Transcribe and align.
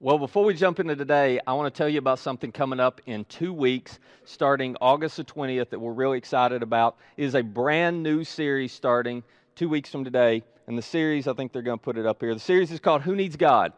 Well, 0.00 0.16
before 0.16 0.44
we 0.44 0.54
jump 0.54 0.78
into 0.78 0.94
today, 0.94 1.40
I 1.44 1.54
want 1.54 1.74
to 1.74 1.76
tell 1.76 1.88
you 1.88 1.98
about 1.98 2.20
something 2.20 2.52
coming 2.52 2.78
up 2.78 3.00
in 3.06 3.24
two 3.24 3.52
weeks, 3.52 3.98
starting 4.24 4.76
August 4.80 5.16
the 5.16 5.24
20th, 5.24 5.70
that 5.70 5.80
we're 5.80 5.92
really 5.92 6.18
excited 6.18 6.62
about. 6.62 6.98
It 7.16 7.24
is 7.24 7.34
a 7.34 7.42
brand 7.42 8.00
new 8.04 8.22
series 8.22 8.70
starting 8.70 9.24
two 9.56 9.68
weeks 9.68 9.90
from 9.90 10.04
today. 10.04 10.44
And 10.68 10.78
the 10.78 10.82
series, 10.82 11.26
I 11.26 11.32
think 11.32 11.52
they're 11.52 11.62
going 11.62 11.80
to 11.80 11.82
put 11.82 11.98
it 11.98 12.06
up 12.06 12.20
here. 12.20 12.32
The 12.32 12.38
series 12.38 12.70
is 12.70 12.78
called 12.78 13.02
Who 13.02 13.16
Needs 13.16 13.34
God? 13.34 13.72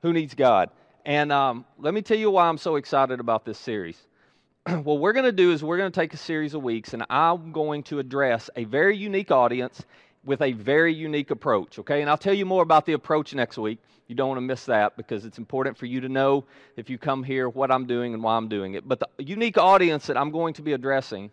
Who 0.00 0.14
Needs 0.14 0.34
God? 0.34 0.70
And 1.04 1.30
um, 1.30 1.66
let 1.76 1.92
me 1.92 2.00
tell 2.00 2.16
you 2.16 2.30
why 2.30 2.48
I'm 2.48 2.56
so 2.56 2.76
excited 2.76 3.20
about 3.20 3.44
this 3.44 3.58
series. 3.58 3.98
what 4.68 5.00
we're 5.00 5.12
going 5.12 5.26
to 5.26 5.32
do 5.32 5.52
is 5.52 5.62
we're 5.62 5.76
going 5.76 5.92
to 5.92 6.00
take 6.00 6.14
a 6.14 6.18
series 6.18 6.54
of 6.54 6.62
weeks, 6.62 6.94
and 6.94 7.04
I'm 7.10 7.52
going 7.52 7.82
to 7.84 7.98
address 7.98 8.48
a 8.56 8.64
very 8.64 8.96
unique 8.96 9.30
audience 9.30 9.84
with 10.28 10.42
a 10.42 10.52
very 10.52 10.92
unique 10.92 11.30
approach, 11.30 11.78
okay? 11.78 12.02
And 12.02 12.10
I'll 12.10 12.18
tell 12.18 12.34
you 12.34 12.44
more 12.44 12.62
about 12.62 12.84
the 12.84 12.92
approach 12.92 13.34
next 13.34 13.56
week. 13.56 13.78
You 14.08 14.14
don't 14.14 14.28
want 14.28 14.36
to 14.36 14.42
miss 14.42 14.66
that 14.66 14.94
because 14.94 15.24
it's 15.24 15.38
important 15.38 15.78
for 15.78 15.86
you 15.86 16.02
to 16.02 16.08
know 16.08 16.44
if 16.76 16.90
you 16.90 16.98
come 16.98 17.24
here 17.24 17.48
what 17.48 17.70
I'm 17.72 17.86
doing 17.86 18.12
and 18.12 18.22
why 18.22 18.36
I'm 18.36 18.48
doing 18.48 18.74
it. 18.74 18.86
But 18.86 19.00
the 19.00 19.24
unique 19.24 19.56
audience 19.56 20.06
that 20.06 20.18
I'm 20.18 20.30
going 20.30 20.52
to 20.54 20.62
be 20.62 20.74
addressing 20.74 21.30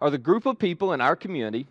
are 0.00 0.08
the 0.08 0.18
group 0.18 0.46
of 0.46 0.58
people 0.58 0.94
in 0.94 1.02
our 1.02 1.14
community. 1.14 1.66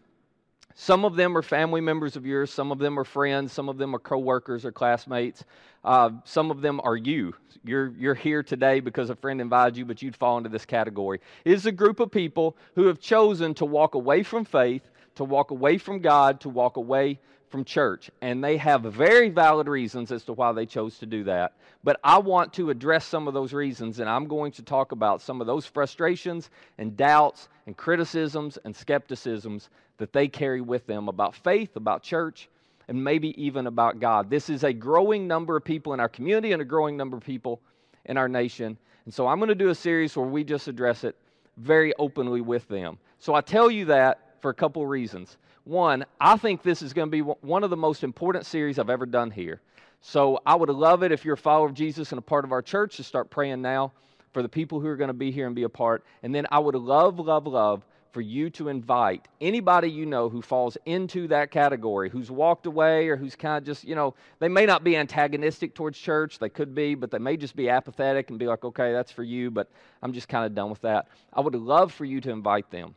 Some 0.75 1.03
of 1.03 1.15
them 1.15 1.35
are 1.35 1.41
family 1.41 1.81
members 1.81 2.15
of 2.15 2.27
yours, 2.27 2.53
some 2.53 2.71
of 2.71 2.77
them 2.77 2.99
are 2.99 3.03
friends, 3.03 3.51
some 3.51 3.69
of 3.69 3.79
them 3.79 3.95
are 3.95 3.99
coworkers 3.99 4.63
or 4.63 4.71
classmates. 4.71 5.43
Uh, 5.83 6.11
some 6.25 6.51
of 6.51 6.61
them 6.61 6.79
are 6.83 6.95
you. 6.95 7.33
You're, 7.63 7.91
you're 7.97 8.13
here 8.13 8.43
today 8.43 8.81
because 8.81 9.09
a 9.09 9.15
friend 9.15 9.41
invited 9.41 9.77
you, 9.77 9.85
but 9.85 10.03
you'd 10.03 10.15
fall 10.15 10.37
into 10.37 10.49
this 10.49 10.65
category. 10.65 11.21
It 11.43 11.53
is 11.53 11.65
a 11.65 11.71
group 11.71 11.99
of 11.99 12.11
people 12.11 12.55
who 12.75 12.85
have 12.85 12.99
chosen 12.99 13.55
to 13.55 13.65
walk 13.65 13.95
away 13.95 14.21
from 14.21 14.45
faith, 14.45 14.87
to 15.17 15.23
walk 15.23 15.51
away 15.51 15.77
from 15.77 15.99
God, 15.99 16.41
to 16.41 16.49
walk 16.49 16.77
away 16.77 17.19
from 17.49 17.63
church. 17.63 18.09
And 18.21 18.43
they 18.43 18.57
have 18.57 18.81
very 18.83 19.29
valid 19.29 19.67
reasons 19.67 20.11
as 20.11 20.23
to 20.25 20.33
why 20.33 20.51
they 20.51 20.65
chose 20.65 20.97
to 20.99 21.05
do 21.05 21.23
that. 21.25 21.53
But 21.83 21.99
I 22.03 22.17
want 22.17 22.53
to 22.53 22.69
address 22.69 23.05
some 23.05 23.27
of 23.27 23.33
those 23.33 23.53
reasons, 23.53 23.99
and 23.99 24.09
I'm 24.09 24.27
going 24.27 24.51
to 24.53 24.63
talk 24.63 24.91
about 24.91 25.21
some 25.21 25.39
of 25.39 25.47
those 25.47 25.65
frustrations 25.65 26.49
and 26.77 26.97
doubts 26.97 27.47
and 27.65 27.77
criticisms 27.77 28.57
and 28.65 28.75
skepticisms 28.75 29.69
that 29.97 30.13
they 30.13 30.27
carry 30.27 30.61
with 30.61 30.85
them 30.87 31.07
about 31.07 31.35
faith, 31.35 31.75
about 31.75 32.03
church, 32.03 32.49
and 32.87 33.03
maybe 33.03 33.41
even 33.41 33.67
about 33.67 33.99
God. 33.99 34.29
This 34.29 34.49
is 34.49 34.63
a 34.63 34.73
growing 34.73 35.27
number 35.27 35.57
of 35.57 35.63
people 35.63 35.93
in 35.93 35.99
our 35.99 36.09
community 36.09 36.51
and 36.51 36.61
a 36.61 36.65
growing 36.65 36.97
number 36.97 37.17
of 37.17 37.23
people 37.23 37.61
in 38.05 38.17
our 38.17 38.29
nation. 38.29 38.77
And 39.05 39.13
so 39.13 39.27
I'm 39.27 39.39
going 39.39 39.49
to 39.49 39.55
do 39.55 39.69
a 39.69 39.75
series 39.75 40.15
where 40.15 40.27
we 40.27 40.43
just 40.43 40.67
address 40.67 41.03
it 41.03 41.15
very 41.57 41.93
openly 41.97 42.41
with 42.41 42.67
them. 42.67 42.97
So 43.19 43.33
I 43.33 43.41
tell 43.41 43.71
you 43.71 43.85
that 43.85 44.19
for 44.47 44.51
a 44.51 44.53
couple 44.53 44.81
of 44.81 44.87
reasons. 44.87 45.35
One, 45.65 46.05
I 46.21 46.37
think 46.37 46.63
this 46.63 46.81
is 46.81 46.93
going 46.93 47.09
to 47.09 47.11
be 47.11 47.19
one 47.19 47.65
of 47.65 47.69
the 47.69 47.75
most 47.75 48.01
important 48.01 48.45
series 48.45 48.79
I've 48.79 48.89
ever 48.89 49.05
done 49.05 49.29
here. 49.29 49.59
So 49.99 50.39
I 50.45 50.55
would 50.55 50.69
love 50.69 51.03
it 51.03 51.11
if 51.11 51.25
you're 51.25 51.33
a 51.33 51.37
follower 51.37 51.67
of 51.67 51.73
Jesus 51.73 52.13
and 52.13 52.19
a 52.19 52.21
part 52.21 52.45
of 52.45 52.53
our 52.53 52.61
church 52.61 52.95
to 52.95 53.03
start 53.03 53.29
praying 53.29 53.61
now 53.61 53.91
for 54.31 54.41
the 54.41 54.47
people 54.47 54.79
who 54.79 54.87
are 54.87 54.95
going 54.95 55.09
to 55.09 55.13
be 55.13 55.31
here 55.31 55.47
and 55.47 55.53
be 55.53 55.63
a 55.63 55.69
part. 55.69 56.05
And 56.23 56.33
then 56.33 56.47
I 56.49 56.59
would 56.59 56.75
love, 56.75 57.19
love, 57.19 57.45
love 57.45 57.83
for 58.13 58.21
you 58.21 58.49
to 58.51 58.69
invite 58.69 59.27
anybody 59.41 59.91
you 59.91 60.05
know 60.05 60.29
who 60.29 60.41
falls 60.41 60.77
into 60.85 61.27
that 61.27 61.51
category, 61.51 62.09
who's 62.09 62.31
walked 62.31 62.67
away 62.67 63.09
or 63.09 63.17
who's 63.17 63.35
kind 63.35 63.57
of 63.57 63.65
just, 63.65 63.83
you 63.83 63.95
know, 63.95 64.15
they 64.39 64.47
may 64.47 64.65
not 64.65 64.81
be 64.81 64.95
antagonistic 64.95 65.75
towards 65.75 65.99
church. 65.99 66.39
They 66.39 66.47
could 66.47 66.73
be, 66.73 66.95
but 66.95 67.11
they 67.11 67.19
may 67.19 67.35
just 67.35 67.57
be 67.57 67.69
apathetic 67.69 68.29
and 68.29 68.39
be 68.39 68.47
like, 68.47 68.63
okay, 68.63 68.93
that's 68.93 69.11
for 69.11 69.23
you, 69.23 69.51
but 69.51 69.69
I'm 70.01 70.13
just 70.13 70.29
kind 70.29 70.45
of 70.45 70.55
done 70.55 70.69
with 70.69 70.83
that. 70.83 71.09
I 71.33 71.41
would 71.41 71.53
love 71.53 71.91
for 71.91 72.05
you 72.05 72.21
to 72.21 72.31
invite 72.31 72.71
them 72.71 72.95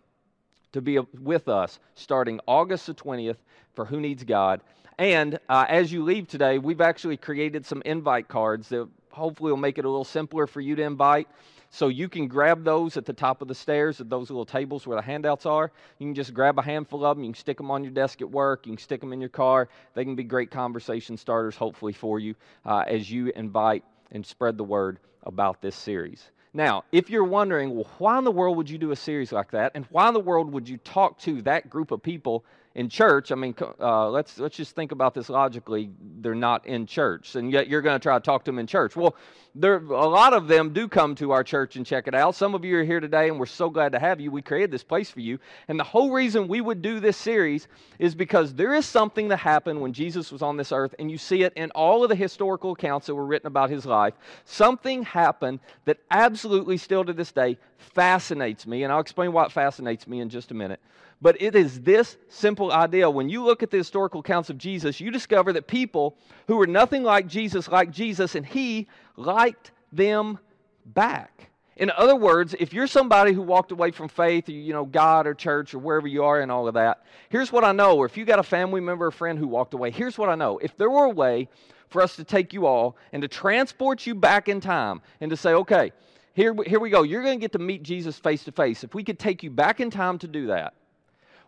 to 0.72 0.80
be 0.80 0.98
with 1.20 1.48
us 1.48 1.78
starting 1.94 2.40
August 2.46 2.86
the 2.86 2.94
20th 2.94 3.36
for 3.74 3.84
Who 3.84 4.00
Needs 4.00 4.24
God. 4.24 4.60
And 4.98 5.38
uh, 5.48 5.64
as 5.68 5.90
you 5.90 6.02
leave 6.02 6.28
today, 6.28 6.58
we've 6.58 6.80
actually 6.80 7.16
created 7.16 7.64
some 7.64 7.82
invite 7.84 8.28
cards 8.28 8.68
that 8.68 8.88
hopefully 9.10 9.50
will 9.50 9.58
make 9.58 9.78
it 9.78 9.84
a 9.84 9.88
little 9.88 10.04
simpler 10.04 10.46
for 10.46 10.60
you 10.60 10.76
to 10.76 10.82
invite. 10.82 11.28
So 11.72 11.86
you 11.88 12.08
can 12.08 12.26
grab 12.26 12.64
those 12.64 12.96
at 12.96 13.06
the 13.06 13.12
top 13.12 13.42
of 13.42 13.48
the 13.48 13.54
stairs 13.54 14.00
at 14.00 14.10
those 14.10 14.28
little 14.28 14.44
tables 14.44 14.86
where 14.86 14.96
the 14.96 15.02
handouts 15.02 15.46
are. 15.46 15.70
You 15.98 16.06
can 16.08 16.14
just 16.14 16.34
grab 16.34 16.58
a 16.58 16.62
handful 16.62 17.04
of 17.06 17.16
them. 17.16 17.24
You 17.24 17.30
can 17.30 17.38
stick 17.38 17.56
them 17.56 17.70
on 17.70 17.84
your 17.84 17.92
desk 17.92 18.20
at 18.20 18.30
work. 18.30 18.66
You 18.66 18.72
can 18.72 18.78
stick 18.78 19.00
them 19.00 19.12
in 19.12 19.20
your 19.20 19.30
car. 19.30 19.68
They 19.94 20.04
can 20.04 20.16
be 20.16 20.24
great 20.24 20.50
conversation 20.50 21.16
starters, 21.16 21.56
hopefully, 21.56 21.92
for 21.92 22.18
you 22.18 22.34
uh, 22.66 22.84
as 22.86 23.10
you 23.10 23.32
invite 23.36 23.84
and 24.10 24.26
spread 24.26 24.58
the 24.58 24.64
word 24.64 24.98
about 25.22 25.62
this 25.62 25.76
series. 25.76 26.30
Now, 26.52 26.84
if 26.90 27.10
you're 27.10 27.24
wondering, 27.24 27.74
well, 27.74 27.88
why 27.98 28.18
in 28.18 28.24
the 28.24 28.30
world 28.30 28.56
would 28.56 28.68
you 28.68 28.78
do 28.78 28.90
a 28.90 28.96
series 28.96 29.30
like 29.30 29.52
that? 29.52 29.72
And 29.74 29.86
why 29.90 30.08
in 30.08 30.14
the 30.14 30.20
world 30.20 30.52
would 30.52 30.68
you 30.68 30.78
talk 30.78 31.18
to 31.20 31.42
that 31.42 31.70
group 31.70 31.90
of 31.92 32.02
people 32.02 32.44
in 32.74 32.88
church? 32.88 33.32
I 33.32 33.34
mean, 33.34 33.54
uh, 33.80 34.08
let's, 34.10 34.38
let's 34.38 34.56
just 34.56 34.76
think 34.76 34.92
about 34.92 35.14
this 35.14 35.28
logically. 35.28 35.90
They're 36.20 36.34
not 36.34 36.66
in 36.66 36.86
church, 36.86 37.34
and 37.34 37.50
yet 37.50 37.68
you're 37.68 37.82
going 37.82 37.98
to 37.98 38.02
try 38.02 38.16
to 38.16 38.22
talk 38.22 38.44
to 38.44 38.50
them 38.50 38.58
in 38.58 38.66
church. 38.66 38.94
Well, 38.96 39.16
there, 39.54 39.78
a 39.78 40.08
lot 40.08 40.32
of 40.32 40.46
them 40.46 40.72
do 40.72 40.86
come 40.86 41.16
to 41.16 41.32
our 41.32 41.42
church 41.42 41.74
and 41.74 41.84
check 41.84 42.06
it 42.06 42.14
out. 42.14 42.36
Some 42.36 42.54
of 42.54 42.64
you 42.64 42.78
are 42.78 42.84
here 42.84 43.00
today, 43.00 43.28
and 43.28 43.38
we're 43.40 43.46
so 43.46 43.68
glad 43.68 43.92
to 43.92 43.98
have 43.98 44.20
you. 44.20 44.30
We 44.30 44.42
created 44.42 44.70
this 44.70 44.84
place 44.84 45.10
for 45.10 45.20
you. 45.20 45.40
And 45.66 45.78
the 45.78 45.84
whole 45.84 46.12
reason 46.12 46.46
we 46.46 46.60
would 46.60 46.82
do 46.82 47.00
this 47.00 47.16
series 47.16 47.66
is 47.98 48.14
because 48.14 48.54
there 48.54 48.74
is 48.74 48.86
something 48.86 49.28
that 49.28 49.38
happened 49.38 49.80
when 49.80 49.92
Jesus 49.92 50.30
was 50.30 50.42
on 50.42 50.56
this 50.56 50.70
earth, 50.70 50.94
and 50.98 51.10
you 51.10 51.18
see 51.18 51.42
it 51.42 51.52
in 51.56 51.72
all 51.72 52.04
of 52.04 52.08
the 52.08 52.14
historical 52.14 52.72
accounts 52.72 53.08
that 53.08 53.14
were 53.14 53.26
written 53.26 53.48
about 53.48 53.70
his 53.70 53.84
life. 53.84 54.14
Something 54.44 55.02
happened 55.02 55.58
that 55.84 55.98
absolutely 56.10 56.76
still 56.76 57.04
to 57.04 57.12
this 57.12 57.32
day 57.32 57.58
fascinates 57.80 58.66
me, 58.66 58.84
and 58.84 58.92
I'll 58.92 59.00
explain 59.00 59.32
why 59.32 59.44
it 59.44 59.52
fascinates 59.52 60.06
me 60.06 60.20
in 60.20 60.28
just 60.28 60.50
a 60.50 60.54
minute. 60.54 60.80
But 61.22 61.40
it 61.40 61.54
is 61.54 61.80
this 61.82 62.16
simple 62.28 62.72
idea. 62.72 63.10
When 63.10 63.28
you 63.28 63.44
look 63.44 63.62
at 63.62 63.70
the 63.70 63.76
historical 63.76 64.20
accounts 64.20 64.48
of 64.48 64.56
Jesus, 64.56 65.00
you 65.00 65.10
discover 65.10 65.52
that 65.52 65.66
people 65.66 66.16
who 66.46 66.56
were 66.56 66.66
nothing 66.66 67.02
like 67.02 67.26
Jesus 67.26 67.68
like 67.68 67.90
Jesus, 67.90 68.34
and 68.34 68.46
he 68.46 68.88
liked 69.16 69.72
them 69.92 70.38
back. 70.86 71.50
In 71.76 71.90
other 71.90 72.16
words, 72.16 72.54
if 72.58 72.74
you're 72.74 72.86
somebody 72.86 73.32
who 73.32 73.40
walked 73.40 73.72
away 73.72 73.90
from 73.90 74.08
faith, 74.08 74.50
you 74.50 74.72
know, 74.72 74.84
God 74.84 75.26
or 75.26 75.32
church 75.32 75.72
or 75.72 75.78
wherever 75.78 76.06
you 76.06 76.24
are 76.24 76.40
and 76.40 76.52
all 76.52 76.68
of 76.68 76.74
that, 76.74 77.04
here's 77.30 77.50
what 77.50 77.64
I 77.64 77.72
know. 77.72 77.96
Or 77.96 78.04
if 78.04 78.18
you 78.18 78.26
got 78.26 78.38
a 78.38 78.42
family 78.42 78.82
member 78.82 79.06
or 79.06 79.10
friend 79.10 79.38
who 79.38 79.48
walked 79.48 79.72
away, 79.72 79.90
here's 79.90 80.18
what 80.18 80.28
I 80.28 80.34
know. 80.34 80.58
If 80.58 80.76
there 80.76 80.90
were 80.90 81.04
a 81.04 81.10
way 81.10 81.48
for 81.88 82.02
us 82.02 82.16
to 82.16 82.24
take 82.24 82.52
you 82.52 82.66
all 82.66 82.96
and 83.12 83.22
to 83.22 83.28
transport 83.28 84.06
you 84.06 84.14
back 84.14 84.48
in 84.48 84.60
time 84.60 85.00
and 85.20 85.30
to 85.30 85.36
say, 85.36 85.52
okay, 85.54 85.92
here, 86.34 86.54
here 86.66 86.80
we 86.80 86.90
go. 86.90 87.02
You're 87.02 87.22
going 87.22 87.38
to 87.38 87.40
get 87.40 87.52
to 87.52 87.58
meet 87.58 87.82
Jesus 87.82 88.18
face 88.18 88.44
to 88.44 88.52
face. 88.52 88.84
If 88.84 88.94
we 88.94 89.04
could 89.04 89.18
take 89.18 89.42
you 89.42 89.50
back 89.50 89.80
in 89.80 89.90
time 89.90 90.18
to 90.18 90.28
do 90.28 90.48
that, 90.48 90.74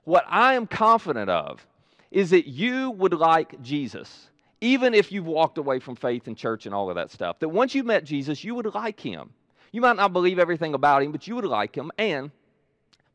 what 0.04 0.24
I 0.28 0.54
am 0.54 0.66
confident 0.66 1.30
of 1.30 1.66
is 2.10 2.30
that 2.30 2.48
you 2.48 2.90
would 2.90 3.14
like 3.14 3.60
Jesus, 3.62 4.28
even 4.60 4.94
if 4.94 5.12
you've 5.12 5.26
walked 5.26 5.58
away 5.58 5.78
from 5.78 5.96
faith 5.96 6.26
and 6.26 6.36
church 6.36 6.66
and 6.66 6.74
all 6.74 6.90
of 6.90 6.96
that 6.96 7.10
stuff. 7.10 7.38
That 7.38 7.48
once 7.48 7.74
you 7.74 7.84
met 7.84 8.04
Jesus, 8.04 8.44
you 8.44 8.54
would 8.54 8.74
like 8.74 9.00
him. 9.00 9.30
You 9.70 9.80
might 9.80 9.96
not 9.96 10.12
believe 10.12 10.38
everything 10.38 10.74
about 10.74 11.02
him, 11.02 11.12
but 11.12 11.26
you 11.26 11.36
would 11.36 11.44
like 11.44 11.74
him. 11.74 11.90
And 11.96 12.30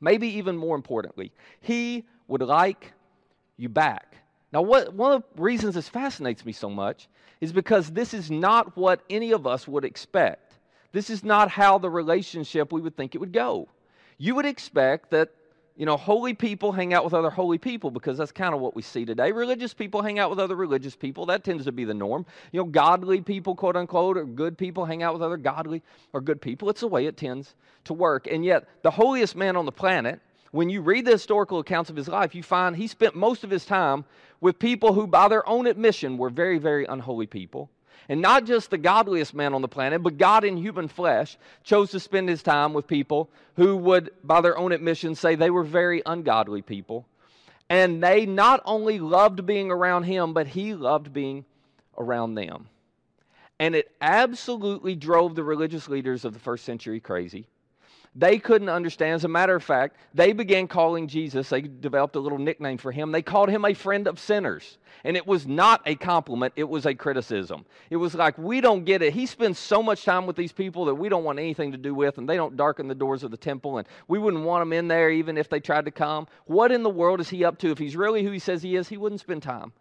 maybe 0.02 0.28
even 0.38 0.58
more 0.58 0.76
importantly, 0.76 1.32
he 1.62 2.06
would 2.28 2.42
like 2.42 2.94
you 3.58 3.70
back. 3.70 4.16
Now, 4.52 4.62
what, 4.62 4.94
one 4.94 5.12
of 5.14 5.24
the 5.36 5.42
reasons 5.42 5.76
this 5.76 5.90
fascinates 5.90 6.46
me 6.46 6.54
so 6.54 6.70
much 6.70 7.08
is 7.42 7.52
because 7.52 7.92
this 7.92 8.14
is 8.14 8.32
not 8.32 8.76
what 8.78 9.02
any 9.10 9.32
of 9.32 9.46
us 9.46 9.68
would 9.68 9.86
expect. 9.86 10.47
This 10.92 11.10
is 11.10 11.24
not 11.24 11.50
how 11.50 11.78
the 11.78 11.90
relationship 11.90 12.72
we 12.72 12.82
would 12.82 12.96
think 12.96 13.16
it 13.16 13.20
would 13.20 13.34
go. 13.34 13.68
You 14.18 14.36
would 14.36 14.46
expect 14.46 15.12
that 15.12 15.30
you 15.78 15.86
know, 15.86 15.96
holy 15.96 16.34
people 16.34 16.72
hang 16.72 16.96
out 16.96 17.04
with 17.04 17.14
other 17.14 17.30
holy 17.30 17.60
people 17.60 17.92
because 17.92 18.18
that's 18.18 18.32
kind 18.32 18.56
of 18.56 18.60
what 18.60 18.76
we 18.76 18.82
see 18.82 19.06
today. 19.06 19.32
Religious 19.32 19.76
people 19.76 20.02
hang 20.02 20.18
out 20.18 20.32
with 20.32 20.40
other 20.40 20.56
religious 20.56 20.96
people. 20.96 21.28
That 21.28 21.44
tends 21.44 21.66
to 21.66 21.72
be 21.72 21.86
the 21.86 21.94
norm. 21.94 22.26
You 22.52 22.62
know, 22.62 22.66
godly 22.66 23.22
people, 23.22 23.54
quote 23.54 23.76
unquote, 23.76 24.18
or 24.18 24.26
good 24.26 24.58
people 24.58 24.86
hang 24.86 25.04
out 25.04 25.14
with 25.14 25.22
other 25.22 25.38
godly 25.38 25.84
or 26.14 26.22
good 26.22 26.42
people. 26.42 26.72
It's 26.72 26.82
the 26.82 26.88
way 26.88 27.06
it 27.06 27.16
tends 27.16 27.54
to 27.84 27.94
work. 27.94 28.26
And 28.26 28.44
yet, 28.44 28.68
the 28.82 28.90
holiest 28.90 29.36
man 29.36 29.56
on 29.56 29.66
the 29.66 29.72
planet, 29.72 30.20
when 30.50 30.68
you 30.68 30.82
read 30.82 31.06
the 31.06 31.12
historical 31.12 31.60
accounts 31.60 31.92
of 31.92 31.96
his 31.96 32.08
life, 32.08 32.34
you 32.34 32.42
find 32.42 32.76
he 32.76 32.88
spent 32.88 33.16
most 33.16 33.44
of 33.44 33.52
his 33.52 33.64
time 33.64 34.04
with 34.42 34.58
people 34.58 34.94
who, 34.94 35.06
by 35.06 35.28
their 35.28 35.48
own 35.48 35.68
admission, 35.68 36.18
were 36.18 36.32
very, 36.32 36.58
very 36.58 36.86
unholy 36.86 37.28
people. 37.28 37.70
And 38.10 38.22
not 38.22 38.46
just 38.46 38.70
the 38.70 38.78
godliest 38.78 39.34
man 39.34 39.54
on 39.54 39.62
the 39.62 39.68
planet, 39.68 40.02
but 40.02 40.18
God 40.18 40.44
in 40.44 40.58
human 40.58 40.88
flesh 40.88 41.38
chose 41.64 41.92
to 41.92 42.00
spend 42.00 42.30
his 42.30 42.42
time 42.42 42.74
with 42.74 42.88
people 42.88 43.30
who 43.56 43.76
would, 43.78 44.12
by 44.24 44.42
their 44.42 44.58
own 44.58 44.72
admission, 44.72 45.16
say 45.16 45.36
they 45.36 45.50
were 45.50 45.64
very 45.64 46.02
ungodly 46.06 46.62
people. 46.62 47.06
And 47.70 48.02
they 48.02 48.26
not 48.26 48.62
only 48.64 49.00
loved 49.00 49.46
being 49.46 49.72
around 49.72 50.04
him, 50.04 50.34
but 50.34 50.48
he 50.48 50.74
loved 50.74 51.12
being 51.12 51.44
around 51.98 52.36
them. 52.36 52.70
And 53.60 53.76
it 53.76 53.92
absolutely 54.00 54.96
drove 54.96 55.36
the 55.36 55.44
religious 55.44 55.90
leaders 55.90 56.24
of 56.24 56.34
the 56.34 56.40
first 56.40 56.64
century 56.64 57.00
crazy 57.00 57.48
they 58.18 58.40
couldn't 58.40 58.70
understand. 58.70 59.14
As 59.14 59.26
a 59.26 59.30
matter 59.30 59.56
of 59.56 59.64
fact, 59.64 59.96
they 60.16 60.34
began 60.34 60.68
calling 60.68 61.08
Jesus, 61.08 61.50
they 61.50 61.62
developed 61.62 62.16
a 62.16 62.20
little 62.20 62.40
nickname 62.40 62.80
for 62.80 62.92
him. 62.92 63.12
They 63.12 63.22
called 63.22 63.48
him 63.48 63.64
a 63.64 63.76
friend 63.76 64.08
of 64.08 64.20
sinners. 64.20 64.80
And 65.04 65.16
it 65.16 65.28
was 65.28 65.46
not 65.46 65.84
a 65.86 65.94
compliment, 65.94 66.54
it 66.56 66.68
was 66.68 66.88
a 66.88 66.96
criticism. 66.96 67.64
It 67.92 67.98
was 67.98 68.16
like, 68.16 68.36
we 68.40 68.60
don't 68.60 68.86
get 68.86 69.04
it. 69.04 69.14
He 69.14 69.28
spends 69.28 69.60
so 69.60 69.84
much 69.84 70.04
time 70.04 70.26
with 70.26 70.36
these 70.36 70.52
people 70.52 70.86
that 70.86 70.96
we 70.96 71.10
don't 71.10 71.24
want 71.24 71.38
anything 71.38 71.72
to 71.74 71.78
do 71.78 71.94
with, 71.94 72.18
and 72.18 72.28
they 72.28 72.36
don't 72.36 72.58
darken 72.58 72.88
the 72.88 72.96
doors 72.96 73.24
of 73.24 73.30
the 73.30 73.38
temple, 73.38 73.78
and 73.78 73.88
we 74.08 74.18
wouldn't 74.18 74.44
want 74.44 74.64
them 74.64 74.74
in 74.74 74.88
there 74.88 75.12
even 75.12 75.38
if 75.38 75.48
they 75.48 75.60
tried 75.60 75.86
to 75.86 75.92
come. 75.92 76.28
What 76.46 76.72
in 76.72 76.82
the 76.82 76.90
world 76.90 77.22
is 77.22 77.30
he 77.30 77.46
up 77.46 77.60
to? 77.60 77.70
If 77.70 77.78
he's 77.78 77.96
really 77.96 78.24
who 78.24 78.32
he 78.32 78.40
says 78.40 78.64
he 78.64 78.76
is, 78.76 78.90
he 78.90 78.98
wouldn't 78.98 79.22
spend 79.22 79.44
time 79.44 79.72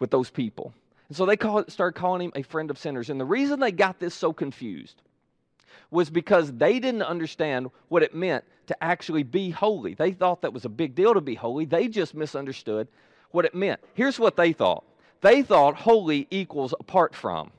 with 0.00 0.10
those 0.10 0.30
people. 0.30 0.74
And 1.08 1.16
so 1.16 1.26
they 1.26 1.36
call, 1.36 1.64
started 1.68 1.96
calling 1.96 2.22
him 2.22 2.32
a 2.34 2.42
friend 2.42 2.70
of 2.70 2.78
sinners. 2.78 3.08
And 3.08 3.20
the 3.20 3.24
reason 3.24 3.60
they 3.60 3.70
got 3.70 4.00
this 4.00 4.14
so 4.14 4.32
confused 4.32 5.00
was 5.92 6.10
because 6.10 6.50
they 6.52 6.80
didn't 6.80 7.02
understand 7.02 7.70
what 7.88 8.02
it 8.02 8.14
meant 8.14 8.44
to 8.66 8.82
actually 8.82 9.22
be 9.22 9.50
holy. 9.50 9.94
They 9.94 10.12
thought 10.12 10.42
that 10.42 10.52
was 10.52 10.64
a 10.64 10.70
big 10.70 10.94
deal 10.94 11.14
to 11.14 11.20
be 11.20 11.34
holy. 11.34 11.66
They 11.66 11.86
just 11.86 12.14
misunderstood 12.14 12.88
what 13.30 13.44
it 13.44 13.54
meant. 13.54 13.80
Here's 13.94 14.18
what 14.18 14.36
they 14.36 14.52
thought 14.52 14.84
they 15.20 15.42
thought 15.42 15.76
holy 15.76 16.26
equals 16.30 16.74
apart 16.80 17.14
from. 17.14 17.52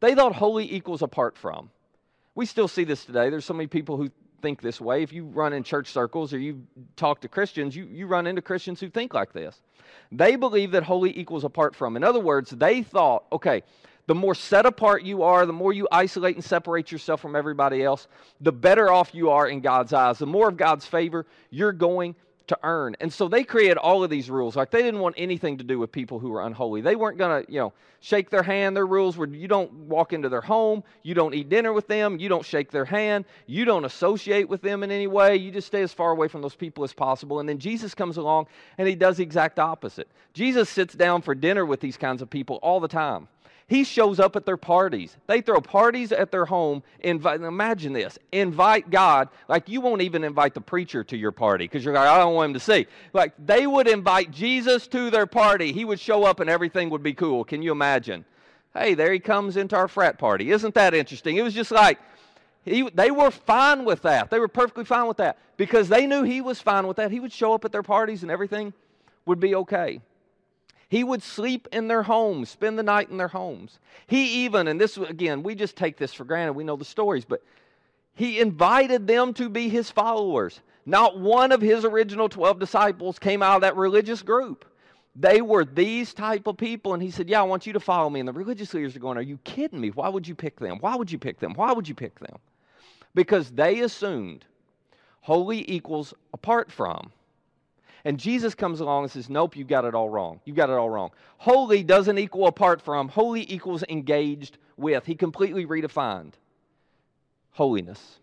They 0.00 0.14
thought 0.14 0.34
holy 0.34 0.70
equals 0.74 1.00
apart 1.00 1.38
from. 1.38 1.70
We 2.34 2.44
still 2.44 2.68
see 2.68 2.84
this 2.84 3.04
today. 3.04 3.30
There's 3.30 3.44
so 3.44 3.54
many 3.54 3.68
people 3.68 3.96
who 3.96 4.10
think 4.42 4.60
this 4.60 4.80
way. 4.80 5.02
If 5.02 5.12
you 5.12 5.24
run 5.24 5.52
in 5.52 5.62
church 5.62 5.88
circles 5.88 6.34
or 6.34 6.38
you 6.38 6.66
talk 6.96 7.20
to 7.20 7.28
Christians, 7.28 7.76
you, 7.76 7.84
you 7.84 8.06
run 8.06 8.26
into 8.26 8.42
Christians 8.42 8.80
who 8.80 8.90
think 8.90 9.14
like 9.14 9.32
this. 9.32 9.62
They 10.10 10.36
believe 10.36 10.72
that 10.72 10.82
holy 10.82 11.16
equals 11.18 11.44
apart 11.44 11.76
from. 11.76 11.96
In 11.96 12.02
other 12.02 12.20
words, 12.20 12.50
they 12.50 12.82
thought, 12.82 13.24
okay, 13.32 13.62
the 14.06 14.14
more 14.14 14.34
set 14.34 14.66
apart 14.66 15.04
you 15.04 15.22
are, 15.22 15.46
the 15.46 15.52
more 15.52 15.72
you 15.72 15.86
isolate 15.92 16.34
and 16.34 16.44
separate 16.44 16.90
yourself 16.90 17.20
from 17.20 17.36
everybody 17.36 17.82
else, 17.82 18.08
the 18.40 18.52
better 18.52 18.90
off 18.90 19.14
you 19.14 19.30
are 19.30 19.46
in 19.46 19.60
God's 19.60 19.92
eyes. 19.92 20.18
The 20.18 20.26
more 20.26 20.48
of 20.48 20.56
God's 20.56 20.86
favor 20.86 21.26
you're 21.50 21.72
going 21.72 22.16
to 22.48 22.58
earn. 22.62 22.96
And 23.00 23.12
so 23.12 23.28
they 23.28 23.44
created 23.44 23.76
all 23.76 24.02
of 24.02 24.10
these 24.10 24.28
rules. 24.28 24.56
Like 24.56 24.70
they 24.70 24.82
didn't 24.82 25.00
want 25.00 25.14
anything 25.18 25.58
to 25.58 25.64
do 25.64 25.78
with 25.78 25.92
people 25.92 26.18
who 26.18 26.30
were 26.30 26.42
unholy. 26.44 26.80
They 26.80 26.96
weren't 26.96 27.16
going 27.16 27.44
to, 27.44 27.52
you 27.52 27.60
know, 27.60 27.72
shake 28.00 28.30
their 28.30 28.42
hand. 28.42 28.76
Their 28.76 28.86
rules 28.86 29.16
were 29.16 29.26
you 29.26 29.48
don't 29.48 29.72
walk 29.72 30.12
into 30.12 30.28
their 30.28 30.40
home, 30.40 30.82
you 31.04 31.14
don't 31.14 31.34
eat 31.34 31.48
dinner 31.48 31.72
with 31.72 31.86
them, 31.86 32.18
you 32.18 32.28
don't 32.28 32.44
shake 32.44 32.72
their 32.72 32.84
hand, 32.84 33.24
you 33.46 33.64
don't 33.64 33.84
associate 33.84 34.48
with 34.48 34.60
them 34.60 34.82
in 34.82 34.90
any 34.90 35.06
way. 35.06 35.36
You 35.36 35.52
just 35.52 35.68
stay 35.68 35.82
as 35.82 35.92
far 35.92 36.10
away 36.10 36.28
from 36.28 36.42
those 36.42 36.56
people 36.56 36.82
as 36.84 36.92
possible. 36.92 37.38
And 37.38 37.48
then 37.48 37.58
Jesus 37.58 37.94
comes 37.94 38.16
along 38.16 38.48
and 38.76 38.88
he 38.88 38.96
does 38.96 39.18
the 39.18 39.22
exact 39.22 39.58
opposite. 39.58 40.08
Jesus 40.34 40.68
sits 40.68 40.94
down 40.94 41.22
for 41.22 41.34
dinner 41.34 41.64
with 41.64 41.80
these 41.80 41.96
kinds 41.96 42.22
of 42.22 42.28
people 42.28 42.56
all 42.56 42.80
the 42.80 42.88
time. 42.88 43.28
He 43.72 43.84
shows 43.84 44.20
up 44.20 44.36
at 44.36 44.44
their 44.44 44.58
parties. 44.58 45.16
They 45.28 45.40
throw 45.40 45.58
parties 45.62 46.12
at 46.12 46.30
their 46.30 46.44
home. 46.44 46.82
Invite, 47.00 47.40
imagine 47.40 47.94
this 47.94 48.18
invite 48.30 48.90
God. 48.90 49.30
Like 49.48 49.66
you 49.66 49.80
won't 49.80 50.02
even 50.02 50.24
invite 50.24 50.52
the 50.52 50.60
preacher 50.60 51.02
to 51.04 51.16
your 51.16 51.32
party 51.32 51.64
because 51.64 51.82
you're 51.82 51.94
like, 51.94 52.06
I 52.06 52.18
don't 52.18 52.34
want 52.34 52.50
him 52.50 52.52
to 52.52 52.60
see. 52.60 52.86
Like 53.14 53.32
they 53.42 53.66
would 53.66 53.88
invite 53.88 54.30
Jesus 54.30 54.86
to 54.88 55.08
their 55.08 55.24
party. 55.24 55.72
He 55.72 55.86
would 55.86 55.98
show 55.98 56.24
up 56.24 56.38
and 56.40 56.50
everything 56.50 56.90
would 56.90 57.02
be 57.02 57.14
cool. 57.14 57.44
Can 57.44 57.62
you 57.62 57.72
imagine? 57.72 58.26
Hey, 58.74 58.92
there 58.92 59.10
he 59.10 59.18
comes 59.18 59.56
into 59.56 59.74
our 59.74 59.88
frat 59.88 60.18
party. 60.18 60.50
Isn't 60.50 60.74
that 60.74 60.92
interesting? 60.92 61.38
It 61.38 61.42
was 61.42 61.54
just 61.54 61.70
like, 61.70 61.98
he, 62.66 62.90
they 62.90 63.10
were 63.10 63.30
fine 63.30 63.86
with 63.86 64.02
that. 64.02 64.28
They 64.28 64.38
were 64.38 64.48
perfectly 64.48 64.84
fine 64.84 65.08
with 65.08 65.16
that 65.16 65.38
because 65.56 65.88
they 65.88 66.06
knew 66.06 66.24
he 66.24 66.42
was 66.42 66.60
fine 66.60 66.86
with 66.86 66.98
that. 66.98 67.10
He 67.10 67.20
would 67.20 67.32
show 67.32 67.54
up 67.54 67.64
at 67.64 67.72
their 67.72 67.82
parties 67.82 68.20
and 68.20 68.30
everything 68.30 68.74
would 69.24 69.40
be 69.40 69.54
okay. 69.54 70.02
He 70.92 71.04
would 71.04 71.22
sleep 71.22 71.68
in 71.72 71.88
their 71.88 72.02
homes, 72.02 72.50
spend 72.50 72.78
the 72.78 72.82
night 72.82 73.08
in 73.08 73.16
their 73.16 73.28
homes. 73.28 73.78
He 74.06 74.44
even, 74.44 74.68
and 74.68 74.78
this 74.78 74.98
again, 74.98 75.42
we 75.42 75.54
just 75.54 75.74
take 75.74 75.96
this 75.96 76.12
for 76.12 76.24
granted, 76.24 76.52
we 76.52 76.64
know 76.64 76.76
the 76.76 76.84
stories, 76.84 77.24
but 77.24 77.42
he 78.12 78.40
invited 78.40 79.06
them 79.06 79.32
to 79.32 79.48
be 79.48 79.70
his 79.70 79.90
followers. 79.90 80.60
Not 80.84 81.18
one 81.18 81.50
of 81.50 81.62
his 81.62 81.86
original 81.86 82.28
12 82.28 82.58
disciples 82.58 83.18
came 83.18 83.42
out 83.42 83.54
of 83.54 83.60
that 83.62 83.74
religious 83.74 84.20
group. 84.20 84.66
They 85.16 85.40
were 85.40 85.64
these 85.64 86.12
type 86.12 86.46
of 86.46 86.58
people, 86.58 86.92
and 86.92 87.02
he 87.02 87.10
said, 87.10 87.26
Yeah, 87.26 87.40
I 87.40 87.44
want 87.44 87.66
you 87.66 87.72
to 87.72 87.80
follow 87.80 88.10
me. 88.10 88.20
And 88.20 88.28
the 88.28 88.34
religious 88.34 88.74
leaders 88.74 88.94
are 88.94 89.00
going, 89.00 89.16
Are 89.16 89.22
you 89.22 89.38
kidding 89.44 89.80
me? 89.80 89.88
Why 89.92 90.10
would 90.10 90.28
you 90.28 90.34
pick 90.34 90.60
them? 90.60 90.76
Why 90.80 90.94
would 90.94 91.10
you 91.10 91.18
pick 91.18 91.40
them? 91.40 91.54
Why 91.54 91.72
would 91.72 91.88
you 91.88 91.94
pick 91.94 92.20
them? 92.20 92.36
Because 93.14 93.50
they 93.50 93.80
assumed 93.80 94.44
holy 95.22 95.64
equals 95.72 96.12
apart 96.34 96.70
from. 96.70 97.12
And 98.04 98.18
Jesus 98.18 98.54
comes 98.54 98.80
along 98.80 99.04
and 99.04 99.12
says, 99.12 99.30
Nope, 99.30 99.56
you 99.56 99.64
got 99.64 99.84
it 99.84 99.94
all 99.94 100.08
wrong. 100.08 100.40
You 100.44 100.54
got 100.54 100.70
it 100.70 100.74
all 100.74 100.90
wrong. 100.90 101.10
Holy 101.38 101.82
doesn't 101.82 102.18
equal 102.18 102.46
apart 102.46 102.82
from, 102.82 103.08
holy 103.08 103.50
equals 103.52 103.84
engaged 103.88 104.58
with. 104.76 105.06
He 105.06 105.14
completely 105.14 105.66
redefined 105.66 106.32
holiness. 107.52 108.18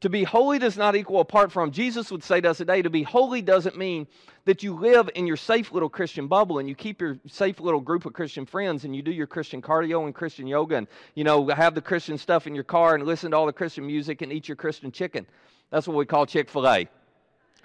To 0.00 0.08
be 0.08 0.24
holy 0.24 0.58
does 0.58 0.78
not 0.78 0.96
equal 0.96 1.20
apart 1.20 1.52
from. 1.52 1.72
Jesus 1.72 2.10
would 2.10 2.24
say 2.24 2.40
to 2.40 2.50
us 2.50 2.56
today, 2.56 2.80
to 2.80 2.88
be 2.88 3.02
holy 3.02 3.42
doesn't 3.42 3.76
mean 3.76 4.06
that 4.46 4.62
you 4.62 4.72
live 4.72 5.10
in 5.14 5.26
your 5.26 5.36
safe 5.36 5.72
little 5.72 5.90
Christian 5.90 6.26
bubble 6.26 6.58
and 6.58 6.66
you 6.66 6.74
keep 6.74 7.02
your 7.02 7.18
safe 7.26 7.60
little 7.60 7.80
group 7.80 8.06
of 8.06 8.14
Christian 8.14 8.46
friends 8.46 8.84
and 8.84 8.96
you 8.96 9.02
do 9.02 9.10
your 9.10 9.26
Christian 9.26 9.60
cardio 9.60 10.06
and 10.06 10.14
Christian 10.14 10.46
yoga 10.46 10.76
and, 10.76 10.86
you 11.14 11.24
know, 11.24 11.46
have 11.48 11.74
the 11.74 11.82
Christian 11.82 12.16
stuff 12.16 12.46
in 12.46 12.54
your 12.54 12.64
car 12.64 12.94
and 12.94 13.04
listen 13.04 13.32
to 13.32 13.36
all 13.36 13.44
the 13.44 13.52
Christian 13.52 13.86
music 13.86 14.22
and 14.22 14.32
eat 14.32 14.48
your 14.48 14.56
Christian 14.56 14.90
chicken. 14.90 15.26
That's 15.68 15.86
what 15.86 15.98
we 15.98 16.06
call 16.06 16.24
Chick 16.24 16.48
fil 16.48 16.66
A. 16.66 16.88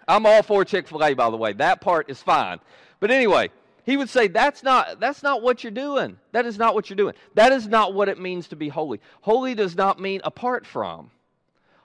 I'm 0.08 0.26
all 0.26 0.44
for 0.44 0.66
Chick 0.66 0.88
fil 0.88 1.04
A, 1.04 1.14
by 1.14 1.30
the 1.30 1.38
way. 1.38 1.54
That 1.54 1.82
part 1.82 2.10
is 2.10 2.22
fine. 2.22 2.60
But 3.00 3.12
anyway, 3.12 3.50
he 3.86 3.98
would 3.98 4.10
say 4.10 4.28
that's 4.28 4.64
not 4.64 5.00
that's 5.00 5.24
not 5.24 5.42
what 5.42 5.64
you're 5.64 5.72
doing. 5.72 6.18
That 6.32 6.46
is 6.46 6.58
not 6.58 6.74
what 6.74 6.90
you're 6.90 6.98
doing. 6.98 7.14
That 7.36 7.52
is 7.52 7.68
not 7.68 7.94
what 7.94 8.10
it 8.10 8.20
means 8.20 8.48
to 8.50 8.56
be 8.56 8.70
holy. 8.70 9.00
Holy 9.22 9.56
does 9.56 9.76
not 9.76 10.00
mean 10.00 10.22
apart 10.24 10.66
from. 10.66 11.12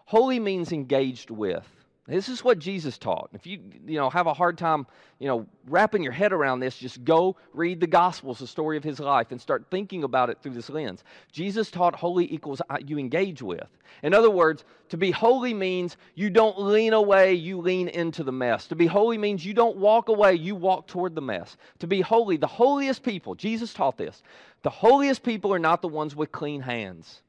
Holy 0.06 0.40
means 0.40 0.72
engaged 0.72 1.30
with 1.30 1.66
this 2.10 2.28
is 2.28 2.42
what 2.42 2.58
Jesus 2.58 2.98
taught. 2.98 3.30
If 3.32 3.46
you 3.46 3.60
you 3.86 3.98
know 3.98 4.10
have 4.10 4.26
a 4.26 4.34
hard 4.34 4.58
time, 4.58 4.86
you 5.18 5.28
know, 5.28 5.46
wrapping 5.66 6.02
your 6.02 6.12
head 6.12 6.32
around 6.32 6.60
this, 6.60 6.76
just 6.76 7.04
go 7.04 7.36
read 7.52 7.78
the 7.78 7.86
gospels, 7.86 8.38
the 8.38 8.46
story 8.46 8.76
of 8.76 8.82
his 8.82 8.98
life 9.00 9.30
and 9.30 9.40
start 9.40 9.66
thinking 9.70 10.02
about 10.02 10.30
it 10.30 10.38
through 10.42 10.54
this 10.54 10.70
lens. 10.70 11.04
Jesus 11.30 11.70
taught 11.70 11.94
holy 11.94 12.32
equals 12.32 12.60
you 12.84 12.98
engage 12.98 13.42
with. 13.42 13.66
In 14.02 14.14
other 14.14 14.30
words, 14.30 14.64
to 14.88 14.96
be 14.96 15.10
holy 15.10 15.54
means 15.54 15.96
you 16.14 16.30
don't 16.30 16.60
lean 16.60 16.94
away, 16.94 17.34
you 17.34 17.60
lean 17.60 17.88
into 17.88 18.24
the 18.24 18.32
mess. 18.32 18.66
To 18.68 18.74
be 18.74 18.86
holy 18.86 19.18
means 19.18 19.44
you 19.44 19.54
don't 19.54 19.76
walk 19.76 20.08
away, 20.08 20.34
you 20.34 20.54
walk 20.54 20.88
toward 20.88 21.14
the 21.14 21.20
mess. 21.20 21.56
To 21.78 21.86
be 21.86 22.00
holy, 22.00 22.36
the 22.36 22.46
holiest 22.46 23.02
people, 23.02 23.34
Jesus 23.34 23.72
taught 23.72 23.96
this. 23.96 24.22
The 24.62 24.70
holiest 24.70 25.22
people 25.22 25.52
are 25.54 25.58
not 25.58 25.80
the 25.80 25.88
ones 25.88 26.16
with 26.16 26.32
clean 26.32 26.60
hands. 26.60 27.22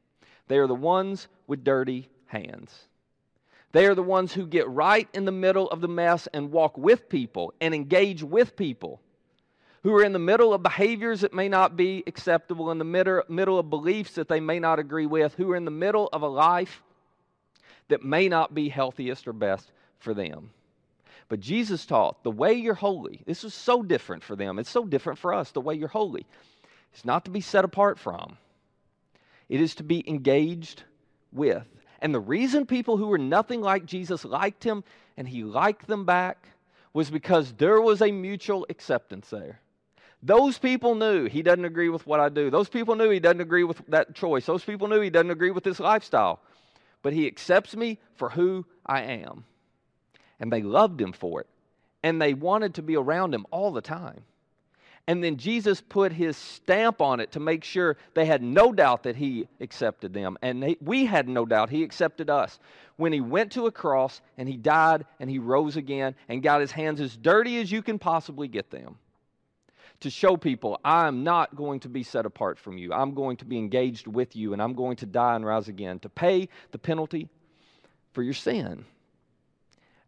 They 0.47 0.57
are 0.57 0.67
the 0.67 0.75
ones 0.75 1.27
with 1.47 1.63
dirty 1.63 2.09
hands. 2.25 2.87
They 3.71 3.85
are 3.85 3.95
the 3.95 4.03
ones 4.03 4.33
who 4.33 4.45
get 4.45 4.67
right 4.69 5.07
in 5.13 5.25
the 5.25 5.31
middle 5.31 5.69
of 5.69 5.81
the 5.81 5.87
mess 5.87 6.27
and 6.33 6.51
walk 6.51 6.77
with 6.77 7.07
people 7.07 7.53
and 7.61 7.73
engage 7.73 8.21
with 8.21 8.55
people 8.55 8.99
who 9.83 9.93
are 9.95 10.03
in 10.03 10.13
the 10.13 10.19
middle 10.19 10.53
of 10.53 10.61
behaviors 10.61 11.21
that 11.21 11.33
may 11.33 11.49
not 11.49 11.75
be 11.75 12.03
acceptable, 12.05 12.69
in 12.69 12.77
the 12.77 13.23
middle 13.29 13.57
of 13.57 13.69
beliefs 13.69 14.13
that 14.15 14.27
they 14.27 14.39
may 14.39 14.59
not 14.59 14.77
agree 14.77 15.07
with, 15.07 15.33
who 15.35 15.49
are 15.51 15.55
in 15.55 15.65
the 15.65 15.71
middle 15.71 16.09
of 16.13 16.21
a 16.21 16.27
life 16.27 16.83
that 17.87 18.03
may 18.03 18.29
not 18.29 18.53
be 18.53 18.69
healthiest 18.69 19.27
or 19.27 19.33
best 19.33 19.71
for 19.99 20.13
them. 20.13 20.51
But 21.29 21.39
Jesus 21.39 21.85
taught 21.85 22.23
the 22.23 22.29
way 22.29 22.53
you're 22.53 22.73
holy, 22.73 23.21
this 23.25 23.43
is 23.43 23.53
so 23.53 23.81
different 23.81 24.23
for 24.23 24.35
them. 24.35 24.59
It's 24.59 24.69
so 24.69 24.85
different 24.85 25.17
for 25.17 25.33
us, 25.33 25.51
the 25.51 25.61
way 25.61 25.75
you're 25.75 25.87
holy. 25.87 26.25
It's 26.93 27.05
not 27.05 27.25
to 27.25 27.31
be 27.31 27.41
set 27.41 27.65
apart 27.65 27.97
from, 27.97 28.37
it 29.49 29.61
is 29.61 29.75
to 29.75 29.83
be 29.83 30.07
engaged 30.07 30.83
with. 31.31 31.65
And 32.01 32.13
the 32.13 32.19
reason 32.19 32.65
people 32.65 32.97
who 32.97 33.07
were 33.07 33.17
nothing 33.17 33.61
like 33.61 33.85
Jesus 33.85 34.25
liked 34.25 34.63
him 34.63 34.83
and 35.17 35.27
he 35.27 35.43
liked 35.43 35.87
them 35.87 36.05
back 36.05 36.47
was 36.93 37.11
because 37.11 37.53
there 37.53 37.79
was 37.79 38.01
a 38.01 38.11
mutual 38.11 38.65
acceptance 38.69 39.29
there. 39.29 39.61
Those 40.23 40.57
people 40.57 40.95
knew 40.95 41.25
he 41.25 41.41
doesn't 41.41 41.65
agree 41.65 41.89
with 41.89 42.05
what 42.05 42.19
I 42.19 42.29
do. 42.29 42.49
Those 42.49 42.69
people 42.69 42.95
knew 42.95 43.09
he 43.09 43.19
doesn't 43.19 43.41
agree 43.41 43.63
with 43.63 43.81
that 43.87 44.13
choice. 44.13 44.45
Those 44.45 44.63
people 44.63 44.87
knew 44.87 45.01
he 45.01 45.09
doesn't 45.09 45.31
agree 45.31 45.51
with 45.51 45.63
this 45.63 45.79
lifestyle. 45.79 46.39
But 47.01 47.13
he 47.13 47.25
accepts 47.25 47.75
me 47.75 47.99
for 48.15 48.29
who 48.29 48.65
I 48.85 49.01
am. 49.01 49.45
And 50.39 50.51
they 50.51 50.61
loved 50.61 51.01
him 51.01 51.13
for 51.13 51.41
it. 51.41 51.47
And 52.03 52.21
they 52.21 52.33
wanted 52.33 52.75
to 52.75 52.81
be 52.81 52.95
around 52.95 53.33
him 53.33 53.45
all 53.51 53.71
the 53.71 53.81
time. 53.81 54.23
And 55.07 55.23
then 55.23 55.37
Jesus 55.37 55.81
put 55.81 56.13
his 56.13 56.37
stamp 56.37 57.01
on 57.01 57.19
it 57.19 57.31
to 57.31 57.39
make 57.39 57.63
sure 57.63 57.97
they 58.13 58.25
had 58.25 58.43
no 58.43 58.71
doubt 58.71 59.03
that 59.03 59.15
he 59.15 59.47
accepted 59.59 60.13
them. 60.13 60.37
And 60.41 60.61
they, 60.61 60.77
we 60.79 61.05
had 61.05 61.27
no 61.27 61.45
doubt 61.45 61.69
he 61.69 61.83
accepted 61.83 62.29
us. 62.29 62.59
When 62.97 63.11
he 63.11 63.19
went 63.19 63.51
to 63.53 63.65
a 63.65 63.71
cross 63.71 64.21
and 64.37 64.47
he 64.47 64.57
died 64.57 65.05
and 65.19 65.29
he 65.29 65.39
rose 65.39 65.75
again 65.75 66.15
and 66.29 66.43
got 66.43 66.61
his 66.61 66.71
hands 66.71 67.01
as 67.01 67.17
dirty 67.17 67.59
as 67.59 67.71
you 67.71 67.81
can 67.81 67.97
possibly 67.97 68.47
get 68.47 68.69
them 68.69 68.97
to 70.01 70.09
show 70.09 70.37
people, 70.37 70.79
I'm 70.85 71.23
not 71.23 71.55
going 71.55 71.79
to 71.81 71.89
be 71.89 72.03
set 72.03 72.27
apart 72.27 72.59
from 72.59 72.77
you. 72.77 72.93
I'm 72.93 73.15
going 73.15 73.37
to 73.37 73.45
be 73.45 73.57
engaged 73.57 74.05
with 74.05 74.35
you 74.35 74.53
and 74.53 74.61
I'm 74.61 74.75
going 74.75 74.97
to 74.97 75.07
die 75.07 75.35
and 75.35 75.45
rise 75.45 75.67
again 75.67 75.97
to 75.99 76.09
pay 76.09 76.47
the 76.71 76.77
penalty 76.77 77.27
for 78.13 78.21
your 78.21 78.33
sin. 78.33 78.85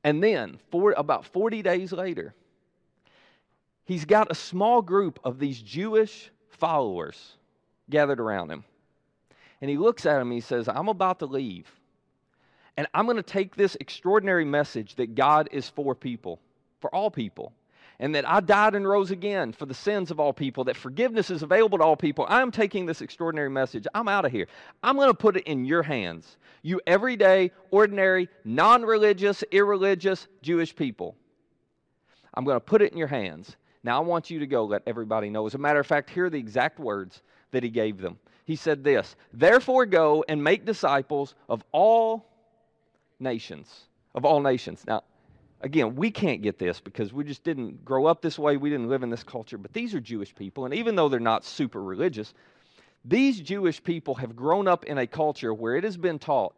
And 0.03 0.21
then, 0.21 0.59
for 0.69 0.93
about 0.97 1.25
40 1.25 1.61
days 1.61 1.93
later, 1.93 2.35
he's 3.85 4.05
got 4.05 4.31
a 4.31 4.35
small 4.35 4.81
group 4.81 5.19
of 5.23 5.39
these 5.39 5.61
Jewish 5.61 6.31
followers 6.49 7.37
gathered 7.89 8.19
around 8.19 8.51
him. 8.51 8.63
And 9.61 9.69
he 9.69 9.77
looks 9.77 10.05
at 10.05 10.15
him 10.19 10.27
and 10.27 10.33
he 10.33 10.41
says, 10.41 10.67
I'm 10.67 10.89
about 10.89 11.19
to 11.19 11.25
leave. 11.25 11.71
And 12.75 12.87
I'm 12.93 13.05
going 13.05 13.17
to 13.17 13.23
take 13.23 13.55
this 13.55 13.77
extraordinary 13.79 14.45
message 14.45 14.95
that 14.95 15.15
God 15.15 15.49
is 15.51 15.69
for 15.69 15.93
people, 15.93 16.39
for 16.81 16.93
all 16.93 17.11
people, 17.11 17.53
and 17.99 18.15
that 18.15 18.27
I 18.27 18.39
died 18.39 18.73
and 18.75 18.87
rose 18.87 19.11
again 19.11 19.53
for 19.53 19.65
the 19.65 19.73
sins 19.73 20.09
of 20.09 20.19
all 20.19 20.33
people, 20.33 20.63
that 20.63 20.75
forgiveness 20.75 21.29
is 21.29 21.43
available 21.43 21.77
to 21.77 21.83
all 21.83 21.95
people. 21.95 22.25
I'm 22.27 22.51
taking 22.51 22.85
this 22.85 23.01
extraordinary 23.01 23.49
message. 23.49 23.85
I'm 23.93 24.07
out 24.07 24.25
of 24.25 24.31
here. 24.31 24.47
I'm 24.81 24.95
going 24.95 25.09
to 25.09 25.13
put 25.13 25.37
it 25.37 25.43
in 25.43 25.65
your 25.65 25.83
hands. 25.83 26.37
You 26.63 26.81
everyday, 26.87 27.51
ordinary, 27.69 28.29
non 28.43 28.83
religious, 28.83 29.43
irreligious 29.51 30.27
Jewish 30.41 30.75
people. 30.75 31.15
I'm 32.33 32.43
going 32.43 32.55
to 32.55 32.61
put 32.61 32.81
it 32.81 32.91
in 32.91 32.97
your 32.97 33.07
hands. 33.07 33.55
Now 33.83 34.01
I 34.01 34.05
want 34.05 34.29
you 34.29 34.39
to 34.39 34.47
go 34.47 34.65
let 34.65 34.83
everybody 34.87 35.29
know. 35.29 35.45
As 35.45 35.55
a 35.55 35.57
matter 35.57 35.79
of 35.79 35.87
fact, 35.87 36.09
here 36.09 36.25
are 36.25 36.29
the 36.29 36.39
exact 36.39 36.79
words 36.79 37.21
that 37.51 37.63
he 37.63 37.69
gave 37.69 37.99
them. 37.99 38.17
He 38.45 38.55
said 38.55 38.83
this 38.83 39.15
Therefore 39.33 39.85
go 39.85 40.23
and 40.27 40.43
make 40.43 40.65
disciples 40.65 41.35
of 41.49 41.63
all 41.71 42.29
nations. 43.19 43.87
Of 44.15 44.25
all 44.25 44.41
nations. 44.41 44.83
Now, 44.87 45.03
again, 45.61 45.95
we 45.95 46.11
can't 46.11 46.41
get 46.41 46.59
this 46.59 46.79
because 46.79 47.13
we 47.13 47.23
just 47.23 47.43
didn't 47.43 47.83
grow 47.83 48.05
up 48.05 48.21
this 48.21 48.37
way. 48.37 48.57
We 48.57 48.69
didn't 48.69 48.89
live 48.89 49.03
in 49.03 49.09
this 49.09 49.23
culture. 49.23 49.57
But 49.57 49.73
these 49.73 49.95
are 49.95 49.99
Jewish 49.99 50.35
people. 50.35 50.65
And 50.65 50.73
even 50.73 50.95
though 50.95 51.09
they're 51.09 51.19
not 51.19 51.45
super 51.45 51.81
religious, 51.81 52.33
these 53.03 53.39
Jewish 53.39 53.83
people 53.83 54.15
have 54.15 54.35
grown 54.35 54.67
up 54.67 54.85
in 54.85 54.97
a 54.97 55.07
culture 55.07 55.53
where 55.53 55.75
it 55.75 55.83
has 55.83 55.97
been 55.97 56.19
taught 56.19 56.55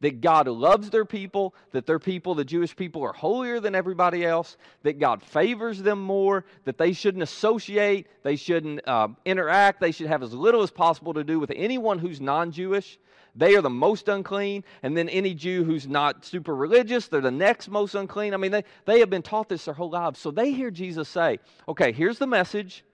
that 0.00 0.20
God 0.20 0.48
loves 0.48 0.90
their 0.90 1.04
people, 1.04 1.54
that 1.72 1.86
their 1.86 1.98
people, 1.98 2.34
the 2.34 2.44
Jewish 2.44 2.74
people, 2.74 3.02
are 3.02 3.12
holier 3.12 3.60
than 3.60 3.74
everybody 3.74 4.24
else, 4.24 4.56
that 4.82 4.98
God 4.98 5.22
favors 5.22 5.82
them 5.82 6.00
more, 6.00 6.44
that 6.64 6.78
they 6.78 6.92
shouldn't 6.92 7.22
associate, 7.22 8.06
they 8.22 8.36
shouldn't 8.36 8.86
uh, 8.88 9.08
interact, 9.24 9.80
they 9.80 9.92
should 9.92 10.06
have 10.06 10.22
as 10.22 10.32
little 10.32 10.62
as 10.62 10.70
possible 10.70 11.14
to 11.14 11.24
do 11.24 11.38
with 11.38 11.52
anyone 11.54 11.98
who's 11.98 12.20
non 12.20 12.50
Jewish. 12.50 12.98
They 13.36 13.54
are 13.54 13.62
the 13.62 13.70
most 13.70 14.08
unclean, 14.08 14.64
and 14.82 14.96
then 14.96 15.08
any 15.08 15.34
Jew 15.34 15.62
who's 15.62 15.86
not 15.86 16.24
super 16.24 16.54
religious, 16.54 17.06
they're 17.06 17.20
the 17.20 17.30
next 17.30 17.68
most 17.68 17.94
unclean. 17.94 18.34
I 18.34 18.38
mean, 18.38 18.50
they, 18.50 18.64
they 18.86 18.98
have 19.00 19.10
been 19.10 19.22
taught 19.22 19.48
this 19.48 19.66
their 19.66 19.74
whole 19.74 19.90
lives. 19.90 20.18
So 20.18 20.32
they 20.32 20.50
hear 20.52 20.70
Jesus 20.70 21.08
say, 21.08 21.38
okay, 21.68 21.92
here's 21.92 22.18
the 22.18 22.26
message. 22.26 22.84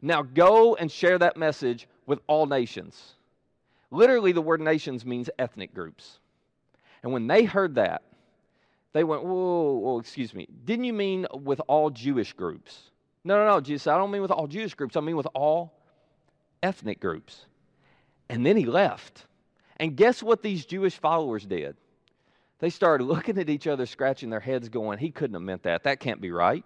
Now 0.00 0.22
go 0.22 0.74
and 0.76 0.90
share 0.90 1.18
that 1.18 1.36
message 1.36 1.86
with 2.06 2.20
all 2.26 2.46
nations. 2.46 3.14
Literally, 3.90 4.32
the 4.32 4.42
word 4.42 4.60
nations 4.60 5.04
means 5.04 5.28
ethnic 5.38 5.74
groups. 5.74 6.18
And 7.04 7.12
when 7.12 7.26
they 7.26 7.44
heard 7.44 7.74
that, 7.74 8.02
they 8.94 9.04
went, 9.04 9.22
whoa, 9.22 9.72
whoa, 9.74 9.98
excuse 9.98 10.32
me. 10.32 10.48
Didn't 10.64 10.86
you 10.86 10.94
mean 10.94 11.26
with 11.34 11.60
all 11.68 11.90
Jewish 11.90 12.32
groups? 12.32 12.90
No, 13.24 13.36
no, 13.36 13.46
no, 13.46 13.60
Jesus, 13.60 13.86
I 13.86 13.98
don't 13.98 14.10
mean 14.10 14.22
with 14.22 14.30
all 14.30 14.46
Jewish 14.46 14.74
groups. 14.74 14.96
I 14.96 15.00
mean 15.00 15.16
with 15.16 15.28
all 15.34 15.74
ethnic 16.62 17.00
groups. 17.00 17.44
And 18.30 18.44
then 18.44 18.56
he 18.56 18.64
left. 18.64 19.26
And 19.76 19.96
guess 19.96 20.22
what 20.22 20.42
these 20.42 20.64
Jewish 20.64 20.98
followers 20.98 21.44
did? 21.44 21.76
They 22.60 22.70
started 22.70 23.04
looking 23.06 23.36
at 23.36 23.50
each 23.50 23.66
other, 23.66 23.84
scratching 23.84 24.30
their 24.30 24.40
heads, 24.40 24.70
going, 24.70 24.98
He 24.98 25.10
couldn't 25.10 25.34
have 25.34 25.42
meant 25.42 25.64
that. 25.64 25.84
That 25.84 26.00
can't 26.00 26.22
be 26.22 26.30
right. 26.30 26.64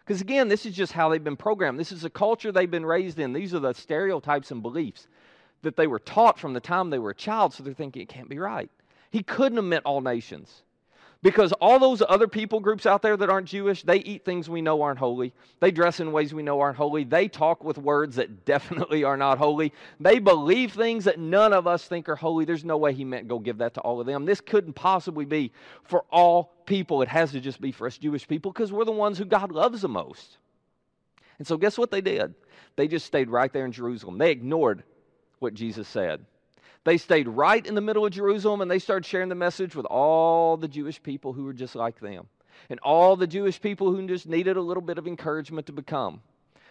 Because 0.00 0.20
again, 0.20 0.48
this 0.48 0.66
is 0.66 0.74
just 0.74 0.92
how 0.92 1.08
they've 1.08 1.24
been 1.24 1.36
programmed. 1.36 1.80
This 1.80 1.92
is 1.92 2.04
a 2.04 2.10
culture 2.10 2.52
they've 2.52 2.70
been 2.70 2.84
raised 2.84 3.18
in. 3.18 3.32
These 3.32 3.54
are 3.54 3.60
the 3.60 3.72
stereotypes 3.72 4.50
and 4.50 4.60
beliefs 4.60 5.08
that 5.62 5.76
they 5.76 5.86
were 5.86 6.00
taught 6.00 6.38
from 6.38 6.52
the 6.52 6.60
time 6.60 6.90
they 6.90 6.98
were 6.98 7.10
a 7.10 7.14
child, 7.14 7.54
so 7.54 7.62
they're 7.62 7.72
thinking 7.72 8.02
it 8.02 8.08
can't 8.08 8.28
be 8.28 8.38
right. 8.38 8.70
He 9.10 9.22
couldn't 9.22 9.56
have 9.56 9.64
meant 9.64 9.84
all 9.84 10.00
nations. 10.00 10.62
Because 11.22 11.52
all 11.52 11.78
those 11.78 12.02
other 12.08 12.26
people 12.26 12.60
groups 12.60 12.86
out 12.86 13.02
there 13.02 13.14
that 13.14 13.28
aren't 13.28 13.48
Jewish, 13.48 13.82
they 13.82 13.98
eat 13.98 14.24
things 14.24 14.48
we 14.48 14.62
know 14.62 14.80
aren't 14.80 14.98
holy. 14.98 15.34
They 15.60 15.70
dress 15.70 16.00
in 16.00 16.12
ways 16.12 16.32
we 16.32 16.42
know 16.42 16.60
aren't 16.60 16.78
holy. 16.78 17.04
They 17.04 17.28
talk 17.28 17.62
with 17.62 17.76
words 17.76 18.16
that 18.16 18.44
definitely 18.46 19.04
are 19.04 19.18
not 19.18 19.36
holy. 19.36 19.74
They 19.98 20.18
believe 20.18 20.72
things 20.72 21.04
that 21.04 21.18
none 21.18 21.52
of 21.52 21.66
us 21.66 21.84
think 21.84 22.08
are 22.08 22.16
holy. 22.16 22.46
There's 22.46 22.64
no 22.64 22.78
way 22.78 22.94
he 22.94 23.04
meant 23.04 23.28
go 23.28 23.38
give 23.38 23.58
that 23.58 23.74
to 23.74 23.80
all 23.80 24.00
of 24.00 24.06
them. 24.06 24.24
This 24.24 24.40
couldn't 24.40 24.72
possibly 24.72 25.26
be 25.26 25.52
for 25.84 26.06
all 26.10 26.54
people. 26.64 27.02
It 27.02 27.08
has 27.08 27.32
to 27.32 27.40
just 27.40 27.60
be 27.60 27.70
for 27.70 27.86
us 27.86 27.98
Jewish 27.98 28.26
people 28.26 28.50
because 28.50 28.72
we're 28.72 28.86
the 28.86 28.92
ones 28.92 29.18
who 29.18 29.26
God 29.26 29.52
loves 29.52 29.82
the 29.82 29.88
most. 29.88 30.38
And 31.36 31.46
so, 31.46 31.58
guess 31.58 31.76
what 31.76 31.90
they 31.90 32.00
did? 32.00 32.34
They 32.76 32.88
just 32.88 33.04
stayed 33.04 33.28
right 33.28 33.52
there 33.52 33.66
in 33.66 33.72
Jerusalem. 33.72 34.16
They 34.16 34.30
ignored 34.30 34.84
what 35.38 35.52
Jesus 35.52 35.86
said. 35.86 36.24
They 36.84 36.96
stayed 36.96 37.28
right 37.28 37.64
in 37.64 37.74
the 37.74 37.80
middle 37.80 38.06
of 38.06 38.12
Jerusalem 38.12 38.62
and 38.62 38.70
they 38.70 38.78
started 38.78 39.04
sharing 39.04 39.28
the 39.28 39.34
message 39.34 39.76
with 39.76 39.86
all 39.86 40.56
the 40.56 40.68
Jewish 40.68 41.02
people 41.02 41.32
who 41.32 41.44
were 41.44 41.52
just 41.52 41.74
like 41.74 42.00
them. 42.00 42.26
And 42.68 42.80
all 42.80 43.16
the 43.16 43.26
Jewish 43.26 43.60
people 43.60 43.92
who 43.92 44.06
just 44.06 44.26
needed 44.26 44.56
a 44.56 44.62
little 44.62 44.82
bit 44.82 44.98
of 44.98 45.06
encouragement 45.06 45.66
to 45.66 45.72
become 45.72 46.20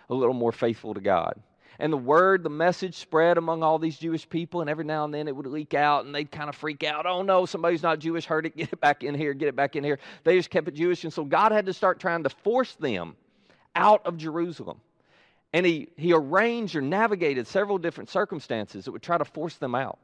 a 0.10 0.14
little 0.14 0.34
more 0.34 0.52
faithful 0.52 0.94
to 0.94 1.02
God. 1.02 1.42
And 1.80 1.94
the 1.94 1.98
word, 1.98 2.44
the 2.44 2.50
message 2.50 2.96
spread 2.96 3.38
among 3.38 3.64
all 3.64 3.80
these 3.80 3.98
Jewish 3.98 4.28
people, 4.28 4.60
and 4.60 4.70
every 4.70 4.84
now 4.84 5.06
and 5.06 5.14
then 5.14 5.30
it 5.30 5.36
would 5.36 5.46
leak 5.46 5.74
out, 5.74 6.06
and 6.06 6.14
they'd 6.14 6.30
kind 6.30 6.50
of 6.50 6.56
freak 6.56 6.84
out. 6.84 7.06
Oh 7.06 7.22
no, 7.22 7.46
somebody's 7.46 7.82
not 7.82 8.00
Jewish, 8.00 8.26
heard 8.26 8.46
it, 8.46 8.58
get 8.58 8.74
it 8.74 8.82
back 8.82 9.04
in 9.04 9.16
here, 9.16 9.34
get 9.34 9.48
it 9.48 9.56
back 9.56 9.78
in 9.78 9.84
here. 9.84 9.98
They 10.26 10.36
just 10.36 10.50
kept 10.50 10.68
it 10.68 10.74
Jewish, 10.74 11.06
and 11.06 11.14
so 11.14 11.24
God 11.24 11.54
had 11.54 11.66
to 11.68 11.74
start 11.74 12.00
trying 12.00 12.24
to 12.24 12.30
force 12.30 12.76
them 12.76 13.16
out 13.76 14.06
of 14.06 14.18
Jerusalem. 14.18 14.82
And 15.54 15.66
he, 15.66 15.90
he 15.98 16.14
arranged 16.14 16.76
or 16.76 16.82
navigated 16.82 17.48
several 17.48 17.78
different 17.78 18.10
circumstances 18.10 18.86
that 18.86 18.92
would 18.92 19.02
try 19.02 19.18
to 19.18 19.26
force 19.26 19.56
them 19.56 19.74
out. 19.74 19.98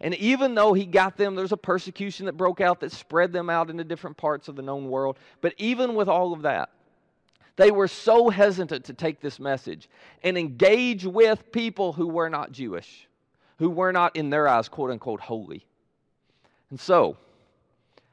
And 0.00 0.14
even 0.16 0.54
though 0.54 0.72
he 0.72 0.86
got 0.86 1.16
them, 1.16 1.34
there's 1.34 1.52
a 1.52 1.56
persecution 1.56 2.26
that 2.26 2.36
broke 2.36 2.60
out 2.60 2.80
that 2.80 2.92
spread 2.92 3.32
them 3.32 3.48
out 3.48 3.70
into 3.70 3.84
different 3.84 4.16
parts 4.16 4.48
of 4.48 4.56
the 4.56 4.62
known 4.62 4.88
world. 4.88 5.18
But 5.40 5.54
even 5.58 5.94
with 5.94 6.08
all 6.08 6.32
of 6.32 6.42
that, 6.42 6.70
they 7.56 7.70
were 7.70 7.88
so 7.88 8.28
hesitant 8.28 8.86
to 8.86 8.94
take 8.94 9.20
this 9.20 9.38
message 9.38 9.88
and 10.22 10.36
engage 10.36 11.04
with 11.06 11.52
people 11.52 11.92
who 11.92 12.08
were 12.08 12.28
not 12.28 12.52
Jewish, 12.52 13.06
who 13.58 13.70
were 13.70 13.92
not, 13.92 14.16
in 14.16 14.30
their 14.30 14.48
eyes, 14.48 14.68
quote 14.68 14.90
unquote, 14.90 15.20
holy. 15.20 15.64
And 16.70 16.80
so, 16.80 17.16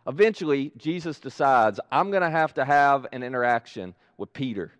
eventually, 0.05 0.71
Jesus 0.77 1.19
decides, 1.19 1.79
I'm 1.91 2.11
going 2.11 2.21
to 2.21 2.29
have 2.29 2.53
to 2.55 2.65
have 2.65 3.07
an 3.11 3.23
interaction 3.23 3.95
with 4.17 4.31
Peter. 4.33 4.71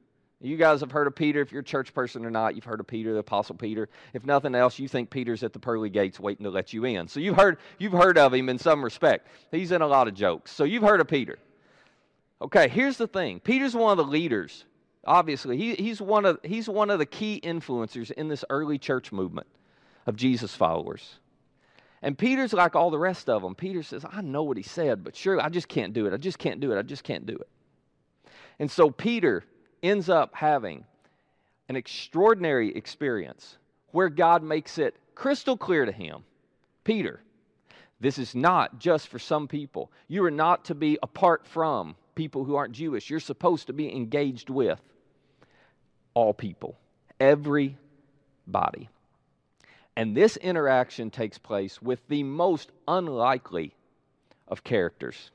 You 0.44 0.58
guys 0.58 0.80
have 0.80 0.92
heard 0.92 1.06
of 1.06 1.16
Peter. 1.16 1.40
If 1.42 1.52
you're 1.52 1.62
a 1.62 1.64
church 1.64 1.94
person 1.94 2.26
or 2.26 2.32
not, 2.32 2.56
you've 2.56 2.64
heard 2.64 2.80
of 2.80 2.88
Peter, 2.88 3.14
the 3.14 3.20
Apostle 3.20 3.56
Peter. 3.56 3.90
If 4.14 4.26
nothing 4.26 4.56
else, 4.56 4.80
you 4.80 4.88
think 4.88 5.12
Peter's 5.12 5.44
at 5.44 5.54
the 5.54 5.60
pearly 5.60 5.90
gates 5.90 6.20
waiting 6.20 6.44
to 6.46 6.50
let 6.50 6.74
you 6.74 6.84
in. 6.86 7.08
So 7.08 7.20
you've 7.20 7.36
heard, 7.36 7.60
you've 7.78 7.94
heard 7.94 8.18
of 8.18 8.34
him 8.34 8.50
in 8.50 8.58
some 8.58 8.84
respect. 8.84 9.28
He's 9.52 9.72
in 9.72 9.84
a 9.84 9.88
lot 9.88 10.08
of 10.08 10.16
jokes. 10.16 10.52
So 10.52 10.64
you've 10.64 10.82
heard 10.82 11.00
of 11.00 11.08
Peter. 11.08 11.38
Okay, 12.42 12.68
here's 12.68 12.98
the 12.98 13.08
thing 13.08 13.40
Peter's 13.40 13.76
one 13.76 13.92
of 13.92 13.98
the 13.98 14.12
leaders. 14.12 14.66
Obviously, 15.06 15.58
he, 15.58 15.74
he's, 15.76 16.00
one 16.00 16.26
of, 16.26 16.40
he's 16.44 16.70
one 16.70 16.92
of 16.92 17.00
the 17.00 17.08
key 17.08 17.40
influencers 17.44 18.12
in 18.12 18.28
this 18.28 18.46
early 18.52 18.78
church 18.78 19.12
movement 19.12 19.48
of 20.06 20.16
Jesus 20.16 20.56
followers. 20.56 21.16
And 22.04 22.18
Peter's 22.18 22.54
like 22.54 22.76
all 22.76 22.90
the 22.90 23.00
rest 23.00 23.30
of 23.30 23.42
them. 23.42 23.56
Peter 23.56 23.84
says, 23.84 24.06
I 24.12 24.22
know 24.22 24.44
what 24.44 24.58
he 24.58 24.64
said, 24.64 25.04
but 25.04 25.16
sure, 25.16 25.40
I 25.40 25.50
just 25.50 25.68
can't 25.68 25.94
do 25.94 26.08
it. 26.08 26.14
I 26.14 26.18
just 26.18 26.40
can't 26.40 26.60
do 26.60 26.72
it. 26.72 26.80
I 26.80 26.82
just 26.82 27.04
can't 27.04 27.26
do 27.26 27.36
it. 27.36 27.48
And 28.60 28.70
so 28.70 28.90
Peter 28.90 29.44
ends 29.84 30.10
up 30.10 30.36
having 30.36 30.86
an 31.70 31.76
extraordinary 31.76 32.76
experience 32.76 33.58
where 33.92 34.10
God 34.10 34.44
makes 34.44 34.78
it 34.78 34.96
crystal 35.16 35.58
clear 35.58 35.86
to 35.86 35.92
him 35.92 36.24
Peter, 36.84 37.22
this 38.00 38.18
is 38.18 38.34
not 38.34 38.80
just 38.80 39.08
for 39.08 39.20
some 39.20 39.48
people. 39.48 39.92
You 40.08 40.26
are 40.26 40.32
not 40.32 40.66
to 40.66 40.76
be 40.76 40.98
apart 41.04 41.46
from 41.46 41.96
people 42.16 42.44
who 42.44 42.56
aren't 42.56 42.74
Jewish. 42.74 43.10
You're 43.10 43.20
supposed 43.20 43.68
to 43.68 43.74
be 43.74 43.96
engaged 43.96 44.50
with 44.50 44.82
all 46.14 46.34
people, 46.34 46.78
everybody. 47.20 47.78
And 49.96 50.18
this 50.18 50.38
interaction 50.38 51.12
takes 51.12 51.38
place 51.38 51.82
with 51.82 52.00
the 52.08 52.24
most 52.24 52.72
unlikely 52.88 53.76
of 54.48 54.64
characters, 54.64 55.32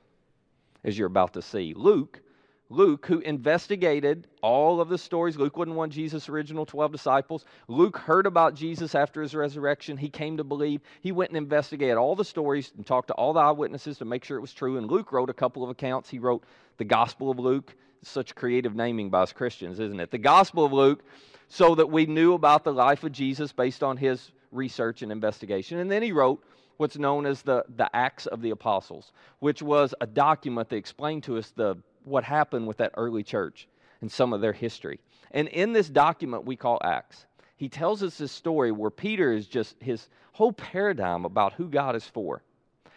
as 0.83 0.99
you're 0.99 1.07
about 1.07 1.35
to 1.35 1.43
see. 1.43 1.73
Luke 1.75 2.21
Luke, 2.69 3.07
who 3.07 3.21
investigated 3.21 4.27
all 4.43 4.81
of 4.81 4.89
the 4.89 4.99
stories. 4.99 5.37
Luke 5.37 5.57
wasn't 5.57 5.77
one 5.77 5.89
of 5.89 5.95
Jesus' 5.95 6.29
original 6.29 6.67
12 6.67 6.93
disciples. 6.93 7.45
Luke 7.69 7.97
heard 7.97 8.27
about 8.27 8.55
Jesus 8.55 8.95
after 8.95 9.23
his 9.23 9.35
resurrection. 9.35 9.97
He 9.97 10.09
came 10.09 10.37
to 10.39 10.45
believe. 10.45 10.81
He 11.01 11.13
went 11.13 11.31
and 11.31 11.37
investigated 11.37 11.97
all 11.97 12.17
the 12.17 12.25
stories 12.25 12.73
and 12.77 12.85
talked 12.85 13.09
to 13.09 13.15
all 13.15 13.33
the 13.33 13.41
eyewitnesses 13.41 13.99
to 13.99 14.05
make 14.05 14.25
sure 14.25 14.37
it 14.37 14.41
was 14.41 14.53
true. 14.53 14.79
And 14.79 14.91
Luke 14.91 15.13
wrote 15.13 15.31
a 15.31 15.35
couple 15.35 15.63
of 15.63 15.71
accounts. 15.71 16.11
He 16.11 16.19
wrote 16.19 16.43
the 16.77 16.85
Gospel 16.85 17.31
of 17.31 17.39
Luke. 17.39 17.75
Such 18.03 18.35
creative 18.35 18.75
naming 18.75 19.11
by 19.11 19.23
us 19.23 19.33
Christians, 19.33 19.81
isn't 19.81 19.99
it? 19.99 20.11
The 20.11 20.19
Gospel 20.19 20.65
of 20.65 20.73
Luke, 20.73 21.03
so 21.49 21.75
that 21.75 21.91
we 21.91 22.07
knew 22.07 22.35
about 22.35 22.63
the 22.63 22.73
life 22.73 23.03
of 23.05 23.11
Jesus 23.11 23.53
based 23.53 23.83
on 23.83 23.97
his 23.97 24.31
research 24.53 25.03
and 25.03 25.11
investigation. 25.11 25.79
And 25.79 25.91
then 25.91 26.03
he 26.03 26.13
wrote 26.13 26.45
what's 26.77 26.99
known 26.99 27.27
as 27.27 27.43
the, 27.43 27.65
the 27.77 27.95
Acts 27.97 28.27
of 28.27 28.43
the 28.43 28.51
Apostles, 28.51 29.13
which 29.41 29.63
was 29.63 29.95
a 30.01 30.07
document 30.07 30.69
that 30.69 30.77
explained 30.77 31.25
to 31.25 31.39
us 31.39 31.53
the 31.57 31.77
what 32.07 32.25
happened 32.25 32.67
with 32.67 32.77
that 32.79 32.93
early 32.97 33.23
church 33.23 33.69
and 34.01 34.11
some 34.11 34.33
of 34.33 34.41
their 34.41 34.53
history. 34.53 35.01
And 35.33 35.49
in 35.49 35.73
this 35.73 35.89
document 35.89 36.45
we 36.45 36.57
call 36.57 36.79
Acts, 36.83 37.27
he 37.57 37.69
tells 37.69 38.03
us 38.03 38.19
this 38.19 38.33
story 38.33 38.71
where 38.71 38.91
Peter 38.91 39.33
is 39.33 39.47
just 39.47 39.77
his 39.81 40.09
whole 40.33 40.53
paradigm 40.53 41.25
about 41.25 41.55
who 41.55 41.69
God 41.69 41.97
is 41.97 42.07
for 42.07 42.43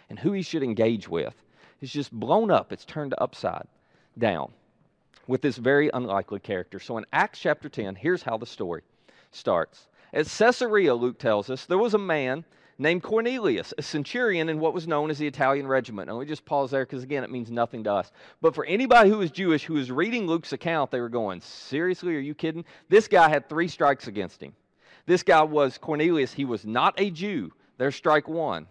and 0.10 0.20
who 0.20 0.32
he 0.34 0.42
should 0.42 0.64
engage 0.64 1.08
with 1.08 1.34
is 1.82 1.92
just 1.92 2.12
blown 2.12 2.52
up. 2.52 2.72
It's 2.72 2.86
turned 2.86 3.16
upside 3.18 3.68
down 4.18 4.52
with 5.28 5.42
this 5.42 5.58
very 5.58 5.90
unlikely 5.94 6.40
character. 6.40 6.80
So 6.80 6.98
in 6.98 7.06
Acts 7.14 7.40
chapter 7.40 7.70
10, 7.70 7.96
here's 7.96 8.24
how 8.24 8.38
the 8.38 8.46
story 8.46 8.82
starts. 9.32 9.88
At 10.12 10.26
Caesarea, 10.26 10.94
Luke 10.94 11.20
tells 11.20 11.50
us, 11.50 11.66
there 11.66 11.78
was 11.78 11.94
a 11.94 12.00
man 12.00 12.44
named 12.80 13.04
Cornelius, 13.04 13.74
a 13.78 13.82
centurion 13.82 14.48
in 14.48 14.60
what 14.60 14.74
was 14.74 14.88
known 14.88 15.12
as 15.12 15.18
the 15.18 15.28
Italian 15.28 15.68
regiment. 15.68 16.10
And 16.10 16.18
we 16.18 16.26
just 16.26 16.46
pause 16.46 16.72
there 16.72 16.86
because, 16.86 17.04
again, 17.04 17.26
it 17.26 17.30
means 17.30 17.52
nothing 17.52 17.84
to 17.84 17.94
us. 17.94 18.12
But 18.42 18.56
for 18.56 18.66
anybody 18.66 19.10
who 19.10 19.18
was 19.18 19.32
Jewish 19.32 19.66
who 19.66 19.74
was 19.74 19.92
reading 19.92 20.26
Luke's 20.26 20.54
account, 20.54 20.90
they 20.90 21.02
were 21.02 21.10
going, 21.10 21.42
Seriously, 21.42 22.16
are 22.16 22.20
you 22.20 22.34
kidding? 22.34 22.64
This 22.88 23.08
guy 23.08 23.28
had 23.30 23.50
three 23.50 23.68
strikes 23.68 24.08
against 24.08 24.42
him. 24.42 24.54
This 25.06 25.24
guy 25.24 25.44
was 25.44 25.78
Cornelius. 25.78 26.34
He 26.34 26.46
was 26.46 26.66
not 26.66 26.96
a 26.98 27.12
Jew. 27.12 27.52
There's 27.78 27.96
strike 27.96 28.28
one. 28.28 28.66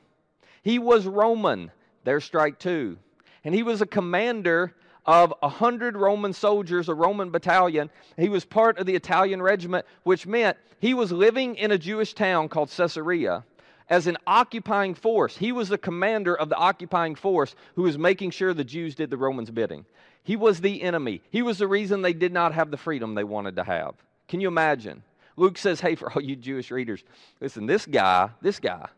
He 0.63 0.79
was 0.79 1.07
Roman. 1.07 1.71
There's 2.05 2.25
strike 2.25 2.59
two. 2.59 2.97
And 3.45 3.55
he 3.55 3.63
was 3.63 3.83
a 3.83 3.87
commander 3.87 4.75
of 5.05 5.33
a 5.43 5.49
hundred 5.49 5.97
Roman 5.97 6.33
soldiers, 6.33 6.89
a 6.89 6.95
Roman 6.95 7.31
battalion. 7.31 7.91
He 8.17 8.29
was 8.29 8.45
part 8.45 8.79
of 8.79 8.87
the 8.87 8.95
Italian 8.95 9.41
regiment, 9.43 9.87
which 10.03 10.27
meant 10.27 10.57
he 10.81 10.95
was 10.95 11.13
living 11.13 11.57
in 11.57 11.73
a 11.73 11.79
Jewish 11.79 12.15
town 12.15 12.49
called 12.49 12.71
Caesarea 12.71 13.45
as 13.91 14.07
an 14.07 14.17
occupying 14.27 14.95
force. 14.95 15.37
He 15.37 15.53
was 15.53 15.69
the 15.69 15.79
commander 15.79 16.35
of 16.35 16.49
the 16.49 16.57
occupying 16.57 17.15
force 17.15 17.55
who 17.75 17.83
was 17.83 17.99
making 17.99 18.31
sure 18.31 18.53
the 18.53 18.65
Jews 18.65 18.95
did 18.95 19.11
the 19.11 19.17
Romans' 19.17 19.51
bidding. 19.51 19.85
He 20.23 20.37
was 20.37 20.61
the 20.61 20.83
enemy. 20.83 21.23
He 21.31 21.43
was 21.43 21.59
the 21.59 21.67
reason 21.67 22.03
they 22.03 22.13
did 22.13 22.33
not 22.33 22.53
have 22.53 22.71
the 22.71 22.77
freedom 22.77 23.15
they 23.15 23.25
wanted 23.25 23.57
to 23.57 23.65
have. 23.65 23.95
Can 24.29 24.41
you 24.41 24.49
imagine? 24.49 25.03
Luke 25.37 25.57
says, 25.57 25.81
hey, 25.81 25.95
for 25.95 26.13
all 26.13 26.21
you 26.21 26.37
Jewish 26.37 26.71
readers, 26.71 27.03
listen, 27.41 27.67
this 27.67 27.87
guy, 27.87 28.31
this 28.43 28.59
guy, 28.59 28.89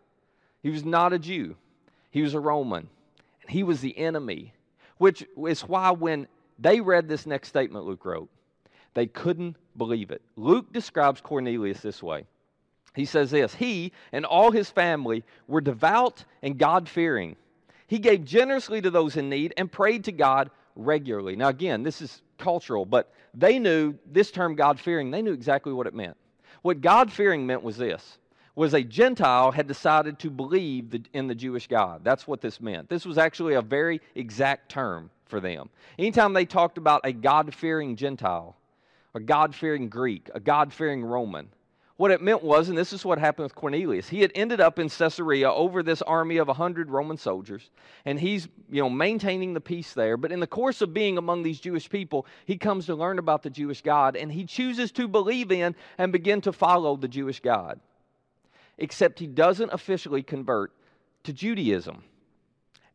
he 0.63 0.71
was 0.71 0.85
not 0.85 1.13
a 1.13 1.19
Jew, 1.19 1.55
he 2.11 2.23
was 2.23 2.35
a 2.35 2.41
Roman, 2.41 2.89
and 3.43 3.51
he 3.51 3.63
was 3.63 3.81
the 3.81 3.97
enemy, 3.97 4.53
which 4.99 5.25
is 5.47 5.61
why 5.63 5.91
when 5.91 6.27
they 6.59 6.81
read 6.81 7.09
this 7.09 7.27
next 7.27 7.49
statement 7.49 7.85
Luke 7.85 8.05
wrote, 8.05 8.29
they 8.95 9.07
couldn't 9.07 9.57
believe 9.77 10.11
it. 10.11 10.23
Luke 10.37 10.73
describes 10.73 11.21
Cornelius 11.21 11.81
this 11.81 12.03
way 12.03 12.25
he 12.95 13.05
says 13.05 13.31
this 13.31 13.55
He 13.55 13.93
and 14.13 14.25
all 14.25 14.51
his 14.51 14.71
family 14.71 15.25
were 15.47 15.61
devout 15.61 16.25
and 16.43 16.59
God 16.59 16.89
fearing. 16.89 17.37
He 17.87 17.99
gave 17.99 18.25
generously 18.25 18.81
to 18.83 18.91
those 18.91 19.17
in 19.17 19.29
need 19.29 19.55
and 19.57 19.71
prayed 19.71 20.05
to 20.05 20.13
God 20.13 20.51
regularly. 20.77 21.37
Now, 21.37 21.49
again, 21.49 21.83
this 21.83 22.01
is 22.01 22.23
cultural, 22.39 22.85
but 22.85 23.13
they 23.35 23.59
knew 23.59 23.95
this 24.07 24.31
term 24.31 24.55
God 24.55 24.79
fearing, 24.79 25.11
they 25.11 25.23
knew 25.23 25.33
exactly 25.33 25.73
what 25.73 25.87
it 25.87 25.95
meant. 25.95 26.17
What 26.63 26.81
God 26.81 27.13
fearing 27.13 27.47
meant 27.47 27.63
was 27.63 27.77
this 27.77 28.19
was 28.55 28.75
a 28.75 28.83
Gentile 28.83 29.53
had 29.53 29.67
decided 29.67 30.19
to 30.19 30.29
believe 30.29 30.95
in 31.15 31.29
the 31.29 31.35
Jewish 31.35 31.67
God. 31.67 32.03
That's 32.05 32.27
what 32.27 32.41
this 32.41 32.61
meant. 32.61 32.89
This 32.89 33.07
was 33.07 33.17
actually 33.17 33.55
a 33.55 33.63
very 33.63 34.01
exact 34.15 34.71
term 34.71 35.11
for 35.27 35.41
them. 35.41 35.71
Anytime 35.99 36.33
they 36.33 36.45
talked 36.45 36.77
about 36.77 37.01
a 37.05 37.13
God 37.13 37.55
fearing 37.55 37.97
Gentile, 37.97 38.57
a 39.15 39.21
God 39.21 39.55
fearing 39.55 39.89
Greek, 39.89 40.29
a 40.35 40.41
God 40.41 40.73
fearing 40.73 41.03
Roman, 41.03 41.49
what 42.01 42.11
it 42.11 42.23
meant 42.23 42.43
was, 42.43 42.71
and 42.71 42.79
this 42.79 42.95
is 42.95 43.05
what 43.05 43.19
happened 43.19 43.43
with 43.43 43.55
Cornelius, 43.55 44.09
he 44.09 44.23
had 44.23 44.33
ended 44.35 44.59
up 44.59 44.79
in 44.79 44.89
Caesarea 44.89 45.53
over 45.53 45.83
this 45.83 46.01
army 46.01 46.39
of 46.39 46.49
100 46.49 46.91
Roman 46.91 47.19
soldiers, 47.19 47.69
and 48.07 48.19
he's 48.19 48.49
you 48.71 48.81
know, 48.81 48.89
maintaining 48.89 49.53
the 49.53 49.61
peace 49.61 49.93
there. 49.93 50.17
But 50.17 50.33
in 50.33 50.41
the 50.41 50.47
course 50.47 50.81
of 50.81 50.95
being 50.95 51.19
among 51.19 51.43
these 51.43 51.61
Jewish 51.61 51.91
people, 51.91 52.25
he 52.47 52.57
comes 52.57 52.87
to 52.87 52.95
learn 52.95 53.19
about 53.19 53.43
the 53.43 53.51
Jewish 53.51 53.83
God, 53.83 54.17
and 54.17 54.33
he 54.33 54.47
chooses 54.47 54.91
to 54.93 55.09
believe 55.09 55.53
in 55.53 55.77
and 55.99 56.11
begin 56.11 56.41
to 56.41 56.55
follow 56.55 56.97
the 56.97 57.07
Jewish 57.07 57.41
God. 57.41 57.79
Except 58.79 59.19
he 59.19 59.27
doesn't 59.27 59.71
officially 59.71 60.23
convert 60.23 60.73
to 61.25 61.35
Judaism. 61.35 62.03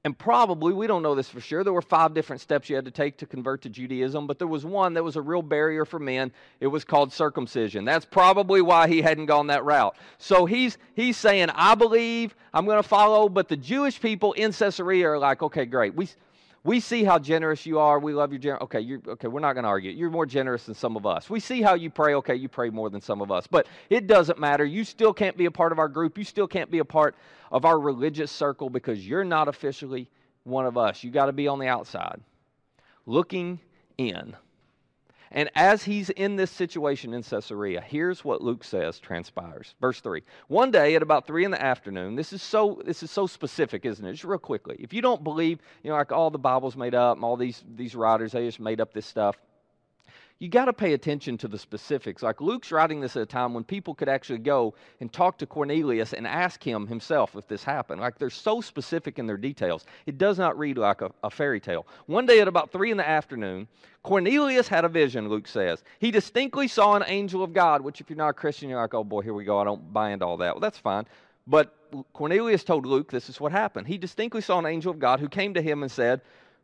And 0.05 0.15
probably, 0.15 0.71
we 0.71 0.85
don't 0.85 1.01
know 1.01 1.15
this 1.15 1.29
for 1.29 1.41
sure, 1.41 1.63
there 1.63 1.73
were 1.73 1.81
five 1.81 2.13
different 2.13 2.39
steps 2.39 2.69
you 2.69 2.75
had 2.75 2.85
to 2.85 2.91
take 2.91 3.17
to 3.17 3.25
convert 3.25 3.63
to 3.63 3.69
Judaism, 3.69 4.27
but 4.27 4.37
there 4.37 4.47
was 4.47 4.63
one 4.63 4.93
that 4.93 5.03
was 5.03 5.15
a 5.15 5.21
real 5.21 5.41
barrier 5.41 5.83
for 5.83 5.97
men. 5.97 6.31
It 6.59 6.67
was 6.67 6.83
called 6.83 7.11
circumcision. 7.11 7.85
That's 7.85 8.05
probably 8.05 8.61
why 8.61 8.87
he 8.87 9.01
hadn't 9.01 9.25
gone 9.25 9.47
that 9.47 9.65
route. 9.65 9.97
So 10.19 10.45
he's, 10.45 10.77
he's 10.93 11.17
saying, 11.17 11.49
I 11.55 11.73
believe, 11.73 12.35
I'm 12.53 12.65
going 12.65 12.77
to 12.77 12.87
follow, 12.87 13.27
but 13.29 13.47
the 13.47 13.57
Jewish 13.57 13.99
people 13.99 14.33
in 14.33 14.53
Caesarea 14.53 15.09
are 15.09 15.17
like, 15.17 15.41
okay, 15.41 15.65
great. 15.65 15.95
We, 15.95 16.07
we 16.65 16.79
see 16.79 17.03
how 17.03 17.19
generous 17.19 17.67
you 17.67 17.77
are. 17.77 17.99
We 17.99 18.11
love 18.11 18.31
your 18.31 18.39
generous. 18.39 18.63
Okay, 18.63 18.79
you're, 18.79 18.99
okay, 19.07 19.27
we're 19.27 19.39
not 19.39 19.53
going 19.53 19.65
to 19.65 19.69
argue. 19.69 19.91
You're 19.91 20.09
more 20.09 20.25
generous 20.25 20.65
than 20.65 20.73
some 20.73 20.97
of 20.97 21.05
us. 21.05 21.29
We 21.29 21.39
see 21.39 21.61
how 21.61 21.75
you 21.75 21.91
pray. 21.91 22.15
Okay, 22.15 22.33
you 22.33 22.49
pray 22.49 22.71
more 22.71 22.89
than 22.89 23.01
some 23.01 23.21
of 23.21 23.31
us. 23.31 23.45
But 23.45 23.67
it 23.91 24.07
doesn't 24.07 24.39
matter. 24.39 24.65
You 24.65 24.83
still 24.83 25.13
can't 25.13 25.37
be 25.37 25.45
a 25.45 25.51
part 25.51 25.71
of 25.71 25.77
our 25.77 25.87
group. 25.87 26.17
You 26.17 26.23
still 26.23 26.47
can't 26.47 26.71
be 26.71 26.79
a 26.79 26.85
part 26.85 27.15
of 27.51 27.65
our 27.65 27.79
religious 27.79 28.31
circle 28.31 28.71
because 28.71 29.07
you're 29.07 29.23
not 29.23 29.47
officially 29.47 30.09
one 30.43 30.65
of 30.65 30.75
us. 30.75 31.03
You 31.03 31.11
got 31.11 31.27
to 31.27 31.33
be 31.33 31.47
on 31.47 31.59
the 31.59 31.67
outside, 31.67 32.19
looking 33.05 33.59
in. 33.99 34.35
And 35.31 35.49
as 35.55 35.83
he's 35.83 36.09
in 36.11 36.35
this 36.35 36.51
situation 36.51 37.13
in 37.13 37.23
Caesarea, 37.23 37.81
here's 37.81 38.23
what 38.23 38.41
Luke 38.41 38.63
says 38.63 38.99
transpires. 38.99 39.75
Verse 39.81 39.99
3. 39.99 40.21
One 40.47 40.71
day 40.71 40.95
at 40.95 41.01
about 41.01 41.27
3 41.27 41.45
in 41.45 41.51
the 41.51 41.61
afternoon, 41.61 42.15
this 42.15 42.33
is 42.33 42.41
so 42.41 42.81
this 42.85 43.03
is 43.03 43.11
so 43.11 43.27
specific, 43.27 43.85
isn't 43.85 44.05
it? 44.05 44.13
Just 44.13 44.23
real 44.23 44.39
quickly. 44.39 44.75
If 44.79 44.93
you 44.93 45.01
don't 45.01 45.23
believe, 45.23 45.59
you 45.83 45.89
know, 45.89 45.97
like 45.97 46.11
all 46.11 46.29
the 46.29 46.37
Bible's 46.37 46.75
made 46.75 46.95
up, 46.95 47.17
and 47.17 47.23
all 47.23 47.37
these 47.37 47.63
these 47.75 47.95
writers, 47.95 48.31
they 48.31 48.45
just 48.45 48.59
made 48.59 48.79
up 48.81 48.93
this 48.93 49.05
stuff 49.05 49.37
you 50.39 50.49
got 50.49 50.65
to 50.65 50.73
pay 50.73 50.93
attention 50.93 51.37
to 51.37 51.47
the 51.47 51.57
specifics. 51.57 52.21
Like 52.21 52.41
Luke's 52.41 52.71
writing 52.71 52.99
this 52.99 53.15
at 53.15 53.21
a 53.21 53.25
time 53.25 53.53
when 53.53 53.63
people 53.63 53.95
could 53.95 54.09
actually 54.09 54.39
go 54.39 54.73
and 54.99 55.11
talk 55.11 55.37
to 55.37 55.45
Cornelius 55.45 56.11
and 56.11 56.27
ask 56.27 56.61
him 56.61 56.87
himself 56.87 57.35
if 57.37 57.47
this 57.47 57.63
happened. 57.63 58.01
Like 58.01 58.19
they're 58.19 58.29
so 58.29 58.59
specific 58.59 59.17
in 59.17 59.27
their 59.27 59.37
details. 59.37 59.85
It 60.05 60.17
does 60.17 60.37
not 60.37 60.59
read 60.59 60.77
like 60.77 61.01
a, 61.01 61.11
a 61.23 61.29
fairy 61.29 61.61
tale. 61.61 61.87
One 62.07 62.25
day 62.25 62.41
at 62.41 62.49
about 62.49 62.71
three 62.71 62.91
in 62.91 62.97
the 62.97 63.07
afternoon, 63.07 63.67
Cornelius 64.03 64.67
had 64.67 64.83
a 64.83 64.89
vision, 64.89 65.29
Luke 65.29 65.47
says. 65.47 65.83
He 65.99 66.11
distinctly 66.11 66.67
saw 66.67 66.95
an 66.95 67.03
angel 67.07 67.41
of 67.41 67.53
God, 67.53 67.81
which 67.81 68.01
if 68.01 68.09
you're 68.09 68.17
not 68.17 68.29
a 68.29 68.33
Christian, 68.33 68.69
you're 68.69 68.81
like, 68.81 68.93
oh 68.93 69.05
boy, 69.05 69.21
here 69.21 69.33
we 69.33 69.45
go. 69.45 69.57
I 69.57 69.63
don't 69.63 69.93
buy 69.93 70.11
into 70.11 70.25
all 70.25 70.37
that. 70.37 70.55
Well, 70.55 70.61
that's 70.61 70.77
fine. 70.77 71.05
But 71.47 71.73
Cornelius 72.11 72.65
told 72.65 72.85
Luke 72.85 73.09
this 73.09 73.29
is 73.29 73.39
what 73.39 73.53
happened. 73.53 73.87
He 73.87 73.97
distinctly 73.97 74.41
saw 74.41 74.59
an 74.59 74.65
angel 74.65 74.91
of 74.91 74.99
God 74.99 75.21
who 75.21 75.29
came 75.29 75.53
to 75.53 75.61
him 75.61 75.81
and 75.81 75.91
said, 75.91 76.21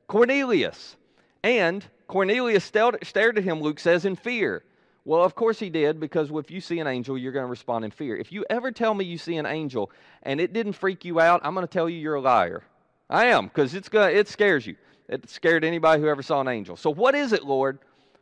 Cornelius. 0.08 0.98
And 1.44 1.86
Cornelius 2.08 2.64
stared 2.64 3.38
at 3.38 3.44
him, 3.44 3.62
Luke 3.62 3.80
says, 3.80 4.06
in 4.06 4.16
fear. 4.16 4.64
Well, 5.04 5.24
of 5.24 5.34
course 5.34 5.58
he 5.60 5.70
did, 5.70 6.00
because 6.00 6.30
if 6.32 6.52
you 6.52 6.62
see 6.62 6.80
an 6.80 6.88
angel, 6.88 7.18
you're 7.18 7.32
going 7.32 7.46
to 7.46 7.50
respond 7.50 7.86
in 7.86 7.92
fear. 7.92 8.16
If 8.16 8.32
you 8.32 8.46
ever 8.50 8.72
tell 8.72 8.94
me 8.94 9.04
you 9.04 9.18
see 9.18 9.38
an 9.38 9.48
angel 9.48 9.90
and 10.22 10.40
it 10.40 10.54
didn't 10.54 10.74
freak 10.74 11.04
you 11.06 11.20
out, 11.20 11.42
I'm 11.44 11.56
going 11.56 11.66
to 11.66 11.72
tell 11.72 11.90
you 11.90 11.98
you're 11.98 12.16
a 12.16 12.22
liar. 12.22 12.64
I 13.10 13.26
am, 13.26 13.48
because 13.48 13.74
it's 13.74 13.90
going 13.90 14.16
it 14.16 14.28
scares 14.28 14.66
you. 14.66 14.76
It 15.10 15.30
scared 15.30 15.64
anybody 15.64 16.02
who 16.02 16.08
ever 16.08 16.24
saw 16.24 16.40
an 16.40 16.48
angel. 16.48 16.78
So, 16.78 16.90
what 16.90 17.16
is 17.16 17.34
it, 17.34 17.44
Lord? 17.44 17.80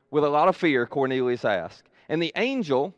With 0.09 0.23
a 0.23 0.29
lot 0.29 0.47
of 0.47 0.55
fear, 0.55 0.87
Cornelius 0.87 1.45
asked. 1.45 1.83
And 2.07 2.19
the 2.19 2.31
angel 2.35 2.95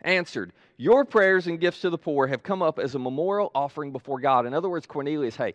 answered, 0.00 0.52
Your 0.78 1.04
prayers 1.04 1.46
and 1.46 1.60
gifts 1.60 1.82
to 1.82 1.90
the 1.90 1.98
poor 1.98 2.26
have 2.26 2.42
come 2.42 2.62
up 2.62 2.78
as 2.78 2.94
a 2.94 2.98
memorial 2.98 3.50
offering 3.54 3.92
before 3.92 4.20
God. 4.20 4.46
In 4.46 4.54
other 4.54 4.70
words, 4.70 4.86
Cornelius, 4.86 5.36
hey, 5.36 5.54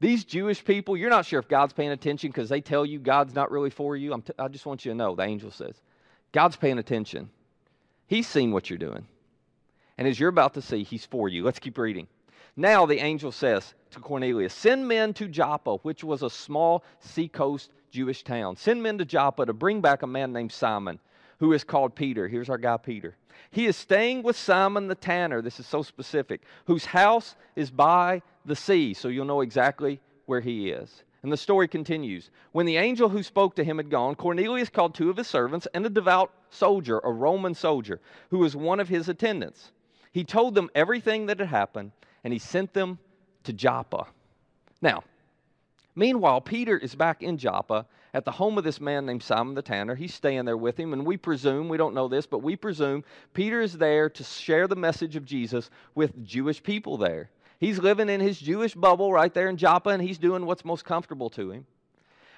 these 0.00 0.24
Jewish 0.24 0.64
people, 0.64 0.96
you're 0.96 1.10
not 1.10 1.26
sure 1.26 1.38
if 1.38 1.48
God's 1.48 1.74
paying 1.74 1.90
attention 1.90 2.30
because 2.30 2.48
they 2.48 2.62
tell 2.62 2.86
you 2.86 2.98
God's 2.98 3.34
not 3.34 3.50
really 3.50 3.70
for 3.70 3.96
you. 3.96 4.18
T- 4.24 4.32
I 4.38 4.48
just 4.48 4.64
want 4.64 4.84
you 4.84 4.92
to 4.92 4.96
know, 4.96 5.14
the 5.14 5.22
angel 5.22 5.50
says, 5.50 5.74
God's 6.32 6.56
paying 6.56 6.78
attention. 6.78 7.28
He's 8.06 8.26
seen 8.26 8.50
what 8.50 8.70
you're 8.70 8.78
doing. 8.78 9.06
And 9.98 10.08
as 10.08 10.18
you're 10.18 10.30
about 10.30 10.54
to 10.54 10.62
see, 10.62 10.82
He's 10.82 11.04
for 11.04 11.28
you. 11.28 11.44
Let's 11.44 11.58
keep 11.58 11.76
reading. 11.76 12.08
Now 12.56 12.86
the 12.86 12.98
angel 12.98 13.30
says 13.30 13.74
to 13.90 14.00
Cornelius, 14.00 14.54
Send 14.54 14.88
men 14.88 15.12
to 15.14 15.28
Joppa, 15.28 15.76
which 15.76 16.02
was 16.02 16.22
a 16.22 16.30
small 16.30 16.82
seacoast 17.00 17.70
Jewish 17.90 18.22
town. 18.22 18.56
Send 18.56 18.82
men 18.82 18.98
to 18.98 19.04
Joppa 19.04 19.46
to 19.46 19.52
bring 19.52 19.80
back 19.80 20.02
a 20.02 20.06
man 20.06 20.32
named 20.32 20.52
Simon, 20.52 20.98
who 21.40 21.52
is 21.52 21.64
called 21.64 21.94
Peter. 21.94 22.28
Here's 22.28 22.50
our 22.50 22.58
guy, 22.58 22.76
Peter. 22.76 23.16
He 23.50 23.66
is 23.66 23.76
staying 23.76 24.22
with 24.22 24.36
Simon 24.36 24.86
the 24.86 24.94
tanner. 24.94 25.42
This 25.42 25.58
is 25.58 25.66
so 25.66 25.82
specific, 25.82 26.42
whose 26.66 26.84
house 26.84 27.34
is 27.56 27.70
by 27.70 28.22
the 28.44 28.54
sea, 28.54 28.94
so 28.94 29.08
you'll 29.08 29.24
know 29.24 29.40
exactly 29.40 30.00
where 30.26 30.40
he 30.40 30.70
is. 30.70 31.02
And 31.22 31.32
the 31.32 31.36
story 31.36 31.66
continues. 31.66 32.30
When 32.52 32.66
the 32.66 32.76
angel 32.76 33.08
who 33.08 33.22
spoke 33.22 33.56
to 33.56 33.64
him 33.64 33.78
had 33.78 33.90
gone, 33.90 34.14
Cornelius 34.14 34.68
called 34.68 34.94
two 34.94 35.10
of 35.10 35.16
his 35.16 35.26
servants 35.26 35.66
and 35.74 35.84
a 35.84 35.90
devout 35.90 36.30
soldier, 36.50 37.00
a 37.02 37.10
Roman 37.10 37.54
soldier, 37.54 38.00
who 38.30 38.38
was 38.38 38.54
one 38.54 38.78
of 38.78 38.88
his 38.88 39.08
attendants. 39.08 39.72
He 40.12 40.24
told 40.24 40.54
them 40.54 40.70
everything 40.74 41.26
that 41.26 41.38
had 41.38 41.48
happened, 41.48 41.92
and 42.22 42.32
he 42.32 42.38
sent 42.38 42.74
them 42.74 42.98
to 43.44 43.52
Joppa. 43.52 44.06
Now, 44.82 45.04
meanwhile, 45.94 46.40
Peter 46.40 46.76
is 46.76 46.94
back 46.94 47.22
in 47.22 47.38
Joppa 47.38 47.86
at 48.12 48.24
the 48.24 48.30
home 48.32 48.58
of 48.58 48.64
this 48.64 48.80
man 48.80 49.06
named 49.06 49.22
Simon 49.22 49.54
the 49.54 49.62
Tanner. 49.62 49.94
He's 49.94 50.14
staying 50.14 50.44
there 50.44 50.56
with 50.56 50.78
him, 50.78 50.92
and 50.92 51.06
we 51.06 51.16
presume, 51.16 51.68
we 51.68 51.76
don't 51.76 51.94
know 51.94 52.08
this, 52.08 52.26
but 52.26 52.42
we 52.42 52.56
presume 52.56 53.04
Peter 53.34 53.60
is 53.60 53.78
there 53.78 54.08
to 54.10 54.24
share 54.24 54.66
the 54.66 54.76
message 54.76 55.16
of 55.16 55.24
Jesus 55.24 55.70
with 55.94 56.24
Jewish 56.24 56.62
people 56.62 56.96
there. 56.96 57.30
He's 57.58 57.78
living 57.78 58.08
in 58.08 58.20
his 58.20 58.40
Jewish 58.40 58.74
bubble 58.74 59.12
right 59.12 59.32
there 59.32 59.48
in 59.48 59.56
Joppa, 59.56 59.90
and 59.90 60.02
he's 60.02 60.18
doing 60.18 60.46
what's 60.46 60.64
most 60.64 60.84
comfortable 60.84 61.30
to 61.30 61.50
him. 61.50 61.66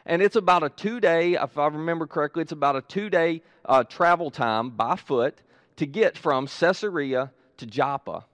And 0.05 0.21
it's 0.21 0.37
about 0.37 0.65
a 0.65 0.69
two 0.69 0.99
day, 0.99 1.35
if 1.35 1.57
I 1.57 1.69
remember 1.69 2.07
correctly, 2.07 2.43
it's 2.43 2.53
about 2.53 2.77
a 2.77 2.83
two 2.83 3.09
day 3.09 3.43
uh, 3.65 3.85
travel 3.85 4.31
time 4.31 4.71
by 4.71 4.97
foot 4.97 5.41
to 5.77 5.87
get 5.87 6.19
from 6.19 6.49
Caesarea 6.49 7.31
to 7.59 7.67
Joppa. 7.67 8.25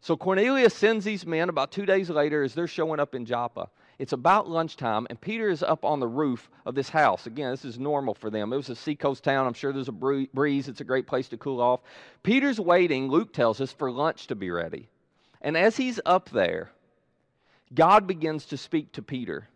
So 0.00 0.16
Cornelius 0.16 0.74
sends 0.74 1.04
these 1.04 1.24
men 1.24 1.48
about 1.48 1.70
two 1.70 1.86
days 1.86 2.10
later 2.10 2.42
as 2.42 2.54
they're 2.54 2.66
showing 2.66 2.98
up 2.98 3.14
in 3.14 3.24
Joppa. 3.24 3.68
It's 3.98 4.12
about 4.12 4.48
lunchtime, 4.48 5.06
and 5.10 5.20
Peter 5.20 5.48
is 5.48 5.62
up 5.62 5.84
on 5.84 6.00
the 6.00 6.08
roof 6.08 6.50
of 6.66 6.74
this 6.74 6.88
house. 6.88 7.26
Again, 7.26 7.50
this 7.50 7.64
is 7.64 7.78
normal 7.78 8.14
for 8.14 8.30
them. 8.30 8.52
It 8.52 8.56
was 8.56 8.70
a 8.70 8.74
seacoast 8.74 9.22
town. 9.22 9.46
I'm 9.46 9.54
sure 9.54 9.72
there's 9.72 9.88
a 9.88 9.92
breeze. 9.92 10.68
It's 10.68 10.80
a 10.80 10.84
great 10.84 11.06
place 11.06 11.28
to 11.28 11.36
cool 11.36 11.60
off. 11.60 11.80
Peter's 12.22 12.58
waiting, 12.58 13.08
Luke 13.08 13.32
tells 13.32 13.60
us, 13.60 13.72
for 13.72 13.90
lunch 13.90 14.26
to 14.28 14.34
be 14.34 14.50
ready. 14.50 14.88
And 15.40 15.56
as 15.56 15.76
he's 15.76 16.00
up 16.06 16.30
there, 16.30 16.70
God 17.74 18.06
begins 18.06 18.46
to 18.46 18.56
speak 18.56 18.92
to 18.92 19.02
Peter. 19.02 19.48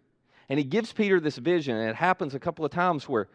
And 0.49 0.59
he 0.59 0.65
gives 0.65 0.93
Peter 0.93 1.19
this 1.19 1.39
vision, 1.39 1.77
and 1.77 1.91
it 1.91 1.97
happens 1.97 2.35
a 2.35 2.39
couple 2.39 2.65
of 2.65 2.71
times 2.71 3.09
where 3.09 3.29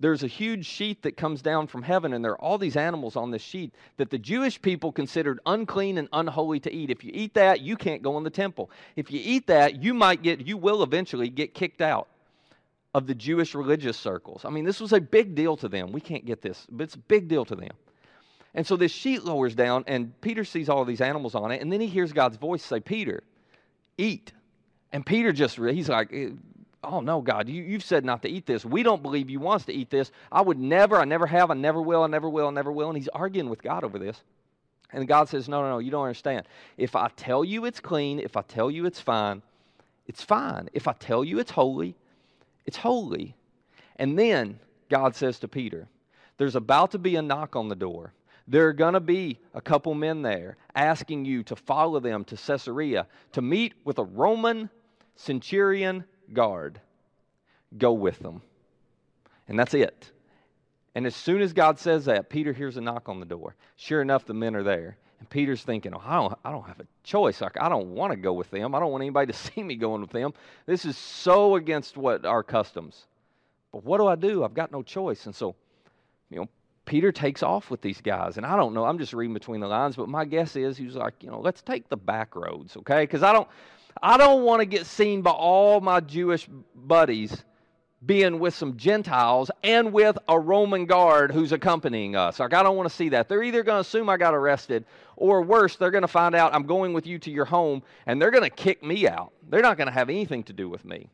there's 0.00 0.22
a 0.22 0.26
huge 0.26 0.66
sheet 0.66 1.02
that 1.02 1.16
comes 1.16 1.40
down 1.40 1.66
from 1.66 1.82
heaven, 1.82 2.12
and 2.12 2.24
there 2.24 2.32
are 2.32 2.40
all 2.40 2.58
these 2.58 2.76
animals 2.76 3.16
on 3.16 3.30
this 3.30 3.42
sheet 3.42 3.72
that 3.96 4.10
the 4.10 4.18
Jewish 4.18 4.60
people 4.60 4.92
considered 4.92 5.38
unclean 5.46 5.98
and 5.98 6.08
unholy 6.12 6.60
to 6.60 6.72
eat. 6.72 6.90
If 6.90 7.04
you 7.04 7.12
eat 7.14 7.34
that, 7.34 7.60
you 7.60 7.76
can't 7.76 8.02
go 8.02 8.18
in 8.18 8.24
the 8.24 8.30
temple. 8.30 8.70
If 8.96 9.10
you 9.10 9.20
eat 9.22 9.46
that, 9.46 9.82
you 9.82 9.94
might 9.94 10.22
get, 10.22 10.46
you 10.46 10.56
will 10.56 10.82
eventually 10.82 11.28
get 11.28 11.54
kicked 11.54 11.80
out. 11.80 12.08
of 12.94 13.06
the 13.08 13.14
Jewish 13.14 13.54
religious 13.54 13.96
circles. 13.96 14.44
I 14.44 14.50
mean, 14.50 14.64
this 14.64 14.80
was 14.80 14.92
a 14.92 15.00
big 15.00 15.34
deal 15.34 15.56
to 15.58 15.68
them. 15.68 15.90
We 15.92 16.00
can't 16.00 16.24
get 16.24 16.40
this, 16.40 16.66
but 16.70 16.84
it's 16.84 16.94
a 16.94 16.98
big 16.98 17.28
deal 17.28 17.44
to 17.46 17.56
them. 17.56 17.72
And 18.54 18.64
so 18.64 18.76
this 18.76 18.92
sheet 18.92 19.24
lowers 19.24 19.56
down, 19.56 19.82
and 19.88 20.18
Peter 20.20 20.44
sees 20.44 20.68
all 20.68 20.84
these 20.84 21.00
animals 21.00 21.34
on 21.34 21.50
it, 21.50 21.60
and 21.60 21.72
then 21.72 21.80
he 21.80 21.88
hears 21.88 22.12
God's 22.12 22.36
voice 22.36 22.62
say, 22.62 22.78
Peter, 22.78 23.24
eat. 23.98 24.32
And 24.92 25.04
Peter 25.04 25.32
just, 25.32 25.56
he's 25.56 25.88
like, 25.88 26.14
oh 26.86 27.00
no, 27.00 27.20
God, 27.20 27.48
you, 27.48 27.62
you've 27.62 27.84
said 27.84 28.04
not 28.04 28.22
to 28.22 28.28
eat 28.28 28.46
this. 28.46 28.64
We 28.64 28.82
don't 28.82 29.02
believe 29.02 29.30
you 29.30 29.40
want 29.40 29.62
us 29.62 29.66
to 29.66 29.72
eat 29.72 29.90
this. 29.90 30.10
I 30.30 30.40
would 30.40 30.58
never, 30.58 30.96
I 30.96 31.04
never 31.04 31.26
have, 31.26 31.50
I 31.50 31.54
never 31.54 31.80
will, 31.80 32.02
I 32.02 32.06
never 32.06 32.28
will, 32.28 32.48
I 32.48 32.50
never 32.50 32.72
will. 32.72 32.88
And 32.88 32.96
he's 32.96 33.08
arguing 33.08 33.48
with 33.48 33.62
God 33.62 33.84
over 33.84 33.98
this. 33.98 34.22
And 34.92 35.08
God 35.08 35.28
says, 35.28 35.48
no, 35.48 35.62
no, 35.62 35.70
no, 35.70 35.78
you 35.78 35.90
don't 35.90 36.04
understand. 36.04 36.46
If 36.76 36.94
I 36.94 37.08
tell 37.16 37.44
you 37.44 37.64
it's 37.64 37.80
clean, 37.80 38.20
if 38.20 38.36
I 38.36 38.42
tell 38.42 38.70
you 38.70 38.86
it's 38.86 39.00
fine, 39.00 39.42
it's 40.06 40.22
fine. 40.22 40.68
If 40.72 40.86
I 40.86 40.92
tell 40.92 41.24
you 41.24 41.40
it's 41.40 41.50
holy, 41.50 41.96
it's 42.64 42.76
holy. 42.76 43.34
And 43.96 44.18
then 44.18 44.60
God 44.88 45.16
says 45.16 45.38
to 45.40 45.48
Peter, 45.48 45.88
There's 46.38 46.56
about 46.56 46.92
to 46.92 46.98
be 46.98 47.16
a 47.16 47.22
knock 47.22 47.56
on 47.56 47.68
the 47.68 47.74
door. 47.74 48.12
There 48.46 48.68
are 48.68 48.74
going 48.74 48.94
to 48.94 49.00
be 49.00 49.38
a 49.54 49.60
couple 49.60 49.94
men 49.94 50.22
there 50.22 50.58
asking 50.74 51.24
you 51.24 51.42
to 51.44 51.56
follow 51.56 51.98
them 51.98 52.24
to 52.24 52.36
Caesarea 52.36 53.06
to 53.32 53.42
meet 53.42 53.74
with 53.84 53.98
a 53.98 54.04
Roman 54.04 54.68
centurion 55.16 56.04
guard. 56.32 56.80
Go 57.76 57.92
with 57.92 58.18
them. 58.18 58.42
And 59.48 59.58
that's 59.58 59.74
it. 59.74 60.10
And 60.94 61.06
as 61.06 61.16
soon 61.16 61.42
as 61.42 61.52
God 61.52 61.78
says 61.78 62.04
that, 62.04 62.30
Peter 62.30 62.52
hears 62.52 62.76
a 62.76 62.80
knock 62.80 63.08
on 63.08 63.20
the 63.20 63.26
door. 63.26 63.56
Sure 63.76 64.00
enough, 64.00 64.26
the 64.26 64.34
men 64.34 64.54
are 64.54 64.62
there. 64.62 64.96
And 65.18 65.28
Peter's 65.28 65.62
thinking, 65.62 65.92
oh, 65.94 66.02
I, 66.04 66.16
don't, 66.16 66.38
I 66.44 66.50
don't 66.52 66.66
have 66.66 66.80
a 66.80 66.86
choice. 67.02 67.42
I 67.42 67.68
don't 67.68 67.94
want 67.94 68.12
to 68.12 68.16
go 68.16 68.32
with 68.32 68.50
them. 68.50 68.74
I 68.74 68.80
don't 68.80 68.92
want 68.92 69.02
anybody 69.02 69.32
to 69.32 69.38
see 69.54 69.62
me 69.62 69.74
going 69.76 70.00
with 70.00 70.10
them. 70.10 70.34
This 70.66 70.84
is 70.84 70.96
so 70.96 71.56
against 71.56 71.96
what 71.96 72.24
our 72.24 72.42
customs. 72.42 73.06
But 73.72 73.84
what 73.84 73.98
do 73.98 74.06
I 74.06 74.14
do? 74.14 74.44
I've 74.44 74.54
got 74.54 74.70
no 74.70 74.82
choice. 74.82 75.26
And 75.26 75.34
so, 75.34 75.56
you 76.30 76.38
know, 76.38 76.48
Peter 76.84 77.10
takes 77.10 77.42
off 77.42 77.70
with 77.70 77.80
these 77.80 78.00
guys. 78.00 78.36
And 78.36 78.46
I 78.46 78.56
don't 78.56 78.74
know, 78.74 78.84
I'm 78.84 78.98
just 78.98 79.12
reading 79.12 79.34
between 79.34 79.60
the 79.60 79.66
lines, 79.66 79.96
but 79.96 80.08
my 80.08 80.24
guess 80.24 80.54
is 80.54 80.76
he 80.76 80.84
was 80.84 80.94
like, 80.94 81.14
you 81.20 81.30
know, 81.30 81.40
let's 81.40 81.62
take 81.62 81.88
the 81.88 81.96
back 81.96 82.36
roads, 82.36 82.76
okay? 82.76 83.02
Because 83.02 83.22
I 83.22 83.32
don't 83.32 83.48
I 84.02 84.16
don't 84.16 84.44
want 84.44 84.60
to 84.60 84.66
get 84.66 84.86
seen 84.86 85.22
by 85.22 85.30
all 85.30 85.80
my 85.80 86.00
Jewish 86.00 86.48
buddies 86.74 87.44
being 88.04 88.38
with 88.38 88.54
some 88.54 88.76
Gentiles 88.76 89.50
and 89.62 89.92
with 89.92 90.18
a 90.28 90.38
Roman 90.38 90.84
guard 90.86 91.30
who's 91.30 91.52
accompanying 91.52 92.16
us. 92.16 92.38
Like, 92.38 92.52
I 92.52 92.62
don't 92.62 92.76
want 92.76 92.88
to 92.88 92.94
see 92.94 93.10
that. 93.10 93.28
They're 93.28 93.42
either 93.42 93.62
going 93.62 93.76
to 93.76 93.80
assume 93.80 94.10
I 94.10 94.16
got 94.16 94.34
arrested, 94.34 94.84
or 95.16 95.42
worse, 95.42 95.76
they're 95.76 95.90
going 95.90 96.02
to 96.02 96.08
find 96.08 96.34
out 96.34 96.54
I'm 96.54 96.66
going 96.66 96.92
with 96.92 97.06
you 97.06 97.18
to 97.20 97.30
your 97.30 97.44
home 97.44 97.82
and 98.06 98.20
they're 98.20 98.30
going 98.30 98.44
to 98.44 98.50
kick 98.50 98.82
me 98.82 99.08
out. 99.08 99.32
They're 99.48 99.62
not 99.62 99.76
going 99.76 99.86
to 99.86 99.92
have 99.92 100.10
anything 100.10 100.42
to 100.44 100.52
do 100.52 100.68
with 100.68 100.84
me. 100.84 101.08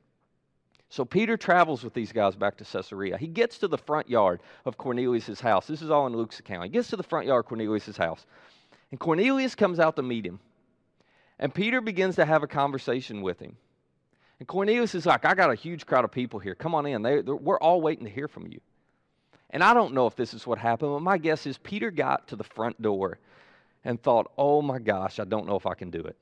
So 0.89 1.05
Peter 1.05 1.37
travels 1.37 1.85
with 1.85 1.95
these 1.95 2.11
guys 2.11 2.35
back 2.35 2.57
to 2.57 2.65
Caesarea. 2.65 3.17
He 3.17 3.29
gets 3.29 3.59
to 3.59 3.69
the 3.69 3.79
front 3.79 4.11
yard 4.11 4.41
of 4.65 4.77
Cornelius' 4.77 5.41
house. 5.41 5.67
This 5.67 5.83
is 5.83 5.91
all 5.91 6.07
in 6.09 6.17
Luke's 6.17 6.41
account. 6.41 6.65
He 6.65 6.71
gets 6.71 6.89
to 6.89 6.97
the 6.97 7.05
front 7.05 7.27
yard 7.27 7.45
of 7.45 7.49
Cornelius' 7.49 7.97
house. 7.97 8.27
And 8.91 8.99
Cornelius 8.99 9.55
comes 9.55 9.79
out 9.79 9.95
to 9.97 10.03
meet 10.03 10.27
him. 10.27 10.41
And 11.41 11.53
Peter 11.53 11.81
begins 11.81 12.17
to 12.17 12.27
have 12.27 12.43
a 12.43 12.47
conversation 12.47 13.23
with 13.23 13.41
him. 13.41 13.57
And 14.39 14.47
Cornelius 14.47 14.95
is 14.95 15.07
like, 15.07 15.25
I 15.25 15.35
got 15.35 15.51
a 15.51 15.55
huge 15.55 15.87
crowd 15.87 16.05
of 16.05 16.13
people 16.13 16.39
here. 16.39 16.55
Come 16.55 16.75
on 16.75 16.87
in. 16.87 17.03
They, 17.03 17.21
we're 17.23 17.59
all 17.59 17.81
waiting 17.81 18.05
to 18.05 18.11
hear 18.11 18.29
from 18.29 18.47
you. 18.47 18.61
And 19.49 19.65
I 19.65 19.75
don't 19.75 19.95
know 19.95 20.07
if 20.07 20.15
this 20.15 20.35
is 20.35 20.47
what 20.47 20.59
happened, 20.59 20.93
but 20.93 21.01
my 21.01 21.19
guess 21.19 21.47
is 21.47 21.59
Peter 21.59 21.91
got 21.91 22.29
to 22.29 22.37
the 22.37 22.45
front 22.45 22.81
door 22.81 23.19
and 23.85 24.01
thought, 24.01 24.31
oh 24.37 24.61
my 24.61 24.79
gosh, 24.79 25.19
I 25.19 25.25
don't 25.25 25.47
know 25.47 25.57
if 25.57 25.67
I 25.67 25.75
can 25.75 25.91
do 25.91 26.01
it. 26.01 26.17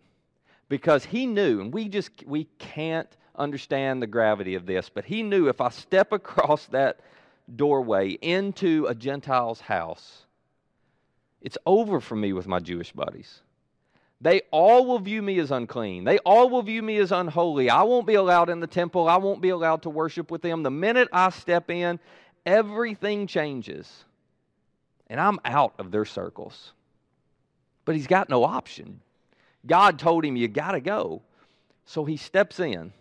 Because 0.69 1.05
he 1.05 1.27
knew, 1.27 1.61
and 1.61 1.75
we 1.75 1.89
just 1.89 2.11
we 2.25 2.45
can't 2.59 3.09
understand 3.35 4.01
the 4.01 4.07
gravity 4.07 4.55
of 4.55 4.67
this, 4.67 4.89
but 4.89 5.05
he 5.05 5.23
knew 5.23 5.49
if 5.49 5.61
I 5.61 5.71
step 5.71 6.13
across 6.13 6.67
that 6.67 7.01
doorway 7.57 8.11
into 8.11 8.87
a 8.87 8.95
Gentile's 8.95 9.61
house, 9.61 10.27
it's 11.41 11.59
over 11.67 12.01
for 12.01 12.17
me 12.17 12.33
with 12.33 12.47
my 12.47 12.61
Jewish 12.61 12.93
buddies. 12.93 13.43
They 14.21 14.43
all 14.51 14.85
will 14.85 14.99
view 14.99 15.23
me 15.23 15.39
as 15.39 15.53
unclean. 15.53 16.05
They 16.05 16.19
all 16.19 16.51
will 16.51 16.63
view 16.63 16.83
me 16.83 16.99
as 16.99 17.13
unholy. 17.13 17.71
I 17.71 17.83
won't 17.83 18.07
be 18.07 18.15
allowed 18.15 18.51
in 18.51 18.59
the 18.59 18.67
temple. 18.67 19.09
I 19.09 19.17
won't 19.17 19.41
be 19.41 19.51
allowed 19.51 19.83
to 19.83 19.91
worship 19.91 20.31
with 20.31 20.43
them. 20.43 20.65
The 20.65 20.71
minute 20.71 21.09
I 21.13 21.31
step 21.31 21.71
in, 21.71 22.01
everything 22.45 23.29
changes. 23.29 24.05
And 25.07 25.21
I'm 25.21 25.39
out 25.45 25.75
of 25.79 25.93
their 25.93 26.05
circles. 26.05 26.73
But 27.85 27.95
he's 27.95 28.09
got 28.09 28.29
no 28.29 28.45
option. 28.45 29.01
God 29.65 29.99
told 29.99 30.25
him, 30.25 30.37
You 30.37 30.49
got 30.49 30.73
to 30.73 30.81
go. 30.81 31.23
So 31.85 32.05
he 32.05 32.17
steps 32.17 32.59
in. 32.59 32.93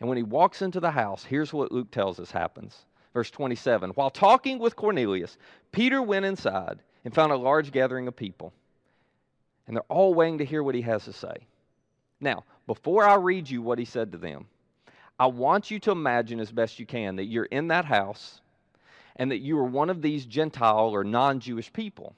And 0.00 0.08
when 0.08 0.16
he 0.16 0.24
walks 0.24 0.62
into 0.62 0.80
the 0.80 0.90
house, 0.90 1.24
here's 1.24 1.52
what 1.52 1.70
Luke 1.70 1.90
tells 1.90 2.18
us 2.18 2.30
happens. 2.30 2.86
Verse 3.12 3.30
27 3.30 3.90
While 3.90 4.10
talking 4.10 4.58
with 4.58 4.76
Cornelius, 4.76 5.36
Peter 5.72 6.02
went 6.02 6.24
inside 6.24 6.80
and 7.04 7.14
found 7.14 7.32
a 7.32 7.36
large 7.36 7.70
gathering 7.70 8.08
of 8.08 8.16
people 8.16 8.52
and 9.72 9.78
they're 9.78 9.84
all 9.96 10.12
waiting 10.12 10.36
to 10.36 10.44
hear 10.44 10.62
what 10.62 10.74
he 10.74 10.82
has 10.82 11.06
to 11.06 11.14
say. 11.14 11.34
Now, 12.20 12.44
before 12.66 13.04
I 13.04 13.14
read 13.14 13.48
you 13.48 13.62
what 13.62 13.78
he 13.78 13.86
said 13.86 14.12
to 14.12 14.18
them, 14.18 14.44
I 15.18 15.28
want 15.28 15.70
you 15.70 15.78
to 15.78 15.92
imagine 15.92 16.40
as 16.40 16.52
best 16.52 16.78
you 16.78 16.84
can 16.84 17.16
that 17.16 17.24
you're 17.24 17.46
in 17.46 17.68
that 17.68 17.86
house 17.86 18.42
and 19.16 19.30
that 19.30 19.38
you 19.38 19.58
are 19.58 19.64
one 19.64 19.88
of 19.88 20.02
these 20.02 20.26
Gentile 20.26 20.90
or 20.90 21.04
non 21.04 21.40
Jewish 21.40 21.72
people. 21.72 22.14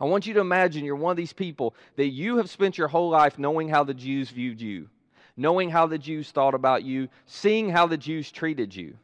I 0.00 0.06
want 0.06 0.26
you 0.26 0.34
to 0.34 0.40
imagine 0.40 0.84
you're 0.84 0.96
one 0.96 1.12
of 1.12 1.16
these 1.16 1.32
people 1.32 1.72
that 1.94 2.08
you 2.08 2.38
have 2.38 2.50
spent 2.50 2.76
your 2.76 2.88
whole 2.88 3.10
life 3.10 3.38
knowing 3.38 3.68
how 3.68 3.84
the 3.84 3.94
Jews 3.94 4.30
viewed 4.30 4.60
you, 4.60 4.88
knowing 5.36 5.70
how 5.70 5.86
the 5.86 5.98
Jews 5.98 6.32
thought 6.32 6.54
about 6.54 6.82
you, 6.82 7.08
seeing 7.26 7.70
how 7.70 7.86
the 7.86 7.96
Jews 7.96 8.32
treated 8.32 8.74
you. 8.74 8.98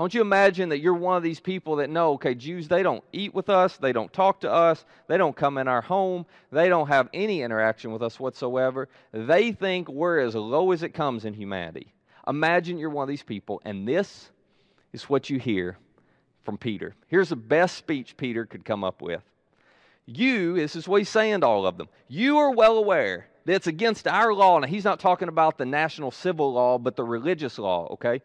Want 0.00 0.14
you 0.14 0.22
imagine 0.22 0.70
that 0.70 0.78
you're 0.78 0.94
one 0.94 1.18
of 1.18 1.22
these 1.22 1.40
people 1.40 1.76
that 1.76 1.90
know, 1.90 2.12
okay, 2.12 2.34
Jews, 2.34 2.68
they 2.68 2.82
don't 2.82 3.04
eat 3.12 3.34
with 3.34 3.50
us, 3.50 3.76
they 3.76 3.92
don't 3.92 4.10
talk 4.10 4.40
to 4.40 4.50
us, 4.50 4.86
they 5.08 5.18
don't 5.18 5.36
come 5.36 5.58
in 5.58 5.68
our 5.68 5.82
home, 5.82 6.24
they 6.50 6.70
don't 6.70 6.88
have 6.88 7.10
any 7.12 7.42
interaction 7.42 7.92
with 7.92 8.02
us 8.02 8.18
whatsoever. 8.18 8.88
They 9.12 9.52
think 9.52 9.90
we're 9.90 10.20
as 10.20 10.34
low 10.34 10.72
as 10.72 10.82
it 10.82 10.94
comes 10.94 11.26
in 11.26 11.34
humanity. 11.34 11.92
Imagine 12.26 12.78
you're 12.78 12.88
one 12.88 13.02
of 13.02 13.10
these 13.10 13.22
people, 13.22 13.60
and 13.66 13.86
this 13.86 14.30
is 14.94 15.02
what 15.10 15.28
you 15.28 15.38
hear 15.38 15.76
from 16.44 16.56
Peter. 16.56 16.94
Here's 17.08 17.28
the 17.28 17.36
best 17.36 17.76
speech 17.76 18.16
Peter 18.16 18.46
could 18.46 18.64
come 18.64 18.82
up 18.82 19.02
with. 19.02 19.20
You, 20.06 20.54
this 20.54 20.76
is 20.76 20.88
what 20.88 21.02
he's 21.02 21.10
saying 21.10 21.42
to 21.42 21.46
all 21.46 21.66
of 21.66 21.76
them, 21.76 21.90
you 22.08 22.38
are 22.38 22.52
well 22.52 22.78
aware 22.78 23.26
that 23.44 23.52
it's 23.52 23.66
against 23.66 24.08
our 24.08 24.32
law. 24.32 24.60
Now, 24.60 24.66
he's 24.66 24.84
not 24.84 24.98
talking 24.98 25.28
about 25.28 25.58
the 25.58 25.66
national 25.66 26.10
civil 26.10 26.54
law, 26.54 26.78
but 26.78 26.96
the 26.96 27.04
religious 27.04 27.58
law, 27.58 27.86
okay? 27.92 28.22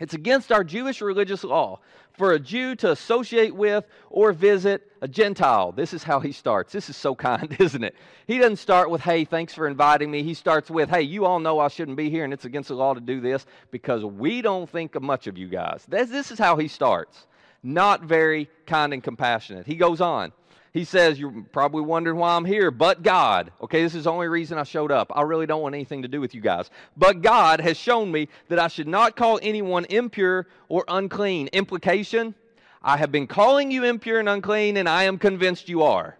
It's 0.00 0.14
against 0.14 0.52
our 0.52 0.62
Jewish 0.62 1.00
religious 1.00 1.42
law 1.42 1.80
for 2.12 2.32
a 2.32 2.38
Jew 2.38 2.74
to 2.76 2.92
associate 2.92 3.54
with 3.54 3.84
or 4.10 4.32
visit 4.32 4.90
a 5.00 5.08
Gentile. 5.08 5.72
This 5.72 5.92
is 5.92 6.02
how 6.02 6.20
he 6.20 6.32
starts. 6.32 6.72
This 6.72 6.88
is 6.88 6.96
so 6.96 7.14
kind, 7.14 7.56
isn't 7.60 7.82
it? 7.82 7.94
He 8.26 8.38
doesn't 8.38 8.56
start 8.56 8.90
with, 8.90 9.00
hey, 9.00 9.24
thanks 9.24 9.54
for 9.54 9.66
inviting 9.66 10.10
me. 10.10 10.22
He 10.22 10.34
starts 10.34 10.70
with, 10.70 10.90
hey, 10.90 11.02
you 11.02 11.24
all 11.24 11.40
know 11.40 11.58
I 11.58 11.68
shouldn't 11.68 11.96
be 11.96 12.10
here 12.10 12.24
and 12.24 12.32
it's 12.32 12.44
against 12.44 12.68
the 12.68 12.74
law 12.74 12.94
to 12.94 13.00
do 13.00 13.20
this 13.20 13.46
because 13.70 14.04
we 14.04 14.42
don't 14.42 14.68
think 14.68 15.00
much 15.00 15.26
of 15.26 15.38
you 15.38 15.48
guys. 15.48 15.84
This, 15.88 16.10
this 16.10 16.30
is 16.30 16.38
how 16.38 16.56
he 16.56 16.68
starts. 16.68 17.26
Not 17.62 18.02
very 18.02 18.48
kind 18.66 18.92
and 18.92 19.02
compassionate. 19.02 19.66
He 19.66 19.74
goes 19.74 20.00
on. 20.00 20.32
He 20.78 20.84
says, 20.84 21.18
You're 21.18 21.44
probably 21.50 21.82
wondering 21.82 22.18
why 22.18 22.36
I'm 22.36 22.44
here, 22.44 22.70
but 22.70 23.02
God. 23.02 23.50
Okay, 23.60 23.82
this 23.82 23.96
is 23.96 24.04
the 24.04 24.12
only 24.12 24.28
reason 24.28 24.58
I 24.58 24.62
showed 24.62 24.92
up. 24.92 25.10
I 25.12 25.22
really 25.22 25.44
don't 25.44 25.60
want 25.60 25.74
anything 25.74 26.02
to 26.02 26.08
do 26.08 26.20
with 26.20 26.36
you 26.36 26.40
guys. 26.40 26.70
But 26.96 27.20
God 27.20 27.60
has 27.60 27.76
shown 27.76 28.12
me 28.12 28.28
that 28.46 28.60
I 28.60 28.68
should 28.68 28.86
not 28.86 29.16
call 29.16 29.40
anyone 29.42 29.86
impure 29.86 30.46
or 30.68 30.84
unclean. 30.86 31.48
Implication 31.48 32.32
I 32.80 32.96
have 32.96 33.10
been 33.10 33.26
calling 33.26 33.72
you 33.72 33.82
impure 33.82 34.20
and 34.20 34.28
unclean, 34.28 34.76
and 34.76 34.88
I 34.88 35.02
am 35.02 35.18
convinced 35.18 35.68
you 35.68 35.82
are. 35.82 36.16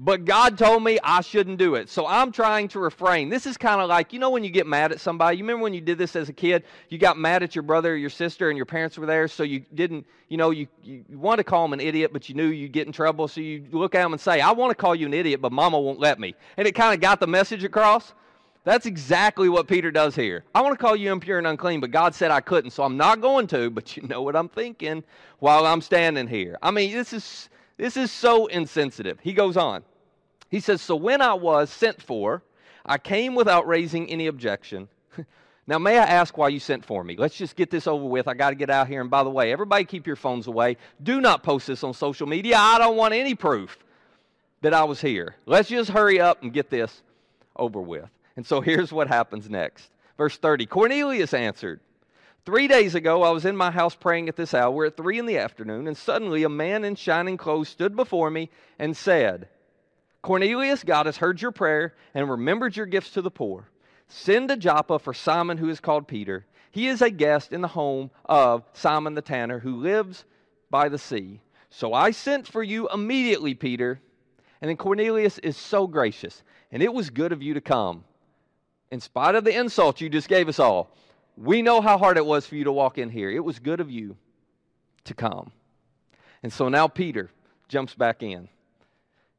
But 0.00 0.24
God 0.24 0.56
told 0.56 0.84
me 0.84 1.00
I 1.02 1.22
shouldn't 1.22 1.58
do 1.58 1.74
it. 1.74 1.88
So 1.88 2.06
I'm 2.06 2.30
trying 2.30 2.68
to 2.68 2.78
refrain. 2.78 3.30
This 3.30 3.46
is 3.46 3.56
kind 3.56 3.80
of 3.80 3.88
like, 3.88 4.12
you 4.12 4.20
know, 4.20 4.30
when 4.30 4.44
you 4.44 4.50
get 4.50 4.64
mad 4.64 4.92
at 4.92 5.00
somebody. 5.00 5.38
You 5.38 5.42
remember 5.42 5.64
when 5.64 5.74
you 5.74 5.80
did 5.80 5.98
this 5.98 6.14
as 6.14 6.28
a 6.28 6.32
kid? 6.32 6.62
You 6.88 6.98
got 6.98 7.18
mad 7.18 7.42
at 7.42 7.56
your 7.56 7.64
brother 7.64 7.94
or 7.94 7.96
your 7.96 8.08
sister 8.08 8.48
and 8.48 8.56
your 8.56 8.64
parents 8.64 8.96
were 8.96 9.06
there. 9.06 9.26
So 9.26 9.42
you 9.42 9.64
didn't, 9.74 10.06
you 10.28 10.36
know, 10.36 10.50
you, 10.50 10.68
you 10.84 11.04
want 11.10 11.38
to 11.38 11.44
call 11.44 11.64
them 11.64 11.72
an 11.72 11.80
idiot, 11.80 12.12
but 12.12 12.28
you 12.28 12.36
knew 12.36 12.46
you'd 12.46 12.70
get 12.70 12.86
in 12.86 12.92
trouble. 12.92 13.26
So 13.26 13.40
you 13.40 13.66
look 13.72 13.96
at 13.96 14.04
them 14.04 14.12
and 14.12 14.20
say, 14.20 14.40
I 14.40 14.52
want 14.52 14.70
to 14.70 14.76
call 14.76 14.94
you 14.94 15.06
an 15.06 15.14
idiot, 15.14 15.42
but 15.42 15.50
mama 15.50 15.80
won't 15.80 15.98
let 15.98 16.20
me. 16.20 16.36
And 16.56 16.68
it 16.68 16.76
kind 16.76 16.94
of 16.94 17.00
got 17.00 17.18
the 17.18 17.26
message 17.26 17.64
across. 17.64 18.14
That's 18.62 18.86
exactly 18.86 19.48
what 19.48 19.66
Peter 19.66 19.90
does 19.90 20.14
here. 20.14 20.44
I 20.54 20.60
want 20.60 20.78
to 20.78 20.84
call 20.84 20.94
you 20.94 21.10
impure 21.10 21.38
and 21.38 21.46
unclean, 21.46 21.80
but 21.80 21.90
God 21.90 22.14
said 22.14 22.30
I 22.30 22.40
couldn't, 22.40 22.70
so 22.70 22.84
I'm 22.84 22.96
not 22.96 23.20
going 23.20 23.48
to. 23.48 23.68
But 23.68 23.96
you 23.96 24.04
know 24.04 24.22
what 24.22 24.36
I'm 24.36 24.48
thinking 24.48 25.02
while 25.40 25.66
I'm 25.66 25.80
standing 25.80 26.28
here. 26.28 26.56
I 26.62 26.70
mean, 26.70 26.92
this 26.92 27.12
is 27.12 27.48
this 27.78 27.96
is 27.96 28.12
so 28.12 28.46
insensitive. 28.46 29.18
He 29.20 29.32
goes 29.32 29.56
on. 29.56 29.84
He 30.50 30.60
says, 30.60 30.82
So 30.82 30.96
when 30.96 31.22
I 31.22 31.34
was 31.34 31.70
sent 31.70 32.02
for, 32.02 32.42
I 32.84 32.98
came 32.98 33.34
without 33.34 33.66
raising 33.66 34.10
any 34.10 34.26
objection. 34.26 34.88
now, 35.66 35.78
may 35.78 35.98
I 35.98 36.04
ask 36.04 36.36
why 36.36 36.48
you 36.48 36.58
sent 36.58 36.84
for 36.84 37.04
me? 37.04 37.16
Let's 37.16 37.36
just 37.36 37.54
get 37.54 37.70
this 37.70 37.86
over 37.86 38.04
with. 38.04 38.26
I 38.28 38.34
got 38.34 38.50
to 38.50 38.56
get 38.56 38.68
out 38.68 38.88
here. 38.88 39.00
And 39.00 39.10
by 39.10 39.22
the 39.22 39.30
way, 39.30 39.52
everybody 39.52 39.84
keep 39.84 40.06
your 40.06 40.16
phones 40.16 40.48
away. 40.48 40.76
Do 41.02 41.20
not 41.20 41.42
post 41.42 41.68
this 41.68 41.84
on 41.84 41.94
social 41.94 42.26
media. 42.26 42.56
I 42.58 42.78
don't 42.78 42.96
want 42.96 43.14
any 43.14 43.34
proof 43.34 43.78
that 44.62 44.74
I 44.74 44.84
was 44.84 45.00
here. 45.00 45.36
Let's 45.46 45.68
just 45.68 45.90
hurry 45.90 46.20
up 46.20 46.42
and 46.42 46.52
get 46.52 46.70
this 46.70 47.02
over 47.56 47.80
with. 47.80 48.08
And 48.36 48.44
so 48.44 48.60
here's 48.62 48.92
what 48.92 49.08
happens 49.08 49.48
next. 49.48 49.90
Verse 50.16 50.36
30 50.36 50.66
Cornelius 50.66 51.32
answered, 51.32 51.80
Three 52.48 52.66
days 52.66 52.94
ago, 52.94 53.24
I 53.24 53.30
was 53.30 53.44
in 53.44 53.58
my 53.58 53.70
house 53.70 53.94
praying 53.94 54.30
at 54.30 54.36
this 54.36 54.54
hour 54.54 54.86
at 54.86 54.96
three 54.96 55.18
in 55.18 55.26
the 55.26 55.36
afternoon, 55.36 55.86
and 55.86 55.94
suddenly 55.94 56.44
a 56.44 56.48
man 56.48 56.82
in 56.82 56.94
shining 56.94 57.36
clothes 57.36 57.68
stood 57.68 57.94
before 57.94 58.30
me 58.30 58.48
and 58.78 58.96
said, 58.96 59.50
Cornelius, 60.22 60.82
God 60.82 61.04
has 61.04 61.18
heard 61.18 61.42
your 61.42 61.52
prayer 61.52 61.94
and 62.14 62.30
remembered 62.30 62.74
your 62.74 62.86
gifts 62.86 63.10
to 63.10 63.20
the 63.20 63.30
poor. 63.30 63.68
Send 64.06 64.48
to 64.48 64.56
Joppa 64.56 64.98
for 64.98 65.12
Simon, 65.12 65.58
who 65.58 65.68
is 65.68 65.78
called 65.78 66.08
Peter. 66.08 66.46
He 66.70 66.88
is 66.88 67.02
a 67.02 67.10
guest 67.10 67.52
in 67.52 67.60
the 67.60 67.68
home 67.68 68.10
of 68.24 68.64
Simon 68.72 69.12
the 69.12 69.20
tanner, 69.20 69.58
who 69.58 69.76
lives 69.76 70.24
by 70.70 70.88
the 70.88 70.96
sea. 70.96 71.42
So 71.68 71.92
I 71.92 72.12
sent 72.12 72.48
for 72.48 72.62
you 72.62 72.88
immediately, 72.88 73.52
Peter. 73.52 74.00
And 74.62 74.70
then 74.70 74.78
Cornelius 74.78 75.36
is 75.40 75.58
so 75.58 75.86
gracious, 75.86 76.42
and 76.72 76.82
it 76.82 76.94
was 76.94 77.10
good 77.10 77.32
of 77.32 77.42
you 77.42 77.52
to 77.52 77.60
come. 77.60 78.04
In 78.90 79.00
spite 79.00 79.34
of 79.34 79.44
the 79.44 79.54
insult 79.54 80.00
you 80.00 80.08
just 80.08 80.28
gave 80.28 80.48
us 80.48 80.58
all, 80.58 80.94
we 81.38 81.62
know 81.62 81.80
how 81.80 81.98
hard 81.98 82.16
it 82.16 82.26
was 82.26 82.46
for 82.46 82.56
you 82.56 82.64
to 82.64 82.72
walk 82.72 82.98
in 82.98 83.10
here. 83.10 83.30
It 83.30 83.44
was 83.44 83.58
good 83.58 83.80
of 83.80 83.90
you 83.90 84.16
to 85.04 85.14
come. 85.14 85.52
And 86.42 86.52
so 86.52 86.68
now 86.68 86.88
Peter 86.88 87.30
jumps 87.68 87.94
back 87.94 88.22
in. 88.22 88.48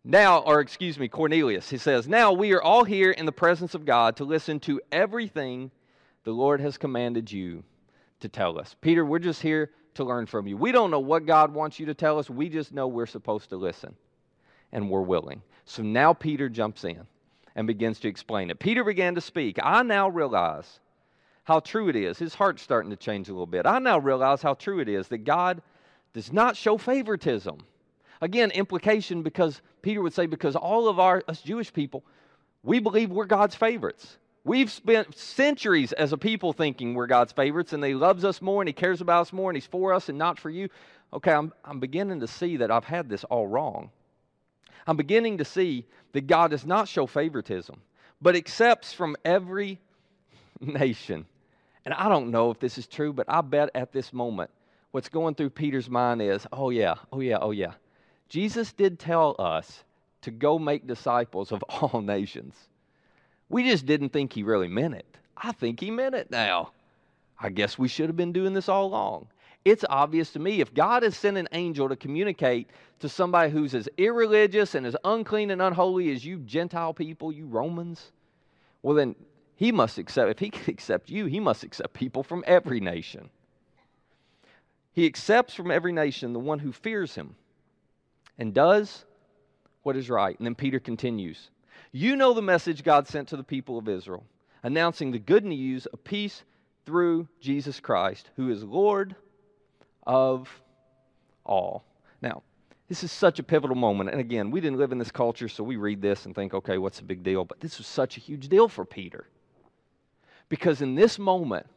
Now, 0.03 0.39
or 0.39 0.61
excuse 0.61 0.97
me, 0.97 1.09
Cornelius, 1.09 1.69
he 1.69 1.77
says, 1.77 2.07
Now 2.07 2.31
we 2.31 2.53
are 2.53 2.61
all 2.61 2.85
here 2.85 3.11
in 3.11 3.25
the 3.25 3.31
presence 3.33 3.75
of 3.75 3.85
God 3.85 4.15
to 4.17 4.23
listen 4.23 4.59
to 4.61 4.79
everything 4.91 5.71
the 6.23 6.31
Lord 6.31 6.61
has 6.61 6.77
commanded 6.77 7.31
you 7.31 7.63
to 8.21 8.29
tell 8.29 8.59
us. 8.59 8.75
Peter, 8.79 9.05
we're 9.05 9.19
just 9.19 9.41
here 9.41 9.71
to 9.95 10.05
learn 10.05 10.25
from 10.25 10.47
you. 10.47 10.55
We 10.55 10.71
don't 10.71 10.91
know 10.91 10.99
what 10.99 11.25
God 11.25 11.53
wants 11.53 11.79
you 11.79 11.85
to 11.87 11.93
tell 11.93 12.17
us, 12.17 12.29
we 12.29 12.47
just 12.47 12.73
know 12.73 12.87
we're 12.87 13.05
supposed 13.05 13.49
to 13.49 13.57
listen 13.57 13.95
and 14.71 14.89
we're 14.89 15.01
willing. 15.01 15.41
So 15.65 15.83
now 15.83 16.13
Peter 16.13 16.47
jumps 16.47 16.85
in 16.85 17.01
and 17.55 17.67
begins 17.67 17.99
to 18.01 18.07
explain 18.07 18.49
it. 18.49 18.59
Peter 18.59 18.83
began 18.85 19.15
to 19.15 19.21
speak. 19.21 19.57
I 19.61 19.83
now 19.83 20.07
realize 20.07 20.79
how 21.49 21.59
true 21.59 21.89
it 21.89 21.95
is. 21.95 22.19
His 22.19 22.35
heart's 22.35 22.61
starting 22.61 22.91
to 22.91 22.95
change 22.95 23.27
a 23.27 23.31
little 23.31 23.47
bit. 23.47 23.65
I 23.65 23.79
now 23.79 23.97
realize 23.97 24.43
how 24.43 24.53
true 24.53 24.79
it 24.79 24.87
is 24.87 25.07
that 25.07 25.25
God 25.25 25.63
does 26.13 26.31
not 26.31 26.55
show 26.55 26.77
favoritism. 26.77 27.57
Again, 28.21 28.51
implication 28.51 29.23
because 29.23 29.63
Peter 29.81 29.99
would 30.03 30.13
say, 30.13 30.27
because 30.27 30.55
all 30.55 30.87
of 30.87 30.99
our, 30.99 31.23
us 31.27 31.41
Jewish 31.41 31.73
people, 31.73 32.03
we 32.61 32.77
believe 32.77 33.09
we're 33.09 33.25
God's 33.25 33.55
favorites. 33.55 34.19
We've 34.43 34.71
spent 34.71 35.17
centuries 35.17 35.91
as 35.91 36.13
a 36.13 36.19
people 36.19 36.53
thinking 36.53 36.93
we're 36.93 37.07
God's 37.07 37.31
favorites 37.31 37.73
and 37.73 37.83
He 37.83 37.95
loves 37.95 38.23
us 38.23 38.43
more 38.43 38.61
and 38.61 38.69
He 38.69 38.73
cares 38.73 39.01
about 39.01 39.21
us 39.21 39.33
more 39.33 39.49
and 39.49 39.57
He's 39.57 39.65
for 39.65 39.91
us 39.91 40.07
and 40.07 40.19
not 40.19 40.37
for 40.37 40.51
you. 40.51 40.69
Okay, 41.13 41.33
I'm, 41.33 41.51
I'm 41.65 41.79
beginning 41.79 42.19
to 42.19 42.27
see 42.27 42.57
that 42.57 42.69
I've 42.69 42.85
had 42.85 43.09
this 43.09 43.23
all 43.23 43.47
wrong. 43.47 43.89
I'm 44.85 44.97
beginning 44.97 45.39
to 45.39 45.45
see 45.45 45.87
that 46.13 46.27
God 46.27 46.51
does 46.51 46.67
not 46.67 46.87
show 46.87 47.07
favoritism, 47.07 47.81
but 48.21 48.35
accepts 48.35 48.93
from 48.93 49.15
every 49.25 49.79
nation. 50.61 51.25
And 51.89 51.97
I 51.97 52.07
don't 52.07 52.29
know 52.29 52.51
if 52.51 52.59
this 52.59 52.77
is 52.77 52.85
true, 52.85 53.11
but 53.11 53.25
I 53.27 53.41
bet 53.41 53.71
at 53.73 53.91
this 53.91 54.13
moment, 54.13 54.51
what's 54.91 55.09
going 55.09 55.33
through 55.33 55.49
Peter's 55.49 55.89
mind 55.89 56.21
is, 56.21 56.45
oh, 56.53 56.69
yeah, 56.69 56.93
oh, 57.11 57.19
yeah, 57.19 57.39
oh, 57.41 57.49
yeah. 57.49 57.71
Jesus 58.27 58.71
did 58.71 58.99
tell 58.99 59.35
us 59.39 59.83
to 60.21 60.29
go 60.29 60.59
make 60.59 60.85
disciples 60.85 61.51
of 61.51 61.63
all 61.69 62.01
nations. 62.01 62.53
We 63.49 63.63
just 63.63 63.87
didn't 63.87 64.09
think 64.09 64.33
he 64.33 64.43
really 64.43 64.67
meant 64.67 64.93
it. 64.93 65.17
I 65.35 65.51
think 65.51 65.79
he 65.79 65.89
meant 65.89 66.13
it 66.13 66.29
now. 66.29 66.73
I 67.39 67.49
guess 67.49 67.79
we 67.79 67.87
should 67.87 68.05
have 68.05 68.15
been 68.17 68.33
doing 68.33 68.53
this 68.53 68.69
all 68.69 68.85
along. 68.85 69.25
It's 69.65 69.83
obvious 69.89 70.31
to 70.33 70.39
me 70.39 70.61
if 70.61 70.71
God 70.71 71.01
has 71.01 71.17
sent 71.17 71.37
an 71.37 71.47
angel 71.53 71.89
to 71.89 71.95
communicate 71.95 72.69
to 72.99 73.09
somebody 73.09 73.49
who's 73.49 73.73
as 73.73 73.89
irreligious 73.97 74.75
and 74.75 74.85
as 74.85 74.95
unclean 75.05 75.49
and 75.49 75.59
unholy 75.59 76.11
as 76.11 76.23
you 76.23 76.37
Gentile 76.37 76.93
people, 76.93 77.31
you 77.31 77.47
Romans, 77.47 78.11
well, 78.83 78.95
then 78.95 79.15
he 79.59 79.73
must 79.73 79.97
accept, 79.97 80.31
if 80.31 80.39
he 80.39 80.51
can 80.51 80.73
accept 80.73 81.09
you, 81.09 81.25
he 81.25 81.41
must 81.41 81.65
accept 81.65 81.93
people 81.93 82.23
from 82.23 82.45
every 82.47 82.79
nation. 82.79 83.29
He 84.93 85.05
accepts 85.05 85.53
from 85.53 85.69
every 85.69 85.91
nation 85.91 86.31
the 86.31 86.39
one 86.39 86.59
who 86.59 86.71
fears 86.71 87.15
him 87.15 87.35
and 88.37 88.53
does 88.53 89.03
what 89.83 89.97
is 89.97 90.09
right. 90.09 90.37
And 90.39 90.45
then 90.45 90.55
Peter 90.55 90.79
continues 90.79 91.49
You 91.91 92.15
know 92.15 92.33
the 92.33 92.41
message 92.41 92.85
God 92.85 93.09
sent 93.09 93.27
to 93.27 93.35
the 93.35 93.43
people 93.43 93.77
of 93.77 93.89
Israel, 93.89 94.23
announcing 94.63 95.11
the 95.11 95.19
good 95.19 95.43
news 95.43 95.85
of 95.87 96.05
peace 96.05 96.43
through 96.85 97.27
Jesus 97.41 97.81
Christ, 97.81 98.29
who 98.37 98.49
is 98.51 98.63
Lord 98.63 99.13
of 100.07 100.47
all. 101.43 101.83
Now, 102.21 102.43
this 102.87 103.03
is 103.03 103.11
such 103.11 103.39
a 103.39 103.43
pivotal 103.43 103.75
moment. 103.75 104.09
And 104.11 104.21
again, 104.21 104.51
we 104.51 104.61
didn't 104.61 104.79
live 104.79 104.93
in 104.93 104.99
this 104.99 105.11
culture, 105.11 105.49
so 105.49 105.65
we 105.65 105.75
read 105.75 106.01
this 106.01 106.25
and 106.25 106.33
think, 106.33 106.53
okay, 106.53 106.77
what's 106.77 106.99
the 106.99 107.05
big 107.05 107.23
deal? 107.23 107.43
But 107.43 107.59
this 107.59 107.77
was 107.77 107.87
such 107.87 108.15
a 108.15 108.21
huge 108.21 108.47
deal 108.47 108.69
for 108.69 108.85
Peter. 108.85 109.27
Because 110.49 110.81
in 110.81 110.95
this 110.95 111.19
moment, 111.19 111.67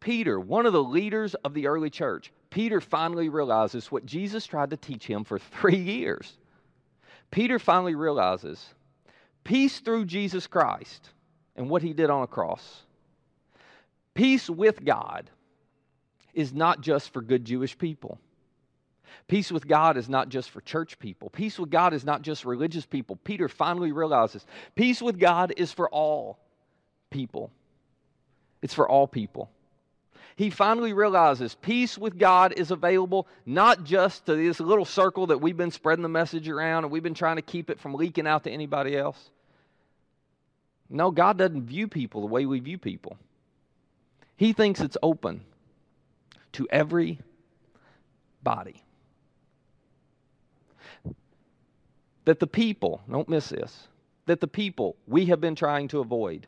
Peter, 0.00 0.38
one 0.38 0.66
of 0.66 0.72
the 0.72 0.82
leaders 0.82 1.34
of 1.34 1.54
the 1.54 1.66
early 1.66 1.90
church, 1.90 2.32
Peter 2.50 2.80
finally 2.80 3.28
realizes 3.28 3.90
what 3.90 4.06
Jesus 4.06 4.46
tried 4.46 4.70
to 4.70 4.76
teach 4.76 5.06
him 5.06 5.24
for 5.24 5.38
three 5.60 5.76
years. 5.76 6.38
Peter 7.30 7.58
finally 7.58 7.94
realizes 7.94 8.64
peace 9.44 9.80
through 9.80 10.06
Jesus 10.06 10.46
Christ 10.46 11.10
and 11.56 11.68
what 11.68 11.82
he 11.82 11.92
did 11.92 12.10
on 12.10 12.22
a 12.22 12.26
cross. 12.26 12.82
Peace 14.14 14.48
with 14.48 14.84
God 14.84 15.30
is 16.32 16.52
not 16.52 16.80
just 16.80 17.12
for 17.12 17.20
good 17.20 17.44
Jewish 17.44 17.76
people. 17.76 18.18
Peace 19.26 19.52
with 19.52 19.66
God 19.66 19.96
is 19.96 20.08
not 20.08 20.28
just 20.28 20.50
for 20.50 20.60
church 20.60 20.98
people. 20.98 21.28
Peace 21.28 21.58
with 21.58 21.70
God 21.70 21.92
is 21.92 22.04
not 22.04 22.22
just 22.22 22.44
religious 22.44 22.86
people. 22.86 23.16
Peter 23.24 23.48
finally 23.48 23.92
realizes 23.92 24.46
peace 24.74 25.02
with 25.02 25.18
God 25.18 25.52
is 25.56 25.72
for 25.72 25.88
all 25.90 26.38
people. 27.10 27.50
It's 28.62 28.74
for 28.74 28.88
all 28.88 29.06
people 29.06 29.50
he 30.38 30.50
finally 30.50 30.92
realizes 30.92 31.56
peace 31.56 31.98
with 31.98 32.16
God 32.16 32.52
is 32.56 32.70
available 32.70 33.26
not 33.44 33.82
just 33.82 34.24
to 34.26 34.36
this 34.36 34.60
little 34.60 34.84
circle 34.84 35.26
that 35.26 35.40
we've 35.40 35.56
been 35.56 35.72
spreading 35.72 36.04
the 36.04 36.08
message 36.08 36.48
around 36.48 36.84
and 36.84 36.92
we've 36.92 37.02
been 37.02 37.12
trying 37.12 37.36
to 37.36 37.42
keep 37.42 37.70
it 37.70 37.80
from 37.80 37.94
leaking 37.94 38.24
out 38.24 38.44
to 38.44 38.50
anybody 38.52 38.96
else. 38.96 39.30
No, 40.88 41.10
God 41.10 41.38
doesn't 41.38 41.64
view 41.64 41.88
people 41.88 42.20
the 42.20 42.28
way 42.28 42.46
we 42.46 42.60
view 42.60 42.78
people. 42.78 43.16
He 44.36 44.52
thinks 44.52 44.78
it's 44.78 44.96
open 45.02 45.40
to 46.52 46.68
every 46.70 47.18
body. 48.40 48.80
That 52.26 52.38
the 52.38 52.46
people, 52.46 53.02
don't 53.10 53.28
miss 53.28 53.48
this, 53.48 53.88
that 54.26 54.40
the 54.40 54.46
people 54.46 54.94
we 55.08 55.26
have 55.26 55.40
been 55.40 55.56
trying 55.56 55.88
to 55.88 55.98
avoid, 55.98 56.46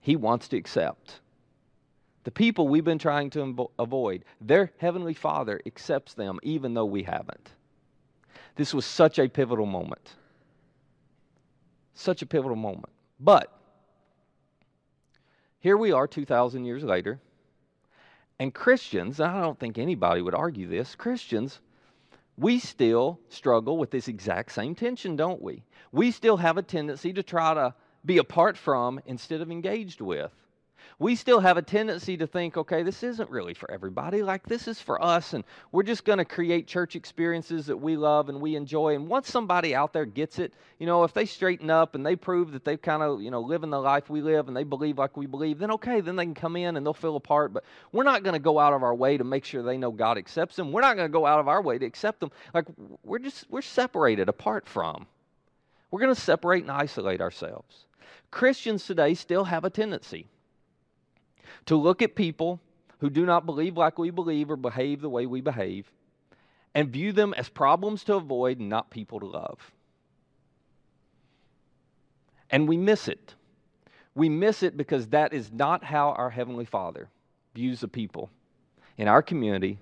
He 0.00 0.16
wants 0.16 0.48
to 0.48 0.56
accept 0.56 1.20
the 2.24 2.30
people 2.32 2.68
we've 2.68 2.84
been 2.84 2.98
trying 2.98 3.30
to 3.30 3.70
avoid, 3.78 4.24
their 4.38 4.70
Heavenly 4.76 5.14
Father 5.14 5.62
accepts 5.64 6.12
them 6.12 6.38
even 6.42 6.74
though 6.74 6.84
we 6.84 7.04
haven't. 7.04 7.52
This 8.54 8.74
was 8.74 8.84
such 8.84 9.18
a 9.18 9.28
pivotal 9.28 9.64
moment. 9.64 10.14
Such 11.94 12.20
a 12.20 12.26
pivotal 12.26 12.56
moment. 12.56 12.90
But 13.18 13.50
here 15.60 15.76
we 15.76 15.90
are 15.90 16.06
2,000 16.06 16.64
years 16.66 16.84
later, 16.84 17.18
and 18.38 18.52
Christians, 18.52 19.20
I 19.20 19.40
don't 19.40 19.58
think 19.58 19.78
anybody 19.78 20.20
would 20.22 20.34
argue 20.34 20.68
this, 20.68 20.94
Christians, 20.94 21.60
we 22.36 22.58
still 22.58 23.18
struggle 23.30 23.78
with 23.78 23.90
this 23.90 24.06
exact 24.06 24.52
same 24.52 24.74
tension, 24.74 25.16
don't 25.16 25.40
we? 25.40 25.64
We 25.92 26.10
still 26.10 26.36
have 26.36 26.58
a 26.58 26.62
tendency 26.62 27.12
to 27.14 27.22
try 27.22 27.54
to 27.54 27.74
be 28.04 28.18
apart 28.18 28.56
from 28.56 29.00
instead 29.06 29.40
of 29.40 29.50
engaged 29.50 30.00
with 30.00 30.32
we 31.00 31.14
still 31.14 31.38
have 31.38 31.56
a 31.56 31.62
tendency 31.62 32.16
to 32.16 32.26
think, 32.26 32.56
okay, 32.56 32.82
this 32.82 33.04
isn't 33.04 33.30
really 33.30 33.54
for 33.54 33.70
everybody. 33.70 34.22
Like, 34.22 34.46
this 34.46 34.66
is 34.66 34.80
for 34.80 35.02
us, 35.02 35.32
and 35.32 35.44
we're 35.70 35.84
just 35.84 36.04
going 36.04 36.18
to 36.18 36.24
create 36.24 36.66
church 36.66 36.96
experiences 36.96 37.66
that 37.66 37.76
we 37.76 37.96
love 37.96 38.28
and 38.28 38.40
we 38.40 38.56
enjoy. 38.56 38.96
And 38.96 39.08
once 39.08 39.30
somebody 39.30 39.76
out 39.76 39.92
there 39.92 40.04
gets 40.04 40.40
it, 40.40 40.52
you 40.80 40.86
know, 40.86 41.04
if 41.04 41.12
they 41.12 41.24
straighten 41.24 41.70
up 41.70 41.94
and 41.94 42.04
they 42.04 42.16
prove 42.16 42.50
that 42.52 42.64
they've 42.64 42.82
kind 42.82 43.02
of, 43.02 43.22
you 43.22 43.30
know, 43.30 43.40
living 43.40 43.70
the 43.70 43.80
life 43.80 44.10
we 44.10 44.20
live 44.22 44.48
and 44.48 44.56
they 44.56 44.64
believe 44.64 44.98
like 44.98 45.16
we 45.16 45.26
believe, 45.26 45.60
then 45.60 45.70
okay, 45.70 46.00
then 46.00 46.16
they 46.16 46.24
can 46.24 46.34
come 46.34 46.56
in 46.56 46.76
and 46.76 46.84
they'll 46.84 46.94
feel 46.94 47.16
apart. 47.16 47.52
But 47.52 47.64
we're 47.92 48.02
not 48.02 48.24
going 48.24 48.34
to 48.34 48.40
go 48.40 48.58
out 48.58 48.72
of 48.72 48.82
our 48.82 48.94
way 48.94 49.18
to 49.18 49.24
make 49.24 49.44
sure 49.44 49.62
they 49.62 49.78
know 49.78 49.92
God 49.92 50.18
accepts 50.18 50.56
them. 50.56 50.72
We're 50.72 50.80
not 50.80 50.96
going 50.96 51.08
to 51.08 51.12
go 51.12 51.26
out 51.26 51.38
of 51.38 51.46
our 51.46 51.62
way 51.62 51.78
to 51.78 51.86
accept 51.86 52.18
them. 52.18 52.32
Like, 52.52 52.66
we're 53.04 53.20
just, 53.20 53.46
we're 53.48 53.62
separated 53.62 54.28
apart 54.28 54.66
from. 54.66 55.06
We're 55.92 56.00
going 56.00 56.14
to 56.14 56.20
separate 56.20 56.64
and 56.64 56.72
isolate 56.72 57.20
ourselves. 57.20 57.86
Christians 58.30 58.86
today 58.86 59.14
still 59.14 59.44
have 59.44 59.64
a 59.64 59.70
tendency 59.70 60.26
to 61.66 61.76
look 61.76 62.02
at 62.02 62.14
people 62.14 62.60
who 62.98 63.10
do 63.10 63.24
not 63.24 63.46
believe 63.46 63.76
like 63.76 63.98
we 63.98 64.10
believe 64.10 64.50
or 64.50 64.56
behave 64.56 65.00
the 65.00 65.08
way 65.08 65.26
we 65.26 65.40
behave 65.40 65.90
and 66.74 66.90
view 66.90 67.12
them 67.12 67.34
as 67.34 67.48
problems 67.48 68.04
to 68.04 68.14
avoid 68.14 68.58
and 68.58 68.68
not 68.68 68.90
people 68.90 69.20
to 69.20 69.26
love. 69.26 69.72
And 72.50 72.68
we 72.68 72.76
miss 72.76 73.08
it. 73.08 73.34
We 74.14 74.28
miss 74.28 74.62
it 74.62 74.76
because 74.76 75.08
that 75.08 75.32
is 75.32 75.52
not 75.52 75.84
how 75.84 76.10
our 76.10 76.30
Heavenly 76.30 76.64
Father 76.64 77.08
views 77.54 77.80
the 77.80 77.88
people 77.88 78.30
in 78.96 79.08
our 79.08 79.22
community 79.22 79.78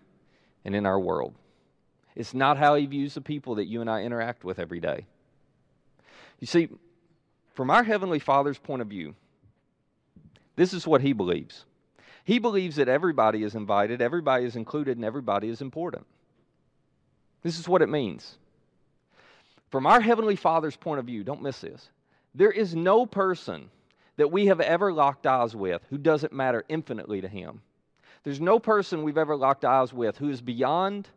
and 0.64 0.74
in 0.74 0.84
our 0.86 0.98
world. 0.98 1.34
It's 2.14 2.34
not 2.34 2.58
how 2.58 2.74
He 2.74 2.86
views 2.86 3.14
the 3.14 3.20
people 3.20 3.56
that 3.56 3.66
you 3.66 3.80
and 3.80 3.90
I 3.90 4.02
interact 4.02 4.44
with 4.44 4.58
every 4.58 4.80
day. 4.80 5.06
You 6.40 6.46
see, 6.46 6.68
from 7.56 7.70
our 7.70 7.82
Heavenly 7.82 8.18
Father's 8.18 8.58
point 8.58 8.82
of 8.82 8.88
view, 8.88 9.14
this 10.54 10.72
is 10.72 10.86
what 10.86 11.00
He 11.00 11.12
believes 11.12 11.64
He 12.22 12.38
believes 12.38 12.76
that 12.76 12.88
everybody 12.88 13.42
is 13.42 13.54
invited, 13.54 14.00
everybody 14.00 14.44
is 14.44 14.56
included, 14.56 14.96
and 14.98 15.04
everybody 15.04 15.48
is 15.48 15.62
important. 15.62 16.06
This 17.42 17.58
is 17.58 17.68
what 17.68 17.82
it 17.82 17.88
means. 17.88 18.36
From 19.70 19.86
our 19.86 20.00
Heavenly 20.00 20.36
Father's 20.36 20.76
point 20.76 21.00
of 21.00 21.06
view, 21.06 21.24
don't 21.24 21.42
miss 21.42 21.60
this. 21.60 21.90
There 22.34 22.50
is 22.50 22.76
no 22.76 23.06
person 23.06 23.70
that 24.16 24.30
we 24.30 24.46
have 24.46 24.60
ever 24.60 24.92
locked 24.92 25.26
eyes 25.26 25.56
with 25.56 25.82
who 25.88 25.98
doesn't 25.98 26.32
matter 26.32 26.64
infinitely 26.68 27.22
to 27.22 27.28
Him. 27.28 27.62
There's 28.22 28.40
no 28.40 28.58
person 28.58 29.02
we've 29.02 29.18
ever 29.18 29.36
locked 29.36 29.64
eyes 29.64 29.92
with 29.92 30.18
who 30.18 30.28
is 30.28 30.40
beyond 30.40 31.08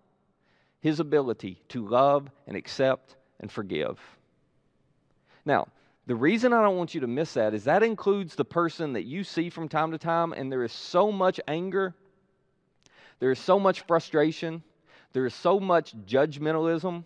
His 0.79 0.99
ability 0.99 1.61
to 1.69 1.87
love 1.87 2.29
and 2.47 2.55
accept 2.55 3.15
and 3.39 3.51
forgive. 3.51 3.99
Now, 5.45 5.67
the 6.09 6.15
reason 6.15 6.53
I 6.53 6.61
don't 6.63 6.75
want 6.75 6.95
you 6.95 7.01
to 7.01 7.07
miss 7.07 7.35
that 7.35 7.53
is 7.53 7.63
that 7.65 7.83
includes 7.83 8.33
the 8.33 8.43
person 8.43 8.93
that 8.93 9.03
you 9.03 9.23
see 9.23 9.49
from 9.49 9.69
time 9.69 9.91
to 9.91 9.97
time, 9.97 10.33
and 10.33 10.51
there 10.51 10.63
is 10.63 10.71
so 10.71 11.11
much 11.11 11.39
anger, 11.47 11.93
there 13.19 13.31
is 13.31 13.37
so 13.37 13.59
much 13.59 13.81
frustration, 13.81 14.63
there 15.13 15.25
is 15.25 15.35
so 15.35 15.59
much 15.59 15.93
judgmentalism 16.05 17.03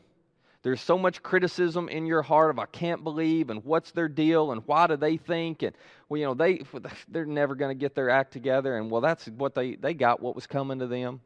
there's 0.64 0.80
so 0.80 0.98
much 0.98 1.22
criticism 1.22 1.90
in 1.90 2.06
your 2.06 2.22
heart 2.22 2.50
of 2.50 2.58
I 2.58 2.66
can't 2.66 3.04
believe 3.04 3.50
and 3.50 3.64
what's 3.66 3.92
their 3.92 4.08
deal 4.08 4.54
and 4.54 4.64
why 4.66 4.88
do 4.88 4.96
they 4.96 5.18
think 5.18 5.62
and 5.62 5.76
well 6.08 6.18
you 6.18 6.26
know 6.26 6.34
they 6.34 6.64
they're 7.10 7.26
never 7.26 7.54
going 7.54 7.70
to 7.70 7.80
get 7.80 7.94
their 7.94 8.10
act 8.10 8.32
together 8.32 8.78
and 8.78 8.90
well 8.90 9.02
that's 9.02 9.28
what 9.28 9.54
they 9.54 9.76
they 9.76 9.94
got 9.94 10.22
what 10.22 10.36
was 10.36 10.48
coming 10.48 10.80
to 10.80 10.88
them. 10.88 11.20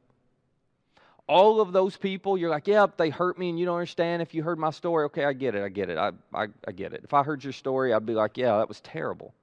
All 1.28 1.60
of 1.60 1.74
those 1.74 1.98
people, 1.98 2.38
you're 2.38 2.50
like, 2.50 2.68
yeah, 2.68 2.88
they 2.96 3.10
hurt 3.10 3.38
me 3.38 3.50
and 3.50 3.60
you 3.60 3.66
don't 3.66 3.76
understand. 3.76 4.22
If 4.22 4.34
you 4.34 4.44
heard 4.44 4.58
my 4.58 4.72
story, 4.72 5.06
okay, 5.06 5.26
I 5.26 5.34
get 5.34 5.56
it, 5.56 5.64
I 5.64 5.70
get 5.70 5.90
it, 5.90 5.98
I, 5.98 6.12
I, 6.34 6.48
I 6.66 6.72
get 6.72 6.94
it. 6.94 7.02
If 7.04 7.14
I 7.14 7.24
heard 7.24 7.44
your 7.44 7.54
story, 7.54 7.94
I'd 7.94 8.06
be 8.06 8.14
like, 8.14 8.38
yeah, 8.38 8.58
that 8.58 8.70
was 8.70 8.80
terrible. 8.80 9.34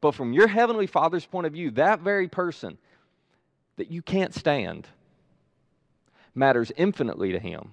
But 0.00 0.14
from 0.14 0.32
your 0.32 0.48
heavenly 0.48 0.86
Father's 0.86 1.26
point 1.26 1.46
of 1.46 1.52
view, 1.52 1.70
that 1.72 2.00
very 2.00 2.28
person 2.28 2.76
that 3.76 3.90
you 3.90 4.02
can't 4.02 4.34
stand 4.34 4.88
matters 6.34 6.72
infinitely 6.76 7.32
to 7.32 7.38
Him. 7.38 7.72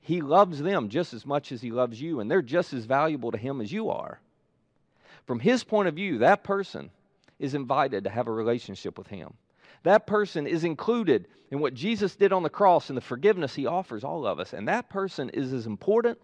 He 0.00 0.20
loves 0.20 0.60
them 0.60 0.88
just 0.88 1.14
as 1.14 1.26
much 1.26 1.50
as 1.52 1.60
He 1.60 1.70
loves 1.70 2.00
you, 2.00 2.20
and 2.20 2.30
they're 2.30 2.42
just 2.42 2.72
as 2.72 2.84
valuable 2.84 3.32
to 3.32 3.38
Him 3.38 3.60
as 3.60 3.72
you 3.72 3.90
are. 3.90 4.20
From 5.26 5.40
His 5.40 5.64
point 5.64 5.88
of 5.88 5.94
view, 5.94 6.18
that 6.18 6.44
person 6.44 6.90
is 7.38 7.54
invited 7.54 8.04
to 8.04 8.10
have 8.10 8.28
a 8.28 8.32
relationship 8.32 8.96
with 8.98 9.08
Him. 9.08 9.34
That 9.86 10.04
person 10.04 10.48
is 10.48 10.64
included 10.64 11.28
in 11.52 11.60
what 11.60 11.72
Jesus 11.72 12.16
did 12.16 12.32
on 12.32 12.42
the 12.42 12.50
cross 12.50 12.90
and 12.90 12.96
the 12.96 13.00
forgiveness 13.00 13.54
He 13.54 13.66
offers 13.66 14.02
all 14.02 14.26
of 14.26 14.40
us. 14.40 14.52
And 14.52 14.66
that 14.66 14.90
person 14.90 15.28
is 15.28 15.52
as 15.52 15.64
important 15.64 16.18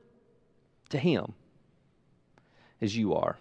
to 0.89 0.99
Him 0.99 1.33
as 2.81 2.97
you 2.97 3.15
are. 3.15 3.39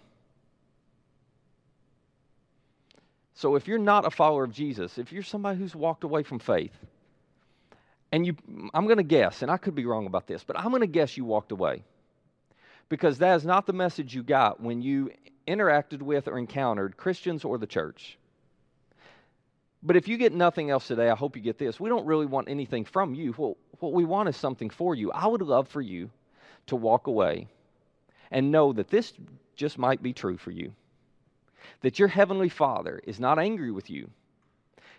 So 3.34 3.56
if 3.56 3.66
you're 3.66 3.78
not 3.78 4.06
a 4.06 4.12
follower 4.12 4.44
of 4.44 4.52
Jesus, 4.52 4.96
if 4.96 5.10
you're 5.10 5.24
somebody 5.24 5.58
who's 5.58 5.74
walked 5.74 6.04
away 6.04 6.22
from 6.22 6.38
faith, 6.38 6.78
and 8.12 8.24
you, 8.24 8.36
I'm 8.72 8.84
going 8.84 8.98
to 8.98 9.02
guess, 9.02 9.42
and 9.42 9.50
I 9.50 9.56
could 9.56 9.74
be 9.74 9.86
wrong 9.86 10.06
about 10.06 10.28
this, 10.28 10.44
but 10.44 10.56
I'm 10.56 10.68
going 10.68 10.82
to 10.82 10.86
guess 10.86 11.16
you 11.16 11.24
walked 11.24 11.50
away. 11.50 11.82
Because 12.88 13.18
that 13.18 13.34
is 13.34 13.44
not 13.44 13.66
the 13.66 13.72
message 13.72 14.14
you 14.14 14.22
got 14.22 14.60
when 14.60 14.82
you 14.82 15.10
interacted 15.48 16.00
with 16.00 16.28
or 16.28 16.38
encountered 16.38 16.96
Christians 16.96 17.44
or 17.44 17.58
the 17.58 17.66
church. 17.66 18.18
But 19.82 19.96
if 19.96 20.06
you 20.06 20.16
get 20.16 20.32
nothing 20.32 20.70
else 20.70 20.86
today, 20.86 21.10
I 21.10 21.16
hope 21.16 21.36
you 21.36 21.42
get 21.42 21.58
this. 21.58 21.80
We 21.80 21.88
don't 21.88 22.06
really 22.06 22.26
want 22.26 22.48
anything 22.48 22.84
from 22.84 23.14
you. 23.14 23.34
Well, 23.36 23.56
what 23.80 23.92
we 23.92 24.04
want 24.04 24.28
is 24.28 24.36
something 24.36 24.70
for 24.70 24.94
you. 24.94 25.10
I 25.10 25.26
would 25.26 25.42
love 25.42 25.68
for 25.68 25.80
you 25.80 26.10
to 26.66 26.76
walk 26.76 27.08
away 27.08 27.48
and 28.30 28.52
know 28.52 28.72
that 28.72 28.88
this 28.88 29.12
just 29.56 29.78
might 29.78 30.02
be 30.02 30.12
true 30.12 30.36
for 30.36 30.52
you. 30.52 30.72
That 31.80 31.98
your 31.98 32.08
Heavenly 32.08 32.48
Father 32.48 33.00
is 33.04 33.18
not 33.18 33.38
angry 33.38 33.72
with 33.72 33.90
you 33.90 34.10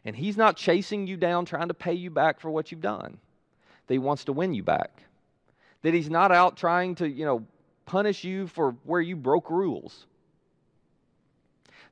and 0.05 0.15
He's 0.15 0.37
not 0.37 0.57
chasing 0.57 1.07
you 1.07 1.17
down 1.17 1.45
trying 1.45 1.69
to 1.69 1.73
pay 1.73 1.93
you 1.93 2.09
back 2.09 2.39
for 2.39 2.51
what 2.51 2.71
you've 2.71 2.81
done. 2.81 3.17
That 3.87 3.93
He 3.93 3.99
wants 3.99 4.25
to 4.25 4.33
win 4.33 4.53
you 4.53 4.63
back. 4.63 5.03
That 5.81 5.93
He's 5.93 6.09
not 6.09 6.31
out 6.31 6.57
trying 6.57 6.95
to, 6.95 7.09
you 7.09 7.25
know, 7.25 7.45
punish 7.85 8.23
you 8.23 8.47
for 8.47 8.75
where 8.83 9.01
you 9.01 9.15
broke 9.15 9.49
rules. 9.49 10.05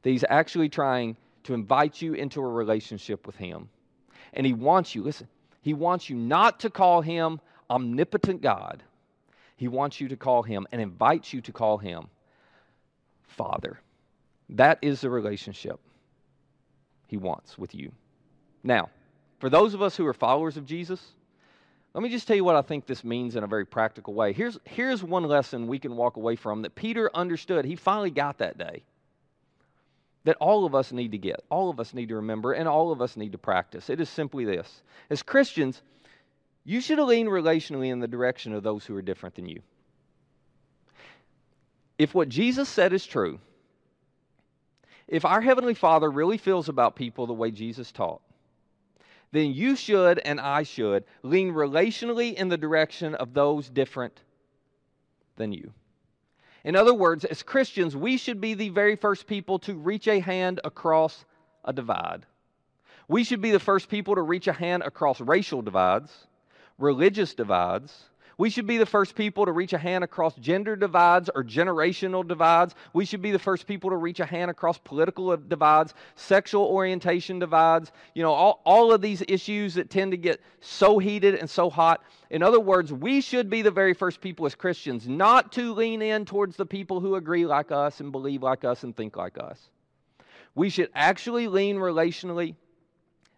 That 0.02 0.10
He's 0.10 0.26
actually 0.28 0.70
trying 0.70 1.16
to 1.44 1.54
invite 1.54 2.02
you 2.02 2.14
into 2.14 2.42
a 2.42 2.48
relationship 2.48 3.26
with 3.26 3.36
Him. 3.36 3.70
And 4.34 4.46
He 4.46 4.54
wants 4.54 4.96
you, 4.96 5.04
listen, 5.04 5.28
He 5.62 5.74
wants 5.74 6.10
you 6.10 6.16
not 6.16 6.60
to 6.62 6.70
call 6.70 7.02
Him 7.02 7.40
omnipotent 7.70 8.42
God. 8.42 8.84
He 9.56 9.68
wants 9.68 10.00
you 10.02 10.08
to 10.10 10.18
call 10.18 10.44
Him 10.44 10.68
and 10.72 10.82
invites 10.82 11.34
you 11.34 11.42
to 11.42 11.52
call 11.52 11.78
Him 11.78 12.08
Father. 13.24 13.80
That 14.50 14.80
is 14.82 15.02
the 15.02 15.10
relationship 15.10 15.80
He 17.08 17.18
wants 17.18 17.58
with 17.58 17.74
you. 17.74 17.92
Now, 18.64 18.90
for 19.40 19.50
those 19.50 19.74
of 19.74 19.82
us 19.82 19.96
who 19.96 20.06
are 20.06 20.14
followers 20.14 20.58
of 20.58 20.66
Jesus, 20.66 21.02
let 21.94 22.04
me 22.04 22.10
just 22.10 22.28
tell 22.28 22.36
you 22.36 22.44
what 22.44 22.56
I 22.56 22.62
think 22.62 22.86
this 22.86 23.04
means 23.04 23.36
in 23.36 23.44
a 23.44 23.48
very 23.48 23.66
practical 23.66 24.14
way. 24.14 24.32
Here's, 24.32 24.58
here's 24.64 25.04
one 25.04 25.24
lesson 25.24 25.68
we 25.68 25.80
can 25.80 25.96
walk 25.98 26.16
away 26.16 26.36
from 26.36 26.62
that 26.62 26.76
Peter 26.76 27.10
understood. 27.14 27.66
He 27.66 27.76
finally 27.76 28.12
got 28.12 28.38
that 28.38 28.58
day. 28.58 28.84
That 30.24 30.38
all 30.40 30.66
of 30.66 30.76
us 30.76 30.92
need 30.92 31.12
to 31.14 31.18
get, 31.18 31.44
all 31.50 31.70
of 31.70 31.80
us 31.80 31.94
need 31.94 32.10
to 32.10 32.16
remember, 32.16 32.54
and 32.54 32.68
all 32.68 32.92
of 32.92 33.02
us 33.02 33.18
need 33.18 33.32
to 33.32 33.38
practice. 33.40 33.90
It 33.90 34.00
is 34.00 34.10
simply 34.10 34.46
this 34.46 34.84
As 35.10 35.24
Christians, 35.24 35.82
you 36.64 36.80
should 36.80 37.00
lean 37.00 37.28
relationally 37.28 37.92
in 37.92 38.00
the 38.00 38.08
direction 38.08 38.54
of 38.54 38.64
those 38.64 38.86
who 38.86 38.96
are 38.96 39.02
different 39.02 39.36
than 39.36 39.48
you. 39.48 39.62
If 41.98 42.14
what 42.14 42.30
Jesus 42.30 42.70
said 42.70 42.94
is 42.94 43.06
true, 43.06 43.40
if 45.08 45.26
our 45.26 45.42
Heavenly 45.42 45.74
Father 45.74 46.10
really 46.10 46.38
feels 46.38 46.70
about 46.70 46.96
people 46.96 47.28
the 47.28 47.34
way 47.34 47.52
Jesus 47.52 47.92
taught, 47.92 48.22
then 49.32 49.54
you 49.54 49.76
should 49.76 50.20
and 50.20 50.40
I 50.40 50.64
should 50.64 51.04
lean 51.24 51.52
relationally 51.52 52.34
in 52.34 52.50
the 52.50 52.58
direction 52.58 53.16
of 53.16 53.34
those 53.34 53.70
different 53.70 54.20
than 55.36 55.52
you. 55.52 55.74
In 56.64 56.76
other 56.76 56.94
words, 56.94 57.26
as 57.26 57.44
Christians, 57.44 57.96
we 57.96 58.18
should 58.18 58.40
be 58.40 58.54
the 58.54 58.70
very 58.70 58.96
first 58.96 59.26
people 59.26 59.60
to 59.60 59.74
reach 59.74 60.08
a 60.08 60.20
hand 60.20 60.60
across 60.64 61.26
a 61.66 61.74
divide. 61.74 62.26
We 63.08 63.24
should 63.24 63.42
be 63.42 63.52
the 63.52 63.60
first 63.60 63.90
people 63.90 64.16
to 64.16 64.22
reach 64.22 64.48
a 64.48 64.54
hand 64.54 64.84
across 64.84 65.20
racial 65.20 65.62
divides, 65.62 66.28
religious 66.78 67.34
divides, 67.34 68.06
we 68.42 68.50
should 68.50 68.66
be 68.66 68.80
the 68.80 68.88
first 68.88 69.14
people 69.14 69.46
to 69.46 69.52
reach 69.52 69.72
a 69.74 69.78
hand 69.78 70.04
across 70.04 70.34
gender 70.34 70.76
divides 70.76 71.30
or 71.36 71.44
generational 71.44 72.28
divides. 72.28 72.74
We 72.92 73.06
should 73.06 73.22
be 73.22 73.30
the 73.30 73.38
first 73.38 73.68
people 73.68 73.92
to 73.92 73.98
reach 73.98 74.20
a 74.20 74.26
hand 74.26 74.50
across 74.50 74.80
political 74.80 75.38
divides, 75.38 75.94
sexual 76.16 76.66
orientation 76.66 77.38
divides, 77.38 77.92
you 78.16 78.24
know, 78.24 78.32
all, 78.32 78.64
all 78.66 78.92
of 78.92 79.00
these 79.00 79.22
issues 79.28 79.76
that 79.76 79.92
tend 79.92 80.10
to 80.10 80.18
get 80.18 80.42
so 80.60 80.98
heated 80.98 81.36
and 81.36 81.48
so 81.48 81.70
hot. 81.70 82.04
In 82.32 82.42
other 82.42 82.60
words, 82.60 82.92
we 82.92 83.22
should 83.22 83.48
be 83.48 83.62
the 83.62 83.70
very 83.70 83.94
first 83.94 84.22
people 84.22 84.48
as 84.48 84.56
Christians 84.56 85.08
not 85.08 85.52
to 85.52 85.72
lean 85.76 86.02
in 86.02 86.26
towards 86.26 86.56
the 86.56 86.66
people 86.66 87.00
who 87.00 87.14
agree 87.14 87.46
like 87.46 87.72
us 87.72 88.00
and 88.00 88.12
believe 88.12 88.42
like 88.42 88.66
us 88.66 88.82
and 88.82 88.98
think 88.98 89.18
like 89.18 89.38
us. 89.38 89.70
We 90.56 90.72
should 90.72 90.90
actually 90.96 91.48
lean 91.48 91.76
relationally 91.76 92.56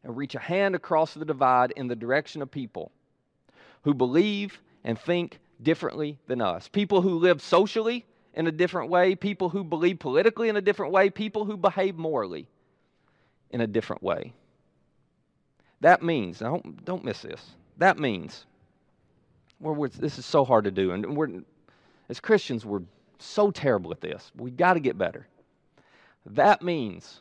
and 0.06 0.16
reach 0.16 0.36
a 0.36 0.40
hand 0.40 0.76
across 0.76 1.14
the 1.14 1.26
divide 1.26 1.72
in 1.72 1.90
the 1.90 1.96
direction 1.98 2.42
of 2.42 2.50
people 2.50 2.94
who 3.82 3.94
believe 3.94 4.62
and 4.84 5.00
think 5.00 5.40
differently 5.62 6.20
than 6.28 6.42
us. 6.42 6.68
People 6.68 7.02
who 7.02 7.18
live 7.20 7.42
socially 7.42 8.06
in 8.34 8.48
a 8.48 8.52
different 8.52 8.90
way, 8.90 9.16
people 9.16 9.50
who 9.50 9.64
believe 9.64 10.00
politically 10.00 10.50
in 10.50 10.58
a 10.58 10.62
different 10.62 10.92
way, 10.92 11.10
people 11.10 11.46
who 11.46 11.56
behave 11.56 11.96
morally 11.96 12.48
in 13.52 13.62
a 13.62 13.68
different 13.68 14.02
way. 14.02 14.34
That 15.82 16.02
means, 16.02 16.40
don't, 16.40 16.84
don't 16.86 17.04
miss 17.04 17.22
this, 17.22 17.52
that 17.78 18.00
means, 18.00 18.46
we're, 19.60 19.88
this 19.90 20.18
is 20.18 20.26
so 20.26 20.44
hard 20.46 20.66
to 20.66 20.72
do, 20.72 20.92
and 20.92 21.16
we're, 21.16 21.30
as 22.10 22.20
Christians, 22.20 22.66
we're 22.66 22.82
so 23.20 23.52
terrible 23.52 23.92
at 23.92 24.02
this. 24.02 24.32
We've 24.36 24.58
got 24.58 24.74
to 24.74 24.80
get 24.80 24.98
better. 24.98 25.28
That 26.26 26.62
means, 26.62 27.20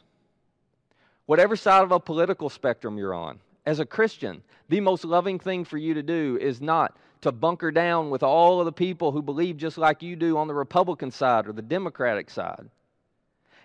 whatever 1.26 1.56
side 1.56 1.82
of 1.82 1.92
a 1.92 2.00
political 2.00 2.48
spectrum 2.48 2.98
you're 2.98 3.14
on, 3.14 3.40
as 3.64 3.80
a 3.80 3.86
Christian, 3.86 4.42
the 4.68 4.80
most 4.80 5.04
loving 5.04 5.38
thing 5.38 5.64
for 5.64 5.78
you 5.78 5.94
to 5.94 6.02
do 6.02 6.38
is 6.40 6.60
not 6.60 6.96
to 7.20 7.30
bunker 7.30 7.70
down 7.70 8.10
with 8.10 8.22
all 8.22 8.58
of 8.60 8.66
the 8.66 8.72
people 8.72 9.12
who 9.12 9.22
believe 9.22 9.56
just 9.56 9.78
like 9.78 10.02
you 10.02 10.16
do 10.16 10.36
on 10.36 10.48
the 10.48 10.54
Republican 10.54 11.10
side 11.10 11.46
or 11.46 11.52
the 11.52 11.62
Democratic 11.62 12.28
side. 12.30 12.68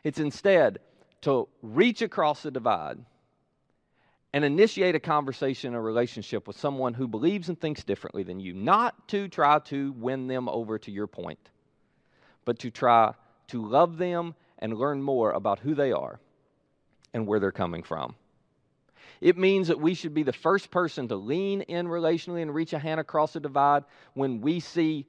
It's 0.03 0.19
instead 0.19 0.79
to 1.21 1.47
reach 1.61 2.01
across 2.01 2.43
the 2.43 2.51
divide 2.51 2.99
and 4.33 4.45
initiate 4.45 4.93
a 4.93 4.99
conversation, 4.99 5.73
a 5.73 5.81
relationship 5.81 6.47
with 6.47 6.59
someone 6.59 6.93
who 6.93 7.07
believes 7.07 7.49
and 7.49 7.59
thinks 7.59 7.83
differently 7.83 8.21
than 8.21 8.39
you, 8.39 8.53
not 8.53 9.07
to 9.07 9.27
try 9.27 9.57
to 9.59 9.91
win 9.93 10.27
them 10.27 10.47
over 10.47 10.77
to 10.77 10.91
your 10.91 11.07
point, 11.07 11.39
but 12.45 12.59
to 12.59 12.69
try 12.69 13.13
to 13.47 13.65
love 13.65 13.97
them 13.97 14.35
and 14.59 14.77
learn 14.77 15.01
more 15.01 15.31
about 15.31 15.59
who 15.59 15.73
they 15.73 15.91
are 15.91 16.19
and 17.13 17.25
where 17.25 17.39
they're 17.39 17.51
coming 17.51 17.81
from. 17.81 18.15
It 19.21 19.37
means 19.37 19.67
that 19.67 19.79
we 19.79 19.93
should 19.93 20.13
be 20.13 20.23
the 20.23 20.33
first 20.33 20.69
person 20.69 21.07
to 21.07 21.15
lean 21.15 21.61
in 21.61 21.87
relationally 21.87 22.41
and 22.41 22.53
reach 22.53 22.73
a 22.73 22.79
hand 22.79 22.99
across 22.99 23.33
the 23.33 23.39
divide 23.39 23.83
when 24.13 24.41
we 24.41 24.59
see 24.59 25.05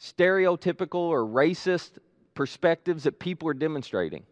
stereotypical 0.00 0.94
or 0.94 1.24
racist 1.24 1.98
perspectives 2.34 3.04
that 3.04 3.18
people 3.18 3.48
are 3.48 3.54
demonstrating 3.54 4.24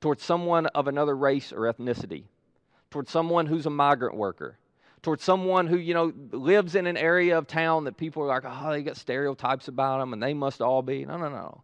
towards 0.00 0.22
someone 0.22 0.66
of 0.66 0.88
another 0.88 1.16
race 1.16 1.52
or 1.52 1.72
ethnicity, 1.72 2.24
towards 2.90 3.10
someone 3.10 3.46
who's 3.46 3.66
a 3.66 3.70
migrant 3.70 4.16
worker, 4.16 4.58
towards 5.02 5.22
someone 5.22 5.68
who, 5.68 5.76
you 5.76 5.94
know, 5.94 6.12
lives 6.32 6.74
in 6.74 6.86
an 6.86 6.96
area 6.96 7.38
of 7.38 7.46
town 7.46 7.84
that 7.84 7.96
people 7.96 8.22
are 8.24 8.26
like, 8.26 8.42
oh, 8.44 8.72
they 8.72 8.82
got 8.82 8.96
stereotypes 8.96 9.68
about 9.68 10.00
them 10.00 10.12
and 10.12 10.22
they 10.22 10.34
must 10.34 10.60
all 10.60 10.82
be. 10.82 11.04
No, 11.04 11.16
no, 11.16 11.28
no. 11.28 11.62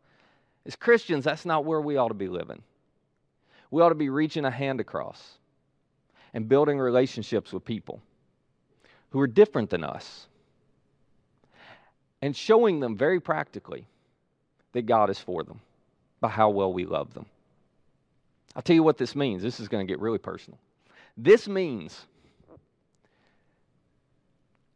As 0.65 0.77
Christians, 0.77 1.25
that's 1.25 1.45
not 1.45 1.65
where 1.65 1.81
we 1.81 1.97
ought 1.97 2.09
to 2.09 2.15
be 2.15 2.29
living. 2.29 2.63
We 3.73 3.83
ought 3.83 3.89
to 3.89 3.97
be 3.97 4.11
reaching 4.11 4.45
a 4.45 4.51
hand 4.51 4.79
across 4.79 5.39
and 6.35 6.49
building 6.49 6.79
relationships 6.79 7.53
with 7.53 7.65
people 7.65 8.01
who 9.11 9.21
are 9.21 9.27
different 9.27 9.71
than 9.71 9.85
us 9.85 10.27
and 12.23 12.37
showing 12.37 12.81
them 12.81 12.97
very 12.97 13.21
practically 13.21 13.87
that 14.73 14.83
God 14.83 15.11
is 15.11 15.19
for 15.19 15.43
them 15.43 15.61
by 16.21 16.29
how 16.29 16.51
well 16.51 16.73
we 16.73 16.87
love 16.87 17.13
them. 17.15 17.27
I'll 18.55 18.63
tell 18.63 18.77
you 18.77 18.83
what 18.83 18.99
this 18.99 19.17
means. 19.17 19.43
This 19.43 19.61
is 19.61 19.69
going 19.69 19.87
to 19.87 19.91
get 19.91 20.01
really 20.01 20.19
personal. 20.19 20.59
This 21.17 21.49
means 21.49 22.07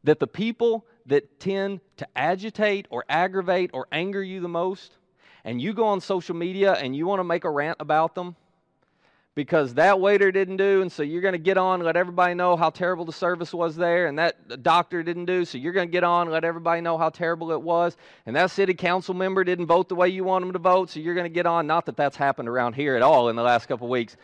that 0.04 0.20
the 0.20 0.26
people 0.26 0.86
that 1.07 1.40
tend 1.40 1.80
to 1.96 2.07
agitate 2.16 2.86
or 2.90 3.04
aggravate 3.09 3.70
or 3.72 3.86
anger 3.92 4.22
you 4.22 4.40
the 4.40 4.48
most, 4.48 4.92
and 5.44 5.61
you 5.61 5.72
go 5.72 5.86
on 5.86 6.00
social 6.00 6.34
media 6.34 6.72
and 6.74 6.96
you 6.96 7.07
want 7.07 7.20
to 7.20 7.24
make 7.24 7.44
a 7.44 7.50
rant 7.50 7.76
about 7.80 8.14
them, 8.14 8.36
because 9.37 9.74
that 9.74 10.01
waiter 10.01 10.32
didn't 10.32 10.57
do, 10.57 10.80
and 10.80 10.91
so 10.91 11.03
you're 11.03 11.20
going 11.20 11.32
to 11.32 11.39
get 11.39 11.59
on 11.59 11.80
let 11.82 11.95
everybody 11.95 12.34
know 12.34 12.57
how 12.57 12.70
terrible 12.70 13.05
the 13.05 13.12
service 13.12 13.53
was 13.53 13.76
there, 13.76 14.07
and 14.07 14.18
that 14.18 14.62
doctor 14.62 15.03
didn't 15.03 15.26
do, 15.26 15.45
so 15.45 15.59
you're 15.59 15.74
going 15.74 15.87
to 15.87 15.93
get 15.93 16.03
on 16.03 16.30
let 16.30 16.43
everybody 16.43 16.80
know 16.80 16.97
how 16.97 17.11
terrible 17.11 17.53
it 17.53 17.61
was, 17.61 17.99
and 18.24 18.34
that 18.34 18.51
city 18.51 18.72
council 18.72 19.14
member 19.14 19.45
didn't 19.45 19.66
vote 19.66 19.89
the 19.89 19.95
way 19.95 20.09
you 20.09 20.24
want 20.24 20.43
them 20.43 20.55
to 20.55 20.59
vote, 20.59 20.91
so 20.91 21.01
you're 21.01 21.14
going 21.14 21.26
to 21.26 21.34
get 21.34 21.47
on. 21.47 21.66
Not 21.66 21.84
that 21.84 21.97
that's 21.97 22.16
happened 22.16 22.49
around 22.49 22.72
here 22.72 22.97
at 22.97 23.03
all 23.03 23.28
in 23.28 23.37
the 23.37 23.43
last 23.43 23.66
couple 23.66 23.89
weeks. 23.89 24.16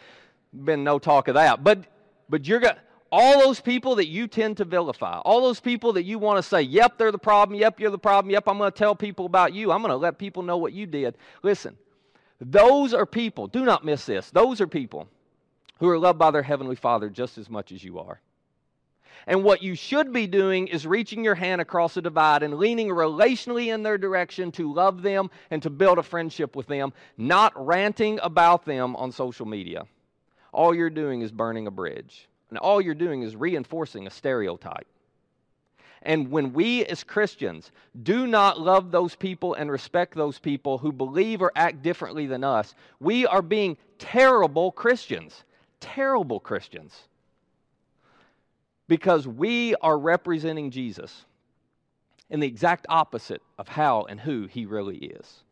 Been 0.64 0.82
no 0.82 0.98
talk 0.98 1.28
of 1.28 1.34
that, 1.34 1.62
but 1.62 1.84
but 2.28 2.48
you're 2.48 2.60
going 2.60 2.76
all 3.12 3.40
those 3.40 3.60
people 3.60 3.96
that 3.96 4.06
you 4.08 4.26
tend 4.26 4.56
to 4.56 4.64
vilify, 4.64 5.18
all 5.18 5.42
those 5.42 5.60
people 5.60 5.92
that 5.92 6.04
you 6.04 6.18
want 6.18 6.38
to 6.38 6.42
say, 6.42 6.62
yep, 6.62 6.96
they're 6.96 7.12
the 7.12 7.18
problem, 7.18 7.58
yep, 7.60 7.78
you're 7.78 7.90
the 7.90 7.98
problem, 7.98 8.30
yep, 8.30 8.44
I'm 8.48 8.56
going 8.56 8.72
to 8.72 8.78
tell 8.78 8.94
people 8.94 9.26
about 9.26 9.52
you, 9.52 9.70
I'm 9.70 9.82
going 9.82 9.90
to 9.90 9.96
let 9.96 10.16
people 10.16 10.42
know 10.42 10.56
what 10.56 10.72
you 10.72 10.86
did. 10.86 11.18
Listen, 11.42 11.76
those 12.50 12.92
are 12.94 13.06
people, 13.06 13.46
do 13.46 13.64
not 13.64 13.84
miss 13.84 14.06
this, 14.06 14.30
those 14.30 14.60
are 14.60 14.66
people 14.66 15.08
who 15.78 15.88
are 15.88 15.98
loved 15.98 16.18
by 16.18 16.30
their 16.30 16.42
Heavenly 16.42 16.76
Father 16.76 17.08
just 17.08 17.38
as 17.38 17.48
much 17.48 17.72
as 17.72 17.82
you 17.82 17.98
are. 17.98 18.20
And 19.26 19.44
what 19.44 19.62
you 19.62 19.74
should 19.76 20.12
be 20.12 20.26
doing 20.26 20.66
is 20.66 20.86
reaching 20.86 21.22
your 21.22 21.36
hand 21.36 21.60
across 21.60 21.94
the 21.94 22.02
divide 22.02 22.42
and 22.42 22.58
leaning 22.58 22.88
relationally 22.88 23.72
in 23.72 23.82
their 23.82 23.98
direction 23.98 24.50
to 24.52 24.72
love 24.72 25.02
them 25.02 25.30
and 25.50 25.62
to 25.62 25.70
build 25.70 25.98
a 25.98 26.02
friendship 26.02 26.56
with 26.56 26.66
them, 26.66 26.92
not 27.16 27.52
ranting 27.54 28.18
about 28.22 28.64
them 28.64 28.96
on 28.96 29.12
social 29.12 29.46
media. 29.46 29.84
All 30.52 30.74
you're 30.74 30.90
doing 30.90 31.22
is 31.22 31.30
burning 31.30 31.68
a 31.68 31.70
bridge. 31.70 32.28
And 32.50 32.58
all 32.58 32.80
you're 32.80 32.94
doing 32.94 33.22
is 33.22 33.36
reinforcing 33.36 34.06
a 34.06 34.10
stereotype. 34.10 34.86
And 36.04 36.30
when 36.30 36.52
we 36.52 36.84
as 36.86 37.04
Christians 37.04 37.70
do 38.02 38.26
not 38.26 38.60
love 38.60 38.90
those 38.90 39.14
people 39.14 39.54
and 39.54 39.70
respect 39.70 40.14
those 40.14 40.38
people 40.38 40.78
who 40.78 40.92
believe 40.92 41.40
or 41.40 41.52
act 41.54 41.82
differently 41.82 42.26
than 42.26 42.42
us, 42.42 42.74
we 43.00 43.26
are 43.26 43.42
being 43.42 43.76
terrible 43.98 44.72
Christians. 44.72 45.44
Terrible 45.80 46.40
Christians. 46.40 47.08
Because 48.88 49.26
we 49.26 49.74
are 49.76 49.98
representing 49.98 50.70
Jesus 50.70 51.24
in 52.30 52.40
the 52.40 52.48
exact 52.48 52.86
opposite 52.88 53.42
of 53.58 53.68
how 53.68 54.02
and 54.02 54.18
who 54.18 54.46
he 54.46 54.66
really 54.66 54.96
is. 54.96 55.42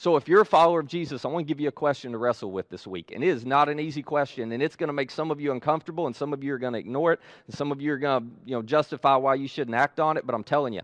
So, 0.00 0.16
if 0.16 0.28
you're 0.28 0.40
a 0.40 0.46
follower 0.46 0.80
of 0.80 0.86
Jesus, 0.86 1.26
I 1.26 1.28
want 1.28 1.46
to 1.46 1.46
give 1.46 1.60
you 1.60 1.68
a 1.68 1.72
question 1.72 2.12
to 2.12 2.16
wrestle 2.16 2.50
with 2.50 2.70
this 2.70 2.86
week. 2.86 3.12
And 3.14 3.22
it 3.22 3.26
is 3.26 3.44
not 3.44 3.68
an 3.68 3.78
easy 3.78 4.02
question, 4.02 4.50
and 4.50 4.62
it's 4.62 4.74
going 4.74 4.86
to 4.86 4.94
make 4.94 5.10
some 5.10 5.30
of 5.30 5.42
you 5.42 5.52
uncomfortable, 5.52 6.06
and 6.06 6.16
some 6.16 6.32
of 6.32 6.42
you 6.42 6.54
are 6.54 6.58
going 6.58 6.72
to 6.72 6.78
ignore 6.78 7.12
it, 7.12 7.20
and 7.46 7.54
some 7.54 7.70
of 7.70 7.82
you 7.82 7.92
are 7.92 7.98
going 7.98 8.22
to 8.22 8.28
you 8.46 8.56
know, 8.56 8.62
justify 8.62 9.16
why 9.16 9.34
you 9.34 9.46
shouldn't 9.46 9.76
act 9.76 10.00
on 10.00 10.16
it. 10.16 10.24
But 10.24 10.34
I'm 10.34 10.42
telling 10.42 10.72
you, 10.72 10.80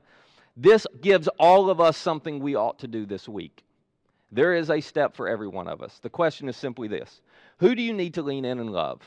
this 0.55 0.87
gives 1.01 1.29
all 1.39 1.71
of 1.71 1.81
us 1.81 1.97
something 1.97 2.41
we 2.41 2.57
ought 2.57 2.79
to 2.81 2.89
do 2.89 3.07
this 3.07 3.27
week. 3.27 3.65
There 4.33 4.53
is 4.53 4.69
a 4.69 4.83
step 4.83 5.17
for 5.17 5.31
every 5.31 5.49
one 5.49 5.67
of 5.67 5.81
us. 5.81 5.99
The 6.03 6.11
question 6.11 6.47
is 6.51 6.57
simply 6.59 6.87
this 6.87 7.23
Who 7.61 7.75
do 7.75 7.81
you 7.81 7.95
need 7.95 8.13
to 8.15 8.23
lean 8.23 8.45
in 8.45 8.59
and 8.59 8.71
love? 8.71 9.01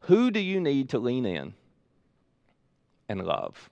Who 0.00 0.32
do 0.32 0.40
you 0.40 0.60
need 0.60 0.88
to 0.88 0.98
lean 0.98 1.24
in 1.24 1.54
and 3.08 3.24
love? 3.24 3.70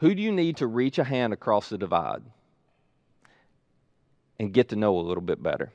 Who 0.00 0.14
do 0.14 0.22
you 0.22 0.32
need 0.32 0.56
to 0.58 0.66
reach 0.66 0.98
a 0.98 1.04
hand 1.04 1.32
across 1.32 1.68
the 1.68 1.78
divide 1.78 2.22
and 4.38 4.52
get 4.52 4.70
to 4.70 4.76
know 4.76 4.98
a 4.98 5.00
little 5.00 5.22
bit 5.22 5.42
better? 5.42 5.72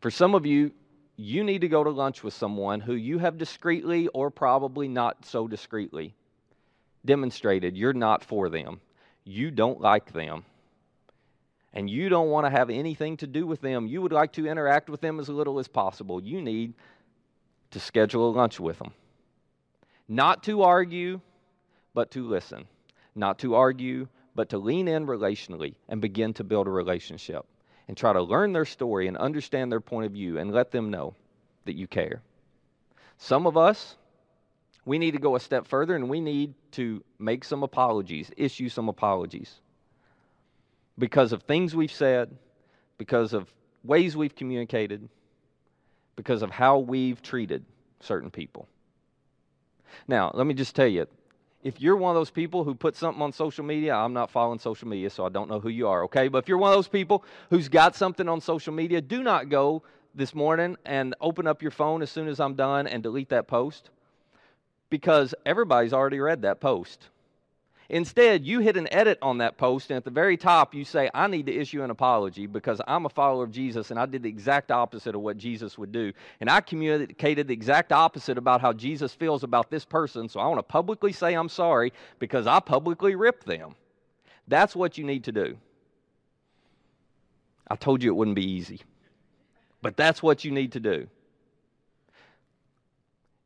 For 0.00 0.10
some 0.10 0.34
of 0.34 0.46
you, 0.46 0.72
you 1.16 1.44
need 1.44 1.60
to 1.60 1.68
go 1.68 1.84
to 1.84 1.90
lunch 1.90 2.24
with 2.24 2.34
someone 2.34 2.80
who 2.80 2.94
you 2.94 3.18
have 3.18 3.36
discreetly 3.36 4.08
or 4.08 4.30
probably 4.30 4.88
not 4.88 5.26
so 5.26 5.46
discreetly 5.46 6.14
demonstrated 7.04 7.76
you're 7.76 7.92
not 7.92 8.24
for 8.24 8.48
them. 8.48 8.80
You 9.24 9.50
don't 9.50 9.80
like 9.80 10.12
them. 10.12 10.44
And 11.74 11.88
you 11.88 12.08
don't 12.08 12.28
want 12.28 12.46
to 12.46 12.50
have 12.50 12.70
anything 12.70 13.16
to 13.18 13.26
do 13.26 13.46
with 13.46 13.60
them. 13.60 13.86
You 13.86 14.02
would 14.02 14.12
like 14.12 14.32
to 14.34 14.46
interact 14.46 14.90
with 14.90 15.00
them 15.00 15.18
as 15.20 15.28
little 15.28 15.58
as 15.58 15.68
possible. 15.68 16.22
You 16.22 16.40
need 16.42 16.74
to 17.70 17.80
schedule 17.80 18.30
a 18.30 18.32
lunch 18.32 18.60
with 18.60 18.78
them. 18.78 18.92
Not 20.08 20.42
to 20.44 20.62
argue, 20.62 21.20
but 21.94 22.10
to 22.12 22.26
listen, 22.26 22.66
not 23.14 23.38
to 23.40 23.54
argue, 23.54 24.08
but 24.34 24.48
to 24.50 24.58
lean 24.58 24.88
in 24.88 25.06
relationally 25.06 25.74
and 25.88 26.00
begin 26.00 26.32
to 26.34 26.44
build 26.44 26.66
a 26.66 26.70
relationship 26.70 27.44
and 27.88 27.96
try 27.96 28.12
to 28.12 28.22
learn 28.22 28.52
their 28.52 28.64
story 28.64 29.08
and 29.08 29.16
understand 29.16 29.70
their 29.70 29.80
point 29.80 30.06
of 30.06 30.12
view 30.12 30.38
and 30.38 30.52
let 30.52 30.70
them 30.70 30.90
know 30.90 31.14
that 31.64 31.76
you 31.76 31.86
care. 31.86 32.22
Some 33.18 33.46
of 33.46 33.56
us, 33.56 33.96
we 34.84 34.98
need 34.98 35.12
to 35.12 35.18
go 35.18 35.36
a 35.36 35.40
step 35.40 35.66
further 35.66 35.94
and 35.94 36.08
we 36.08 36.20
need 36.20 36.54
to 36.72 37.04
make 37.18 37.44
some 37.44 37.62
apologies, 37.62 38.30
issue 38.36 38.68
some 38.68 38.88
apologies 38.88 39.60
because 40.98 41.32
of 41.32 41.42
things 41.42 41.74
we've 41.74 41.92
said, 41.92 42.36
because 42.98 43.32
of 43.32 43.52
ways 43.84 44.16
we've 44.16 44.34
communicated, 44.34 45.08
because 46.16 46.42
of 46.42 46.50
how 46.50 46.78
we've 46.78 47.22
treated 47.22 47.64
certain 48.00 48.30
people. 48.30 48.68
Now, 50.06 50.30
let 50.34 50.46
me 50.46 50.54
just 50.54 50.74
tell 50.74 50.86
you, 50.86 51.06
if 51.62 51.80
you're 51.80 51.96
one 51.96 52.14
of 52.14 52.20
those 52.20 52.30
people 52.30 52.64
who 52.64 52.74
put 52.74 52.96
something 52.96 53.22
on 53.22 53.32
social 53.32 53.64
media, 53.64 53.94
I'm 53.94 54.12
not 54.12 54.30
following 54.30 54.58
social 54.58 54.88
media, 54.88 55.10
so 55.10 55.24
I 55.24 55.28
don't 55.28 55.48
know 55.48 55.60
who 55.60 55.68
you 55.68 55.86
are, 55.88 56.04
okay? 56.04 56.28
But 56.28 56.38
if 56.38 56.48
you're 56.48 56.58
one 56.58 56.72
of 56.72 56.76
those 56.76 56.88
people 56.88 57.24
who's 57.50 57.68
got 57.68 57.94
something 57.94 58.28
on 58.28 58.40
social 58.40 58.72
media, 58.72 59.00
do 59.00 59.22
not 59.22 59.48
go 59.48 59.82
this 60.14 60.34
morning 60.34 60.76
and 60.84 61.14
open 61.20 61.46
up 61.46 61.62
your 61.62 61.70
phone 61.70 62.02
as 62.02 62.10
soon 62.10 62.28
as 62.28 62.40
I'm 62.40 62.54
done 62.54 62.86
and 62.86 63.02
delete 63.02 63.28
that 63.28 63.46
post 63.46 63.90
because 64.90 65.34
everybody's 65.46 65.92
already 65.92 66.20
read 66.20 66.42
that 66.42 66.60
post. 66.60 67.08
Instead, 67.92 68.46
you 68.46 68.60
hit 68.60 68.78
an 68.78 68.90
edit 68.90 69.18
on 69.20 69.36
that 69.36 69.58
post, 69.58 69.90
and 69.90 69.98
at 69.98 70.04
the 70.04 70.10
very 70.10 70.38
top, 70.38 70.74
you 70.74 70.82
say, 70.82 71.10
I 71.12 71.26
need 71.26 71.44
to 71.44 71.54
issue 71.54 71.82
an 71.82 71.90
apology 71.90 72.46
because 72.46 72.80
I'm 72.88 73.04
a 73.04 73.10
follower 73.10 73.44
of 73.44 73.50
Jesus 73.50 73.90
and 73.90 74.00
I 74.00 74.06
did 74.06 74.22
the 74.22 74.30
exact 74.30 74.70
opposite 74.70 75.14
of 75.14 75.20
what 75.20 75.36
Jesus 75.36 75.76
would 75.76 75.92
do. 75.92 76.10
And 76.40 76.48
I 76.48 76.62
communicated 76.62 77.48
the 77.48 77.52
exact 77.52 77.92
opposite 77.92 78.38
about 78.38 78.62
how 78.62 78.72
Jesus 78.72 79.12
feels 79.12 79.42
about 79.42 79.70
this 79.70 79.84
person, 79.84 80.26
so 80.30 80.40
I 80.40 80.46
want 80.46 80.58
to 80.58 80.62
publicly 80.62 81.12
say 81.12 81.34
I'm 81.34 81.50
sorry 81.50 81.92
because 82.18 82.46
I 82.46 82.60
publicly 82.60 83.14
ripped 83.14 83.44
them. 83.44 83.74
That's 84.48 84.74
what 84.74 84.96
you 84.96 85.04
need 85.04 85.24
to 85.24 85.32
do. 85.32 85.58
I 87.68 87.76
told 87.76 88.02
you 88.02 88.10
it 88.10 88.14
wouldn't 88.14 88.36
be 88.36 88.52
easy, 88.52 88.80
but 89.82 89.98
that's 89.98 90.22
what 90.22 90.46
you 90.46 90.50
need 90.50 90.72
to 90.72 90.80
do. 90.80 91.08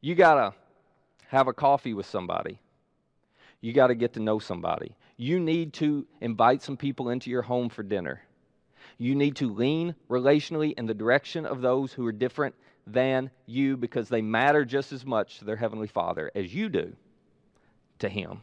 You 0.01 0.15
got 0.15 0.35
to 0.35 0.55
have 1.27 1.49
a 1.49 1.53
coffee 1.53 1.95
with 1.95 2.07
somebody 2.07 2.61
you 3.61 3.73
got 3.73 3.89
to 3.89 3.95
get 3.95 4.15
to 4.15 4.21
know 4.21 4.39
somebody. 4.39 4.97
You 5.17 5.41
need 5.41 5.73
to 5.75 6.07
invite 6.21 6.63
some 6.63 6.77
people 6.77 7.11
into 7.11 7.31
your 7.31 7.43
home 7.43 7.69
for 7.69 7.83
dinner. 7.83 8.21
You 8.99 9.15
need 9.15 9.37
to 9.37 9.53
lean 9.53 9.95
relationally 10.09 10.75
in 10.77 10.87
the 10.87 10.95
direction 10.95 11.47
of 11.47 11.61
those 11.61 11.93
who 11.93 12.07
are 12.07 12.13
different 12.13 12.55
than 12.87 13.31
you 13.47 13.77
because 13.77 14.09
they 14.09 14.23
matter 14.23 14.65
just 14.65 14.93
as 14.93 15.05
much 15.05 15.39
to 15.39 15.45
their 15.45 15.57
Heavenly 15.57 15.89
Father 15.89 16.31
as 16.35 16.55
you 16.55 16.69
do 16.69 16.95
to 17.99 18.09
Him. 18.09 18.43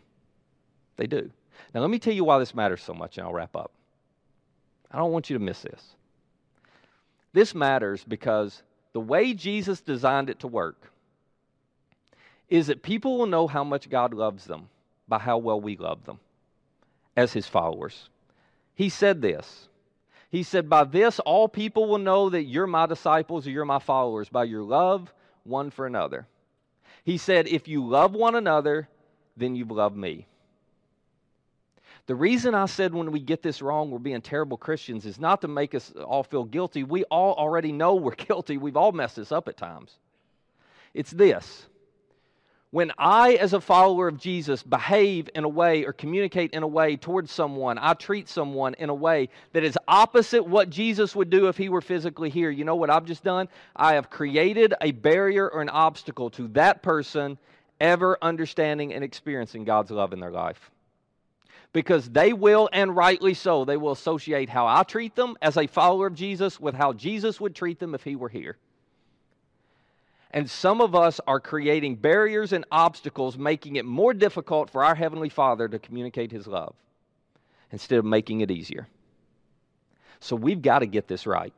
They 0.98 1.08
do. 1.08 1.30
Now, 1.74 1.82
let 1.82 1.90
me 1.90 2.00
tell 2.00 2.14
you 2.14 2.24
why 2.24 2.40
this 2.40 2.56
matters 2.56 2.84
so 2.84 2.94
much, 2.94 3.18
and 3.18 3.26
I'll 3.26 3.34
wrap 3.34 3.56
up. 3.56 3.72
I 4.92 4.98
don't 4.98 5.12
want 5.12 5.30
you 5.30 5.38
to 5.38 5.44
miss 5.44 5.62
this. 5.62 5.96
This 7.32 7.56
matters 7.56 8.04
because 8.04 8.62
the 8.94 9.00
way 9.00 9.34
Jesus 9.34 9.82
designed 9.82 10.30
it 10.30 10.40
to 10.40 10.48
work 10.48 10.92
is 12.50 12.68
that 12.68 12.84
people 12.84 13.18
will 13.18 13.26
know 13.26 13.48
how 13.48 13.64
much 13.64 13.90
God 13.90 14.14
loves 14.14 14.46
them 14.46 14.70
by 15.08 15.20
how 15.20 15.38
well 15.38 15.60
we 15.60 15.78
love 15.78 16.06
them 16.06 16.20
as 17.16 17.34
his 17.34 17.48
followers. 17.48 18.10
He 18.76 18.90
said 18.90 19.22
this. 19.22 19.68
He 20.30 20.44
said, 20.44 20.70
By 20.70 20.84
this 20.86 21.20
all 21.20 21.48
people 21.48 21.88
will 21.88 22.00
know 22.00 22.30
that 22.30 22.44
you're 22.44 22.68
my 22.68 22.86
disciples 22.86 23.46
or 23.46 23.52
you're 23.52 23.66
my 23.66 23.80
followers, 23.80 24.30
by 24.30 24.46
your 24.46 24.64
love 24.64 25.14
one 25.44 25.70
for 25.70 25.86
another. 25.86 26.26
He 27.04 27.18
said, 27.18 27.48
If 27.48 27.68
you 27.68 27.86
love 27.86 28.14
one 28.14 28.36
another, 28.36 28.88
then 29.38 29.56
you've 29.56 29.72
loved 29.72 29.98
me. 29.98 30.28
The 32.06 32.16
reason 32.16 32.54
I 32.54 32.66
said 32.66 32.94
when 32.94 33.12
we 33.12 33.20
get 33.20 33.42
this 33.42 33.62
wrong, 33.62 33.90
we're 33.90 34.00
being 34.00 34.22
terrible 34.22 34.58
Christians 34.58 35.06
is 35.06 35.20
not 35.20 35.42
to 35.42 35.48
make 35.48 35.74
us 35.74 35.92
all 35.92 36.24
feel 36.24 36.44
guilty. 36.44 36.84
We 36.84 37.04
all 37.06 37.34
already 37.36 37.72
know 37.72 37.96
we're 37.96 38.12
guilty. 38.16 38.58
We've 38.58 38.78
all 38.78 38.92
messed 38.92 39.16
this 39.16 39.32
up 39.32 39.48
at 39.48 39.58
times. 39.58 39.98
It's 40.94 41.12
this 41.12 41.68
when 42.74 42.92
I, 42.98 43.34
as 43.34 43.54
a 43.54 43.62
follower 43.62 44.08
of 44.08 44.18
Jesus, 44.18 44.64
behave 44.64 45.30
in 45.36 45.44
a 45.44 45.48
way 45.48 45.86
or 45.86 45.94
communicate 45.94 46.54
in 46.54 46.64
a 46.64 46.68
way 46.68 46.96
towards 46.96 47.32
someone, 47.32 47.78
I 47.80 47.94
treat 47.94 48.28
someone 48.28 48.74
in 48.74 48.90
a 48.90 48.96
way 48.96 49.30
that 49.52 49.64
is 49.64 49.78
opposite 49.88 50.48
what 50.48 50.72
Jesus 50.72 51.16
would 51.16 51.30
do 51.30 51.50
if 51.50 51.56
he 51.56 51.70
were 51.70 51.82
physically 51.82 52.32
here, 52.32 52.50
you 52.50 52.66
know 52.66 52.74
what 52.74 52.90
I've 52.90 53.06
just 53.06 53.24
done? 53.24 53.48
I 53.76 53.94
have 53.94 54.10
created 54.10 54.74
a 54.82 54.90
barrier 54.90 55.48
or 55.48 55.62
an 55.62 55.70
obstacle 55.70 56.32
to 56.32 56.48
that 56.54 56.82
person 56.82 57.38
ever 57.80 58.18
understanding 58.24 58.92
and 58.92 59.04
experiencing 59.04 59.66
God's 59.66 59.92
love 59.92 60.12
in 60.12 60.20
their 60.20 60.32
life. 60.32 60.72
Because 61.74 62.10
they 62.10 62.34
will, 62.34 62.72
and 62.74 62.96
rightly 62.96 63.36
so, 63.36 63.66
they 63.66 63.78
will 63.78 63.92
associate 63.92 64.50
how 64.50 64.66
I 64.66 64.82
treat 64.82 65.16
them 65.16 65.38
as 65.44 65.58
a 65.58 65.68
follower 65.68 66.08
of 66.08 66.16
Jesus 66.16 66.60
with 66.60 66.74
how 66.74 66.94
Jesus 66.94 67.40
would 67.40 67.54
treat 67.54 67.78
them 67.78 67.94
if 67.94 68.04
he 68.04 68.16
were 68.16 68.30
here. 68.30 68.58
And 70.34 70.50
some 70.50 70.82
of 70.82 70.96
us 70.96 71.22
are 71.28 71.40
creating 71.40 71.98
barriers 71.98 72.54
and 72.54 72.66
obstacles, 72.72 73.38
making 73.38 73.76
it 73.76 73.86
more 73.86 74.16
difficult 74.16 74.72
for 74.72 74.84
our 74.84 74.96
Heavenly 74.96 75.30
Father 75.30 75.68
to 75.68 75.78
communicate 75.78 76.32
His 76.32 76.48
love 76.48 76.74
instead 77.72 78.00
of 78.00 78.06
making 78.06 78.42
it 78.42 78.50
easier. 78.50 78.88
So 80.20 80.36
we've 80.36 80.62
got 80.62 80.80
to 80.80 80.88
get 80.88 81.08
this 81.08 81.28
right. 81.28 81.54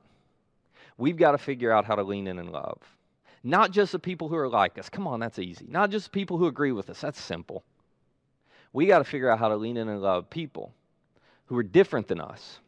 We've 0.98 1.18
got 1.18 1.32
to 1.32 1.38
figure 1.38 1.72
out 1.72 1.86
how 1.86 1.96
to 1.96 2.04
lean 2.04 2.28
in 2.28 2.38
and 2.38 2.52
love. 2.52 2.80
Not 3.44 3.72
just 3.72 3.92
the 3.92 4.00
people 4.00 4.28
who 4.28 4.36
are 4.36 4.50
like 4.50 4.78
us. 4.78 4.90
Come 4.90 5.08
on, 5.08 5.20
that's 5.20 5.40
easy. 5.40 5.66
Not 5.70 5.92
just 5.92 6.06
the 6.06 6.12
people 6.12 6.38
who 6.38 6.48
agree 6.48 6.72
with 6.72 6.90
us. 6.90 7.00
That's 7.00 7.22
simple. 7.22 7.64
We 8.74 8.88
got 8.88 9.00
to 9.00 9.04
figure 9.06 9.30
out 9.30 9.40
how 9.40 9.50
to 9.50 9.56
lean 9.56 9.78
in 9.78 9.88
and 9.88 10.02
love 10.02 10.30
people 10.30 10.74
who 11.46 11.58
are 11.58 11.64
different 11.64 12.08
than 12.08 12.20
us. 12.20 12.60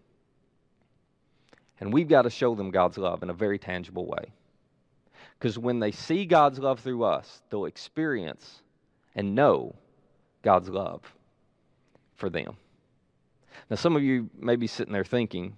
And 1.79 1.91
we've 1.91 2.07
got 2.07 2.21
to 2.21 2.29
show 2.29 2.55
them 2.55 2.71
God's 2.71 2.97
love 2.97 3.23
in 3.23 3.29
a 3.29 3.33
very 3.33 3.59
tangible 3.59 4.05
way. 4.05 4.31
Because 5.37 5.59
when 5.59 5.79
they 5.79 5.91
see 5.91 6.25
God's 6.25 6.59
love 6.59 6.79
through 6.79 7.03
us, 7.03 7.41
they'll 7.49 7.65
experience 7.65 8.61
and 9.15 9.35
know 9.35 9.75
God's 10.41 10.69
love 10.69 11.01
for 12.15 12.29
them. 12.29 12.55
Now, 13.69 13.75
some 13.75 13.95
of 13.95 14.01
you 14.01 14.29
may 14.37 14.55
be 14.55 14.67
sitting 14.67 14.93
there 14.93 15.03
thinking, 15.03 15.57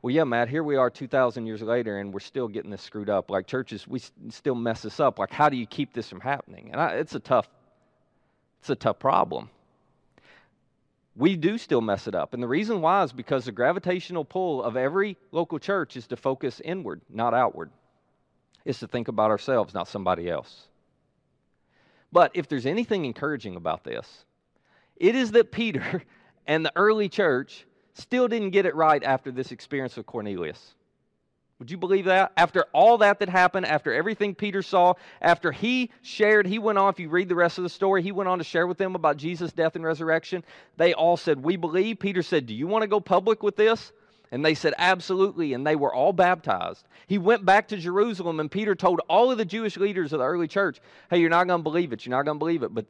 well, 0.00 0.14
yeah, 0.14 0.24
Matt, 0.24 0.48
here 0.48 0.64
we 0.64 0.76
are 0.76 0.90
2,000 0.90 1.46
years 1.46 1.62
later, 1.62 1.98
and 1.98 2.12
we're 2.12 2.20
still 2.20 2.48
getting 2.48 2.70
this 2.70 2.82
screwed 2.82 3.10
up. 3.10 3.30
Like 3.30 3.46
churches, 3.46 3.86
we 3.86 4.00
still 4.30 4.54
mess 4.54 4.82
this 4.82 5.00
up. 5.00 5.18
Like, 5.18 5.30
how 5.30 5.48
do 5.48 5.56
you 5.56 5.66
keep 5.66 5.92
this 5.92 6.08
from 6.08 6.20
happening? 6.20 6.70
And 6.72 6.80
I, 6.80 6.94
it's 6.94 7.14
a 7.14 7.20
tough, 7.20 7.48
it's 8.60 8.70
a 8.70 8.74
tough 8.74 8.98
problem. 8.98 9.50
We 11.14 11.36
do 11.36 11.58
still 11.58 11.82
mess 11.82 12.06
it 12.08 12.14
up. 12.14 12.32
And 12.32 12.42
the 12.42 12.48
reason 12.48 12.80
why 12.80 13.02
is 13.02 13.12
because 13.12 13.44
the 13.44 13.52
gravitational 13.52 14.24
pull 14.24 14.62
of 14.62 14.76
every 14.76 15.18
local 15.30 15.58
church 15.58 15.96
is 15.96 16.06
to 16.06 16.16
focus 16.16 16.60
inward, 16.64 17.02
not 17.10 17.34
outward 17.34 17.70
is 18.64 18.78
to 18.80 18.86
think 18.86 19.08
about 19.08 19.30
ourselves, 19.30 19.74
not 19.74 19.88
somebody 19.88 20.28
else. 20.28 20.68
But 22.12 22.32
if 22.34 22.48
there's 22.48 22.66
anything 22.66 23.04
encouraging 23.04 23.56
about 23.56 23.84
this, 23.84 24.24
it 24.96 25.14
is 25.14 25.32
that 25.32 25.50
Peter 25.50 26.02
and 26.46 26.64
the 26.64 26.72
early 26.76 27.08
church 27.08 27.66
still 27.94 28.28
didn't 28.28 28.50
get 28.50 28.66
it 28.66 28.74
right 28.74 29.02
after 29.02 29.30
this 29.30 29.52
experience 29.52 29.96
with 29.96 30.06
Cornelius. 30.06 30.74
Would 31.58 31.70
you 31.70 31.76
believe 31.76 32.06
that? 32.06 32.32
After 32.36 32.64
all 32.72 32.98
that 32.98 33.20
that 33.20 33.28
happened, 33.28 33.66
after 33.66 33.92
everything 33.92 34.34
Peter 34.34 34.62
saw, 34.62 34.94
after 35.20 35.52
he 35.52 35.92
shared, 36.02 36.44
he 36.44 36.58
went 36.58 36.76
on, 36.76 36.88
if 36.88 36.98
you 36.98 37.08
read 37.08 37.28
the 37.28 37.36
rest 37.36 37.56
of 37.56 37.62
the 37.62 37.70
story, 37.70 38.02
he 38.02 38.10
went 38.10 38.28
on 38.28 38.38
to 38.38 38.44
share 38.44 38.66
with 38.66 38.78
them 38.78 38.96
about 38.96 39.16
Jesus' 39.16 39.52
death 39.52 39.76
and 39.76 39.84
resurrection. 39.84 40.42
They 40.76 40.92
all 40.92 41.16
said, 41.16 41.40
We 41.40 41.54
believe. 41.54 42.00
Peter 42.00 42.22
said, 42.22 42.46
Do 42.46 42.54
you 42.54 42.66
want 42.66 42.82
to 42.82 42.88
go 42.88 42.98
public 42.98 43.44
with 43.44 43.54
this? 43.54 43.92
And 44.32 44.44
they 44.44 44.54
said, 44.54 44.74
Absolutely. 44.78 45.52
And 45.52 45.64
they 45.64 45.76
were 45.76 45.94
all 45.94 46.12
baptized. 46.12 46.88
He 47.06 47.18
went 47.18 47.44
back 47.44 47.68
to 47.68 47.76
Jerusalem, 47.76 48.40
and 48.40 48.50
Peter 48.50 48.74
told 48.74 49.00
all 49.08 49.30
of 49.30 49.38
the 49.38 49.44
Jewish 49.44 49.76
leaders 49.76 50.12
of 50.12 50.18
the 50.18 50.24
early 50.24 50.48
church, 50.48 50.80
Hey, 51.10 51.20
you're 51.20 51.30
not 51.30 51.46
going 51.46 51.60
to 51.60 51.62
believe 51.62 51.92
it. 51.92 52.04
You're 52.04 52.16
not 52.16 52.24
going 52.24 52.36
to 52.36 52.38
believe 52.40 52.62
it. 52.62 52.74
But 52.74 52.86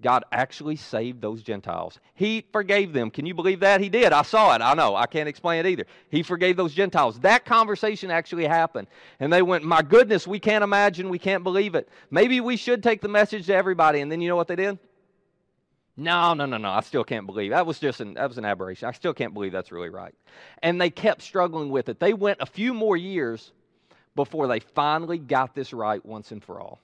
God 0.00 0.24
actually 0.32 0.76
saved 0.76 1.20
those 1.20 1.42
Gentiles. 1.42 1.98
He 2.14 2.46
forgave 2.52 2.92
them. 2.92 3.10
Can 3.10 3.26
you 3.26 3.34
believe 3.34 3.60
that? 3.60 3.80
He 3.80 3.90
did. 3.90 4.12
I 4.12 4.22
saw 4.22 4.54
it. 4.54 4.62
I 4.62 4.72
know. 4.74 4.96
I 4.96 5.06
can't 5.06 5.28
explain 5.28 5.66
it 5.66 5.68
either. 5.68 5.84
He 6.10 6.22
forgave 6.22 6.56
those 6.56 6.72
Gentiles. 6.72 7.20
That 7.20 7.44
conversation 7.44 8.10
actually 8.10 8.46
happened. 8.46 8.86
And 9.20 9.30
they 9.30 9.42
went, 9.42 9.64
My 9.64 9.82
goodness, 9.82 10.26
we 10.26 10.40
can't 10.40 10.64
imagine. 10.64 11.10
We 11.10 11.18
can't 11.18 11.44
believe 11.44 11.74
it. 11.74 11.88
Maybe 12.10 12.40
we 12.40 12.56
should 12.56 12.82
take 12.82 13.02
the 13.02 13.08
message 13.08 13.46
to 13.46 13.54
everybody. 13.54 14.00
And 14.00 14.10
then 14.10 14.22
you 14.22 14.28
know 14.28 14.36
what 14.36 14.48
they 14.48 14.56
did? 14.56 14.78
No, 16.00 16.32
no, 16.32 16.46
no, 16.46 16.58
no. 16.58 16.70
I 16.70 16.80
still 16.82 17.02
can't 17.02 17.26
believe 17.26 17.50
that 17.50 17.66
was 17.66 17.80
just 17.80 18.00
an 18.00 18.14
that 18.14 18.28
was 18.28 18.38
an 18.38 18.44
aberration. 18.44 18.88
I 18.88 18.92
still 18.92 19.12
can't 19.12 19.34
believe 19.34 19.50
that's 19.50 19.72
really 19.72 19.88
right. 19.88 20.14
And 20.62 20.80
they 20.80 20.90
kept 20.90 21.22
struggling 21.22 21.70
with 21.70 21.88
it. 21.88 21.98
They 21.98 22.14
went 22.14 22.38
a 22.40 22.46
few 22.46 22.72
more 22.72 22.96
years 22.96 23.50
before 24.14 24.46
they 24.46 24.60
finally 24.60 25.18
got 25.18 25.56
this 25.56 25.72
right 25.72 26.04
once 26.06 26.30
and 26.30 26.42
for 26.42 26.60
all. 26.60 26.80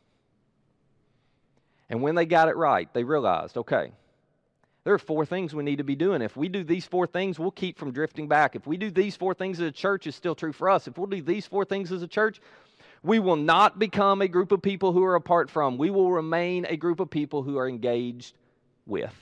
And 1.89 2.03
when 2.03 2.17
they 2.17 2.27
got 2.27 2.49
it 2.49 2.57
right, 2.57 2.93
they 2.93 3.05
realized, 3.05 3.57
okay, 3.57 3.93
there 4.83 4.95
are 4.95 4.99
four 4.99 5.25
things 5.25 5.55
we 5.55 5.62
need 5.62 5.79
to 5.79 5.85
be 5.85 5.95
doing. 5.95 6.21
If 6.21 6.37
we 6.37 6.49
do 6.49 6.65
these 6.65 6.85
four 6.85 7.07
things, 7.07 7.39
we'll 7.39 7.53
keep 7.53 7.79
from 7.79 7.93
drifting 7.93 8.27
back. 8.27 8.57
If 8.57 8.67
we 8.67 8.77
do 8.77 8.91
these 8.91 9.15
four 9.15 9.33
things 9.33 9.61
as 9.61 9.69
a 9.69 9.73
church, 9.73 10.09
it's 10.09 10.17
still 10.17 10.35
true 10.35 10.53
for 10.53 10.69
us. 10.69 10.89
If 10.89 10.99
we'll 10.99 11.07
do 11.07 11.23
these 11.23 11.47
four 11.47 11.65
things 11.65 11.93
as 11.93 12.03
a 12.03 12.09
church, 12.09 12.41
we 13.05 13.21
will 13.21 13.37
not 13.37 13.79
become 13.79 14.23
a 14.23 14.29
group 14.29 14.51
of 14.51 14.61
people 14.61 14.93
who 14.93 15.05
are 15.05 15.15
apart 15.15 15.51
from. 15.51 15.79
We 15.79 15.91
will 15.91 16.11
remain 16.11 16.67
a 16.67 16.77
group 16.77 16.99
of 16.99 17.11
people 17.11 17.45
who 17.45 17.59
are 17.59 17.69
engaged 17.69 18.35
with. 18.87 19.14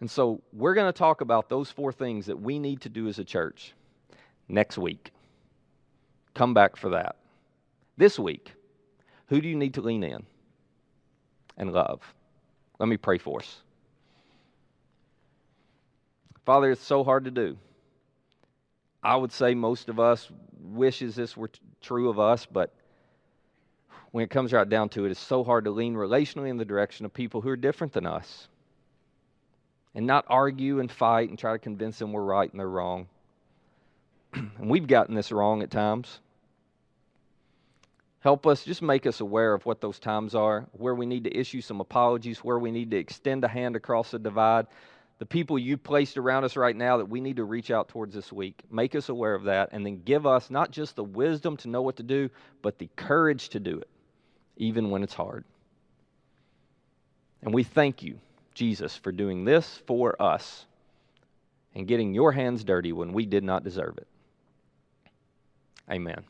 And 0.00 0.10
so 0.10 0.42
we're 0.52 0.74
going 0.74 0.92
to 0.92 0.98
talk 0.98 1.20
about 1.20 1.48
those 1.48 1.70
four 1.70 1.92
things 1.92 2.26
that 2.26 2.40
we 2.40 2.58
need 2.58 2.82
to 2.82 2.88
do 2.88 3.08
as 3.08 3.18
a 3.18 3.24
church 3.24 3.72
next 4.48 4.76
week. 4.76 5.12
Come 6.34 6.52
back 6.52 6.76
for 6.76 6.90
that. 6.90 7.16
This 7.96 8.18
week, 8.18 8.52
who 9.28 9.40
do 9.40 9.48
you 9.48 9.56
need 9.56 9.74
to 9.74 9.80
lean 9.80 10.02
in 10.02 10.24
and 11.56 11.72
love? 11.72 12.02
Let 12.78 12.88
me 12.88 12.96
pray 12.96 13.18
for 13.18 13.38
us. 13.38 13.62
Father, 16.44 16.72
it's 16.72 16.82
so 16.82 17.04
hard 17.04 17.24
to 17.24 17.30
do. 17.30 17.56
I 19.02 19.16
would 19.16 19.32
say 19.32 19.54
most 19.54 19.88
of 19.88 19.98
us 20.00 20.30
wishes 20.60 21.14
this 21.14 21.36
were 21.36 21.48
t- 21.48 21.60
true 21.80 22.08
of 22.08 22.18
us, 22.18 22.46
but 22.46 22.74
when 24.14 24.22
it 24.22 24.30
comes 24.30 24.52
right 24.52 24.68
down 24.68 24.88
to 24.88 25.04
it, 25.04 25.10
it's 25.10 25.18
so 25.18 25.42
hard 25.42 25.64
to 25.64 25.72
lean 25.72 25.96
relationally 25.96 26.48
in 26.48 26.56
the 26.56 26.64
direction 26.64 27.04
of 27.04 27.12
people 27.12 27.40
who 27.40 27.48
are 27.48 27.56
different 27.56 27.92
than 27.92 28.06
us 28.06 28.46
and 29.92 30.06
not 30.06 30.24
argue 30.28 30.78
and 30.78 30.88
fight 30.88 31.30
and 31.30 31.36
try 31.36 31.50
to 31.50 31.58
convince 31.58 31.98
them 31.98 32.12
we're 32.12 32.22
right 32.22 32.48
and 32.48 32.60
they're 32.60 32.68
wrong. 32.68 33.08
and 34.34 34.70
we've 34.70 34.86
gotten 34.86 35.16
this 35.16 35.32
wrong 35.32 35.64
at 35.64 35.70
times. 35.72 36.20
Help 38.20 38.46
us, 38.46 38.62
just 38.64 38.82
make 38.82 39.04
us 39.04 39.18
aware 39.18 39.52
of 39.52 39.66
what 39.66 39.80
those 39.80 39.98
times 39.98 40.36
are, 40.36 40.64
where 40.74 40.94
we 40.94 41.06
need 41.06 41.24
to 41.24 41.36
issue 41.36 41.60
some 41.60 41.80
apologies, 41.80 42.38
where 42.38 42.60
we 42.60 42.70
need 42.70 42.92
to 42.92 42.96
extend 42.96 43.42
a 43.42 43.48
hand 43.48 43.74
across 43.74 44.12
the 44.12 44.20
divide. 44.20 44.68
The 45.18 45.26
people 45.26 45.58
you 45.58 45.76
placed 45.76 46.18
around 46.18 46.44
us 46.44 46.56
right 46.56 46.76
now 46.76 46.98
that 46.98 47.08
we 47.08 47.20
need 47.20 47.38
to 47.38 47.44
reach 47.44 47.72
out 47.72 47.88
towards 47.88 48.14
this 48.14 48.32
week. 48.32 48.62
Make 48.70 48.94
us 48.94 49.08
aware 49.08 49.34
of 49.34 49.42
that, 49.44 49.70
and 49.72 49.84
then 49.84 50.02
give 50.04 50.24
us 50.24 50.50
not 50.50 50.70
just 50.70 50.94
the 50.94 51.02
wisdom 51.02 51.56
to 51.56 51.68
know 51.68 51.82
what 51.82 51.96
to 51.96 52.04
do, 52.04 52.30
but 52.62 52.78
the 52.78 52.88
courage 52.94 53.48
to 53.48 53.58
do 53.58 53.80
it 53.80 53.88
even 54.56 54.90
when 54.90 55.02
it's 55.02 55.14
hard. 55.14 55.44
And 57.42 57.52
we 57.52 57.62
thank 57.62 58.02
you, 58.02 58.18
Jesus, 58.54 58.96
for 58.96 59.12
doing 59.12 59.44
this 59.44 59.82
for 59.86 60.20
us 60.20 60.66
and 61.74 61.86
getting 61.86 62.14
your 62.14 62.32
hands 62.32 62.64
dirty 62.64 62.92
when 62.92 63.12
we 63.12 63.26
did 63.26 63.44
not 63.44 63.64
deserve 63.64 63.98
it. 63.98 64.06
Amen. 65.90 66.24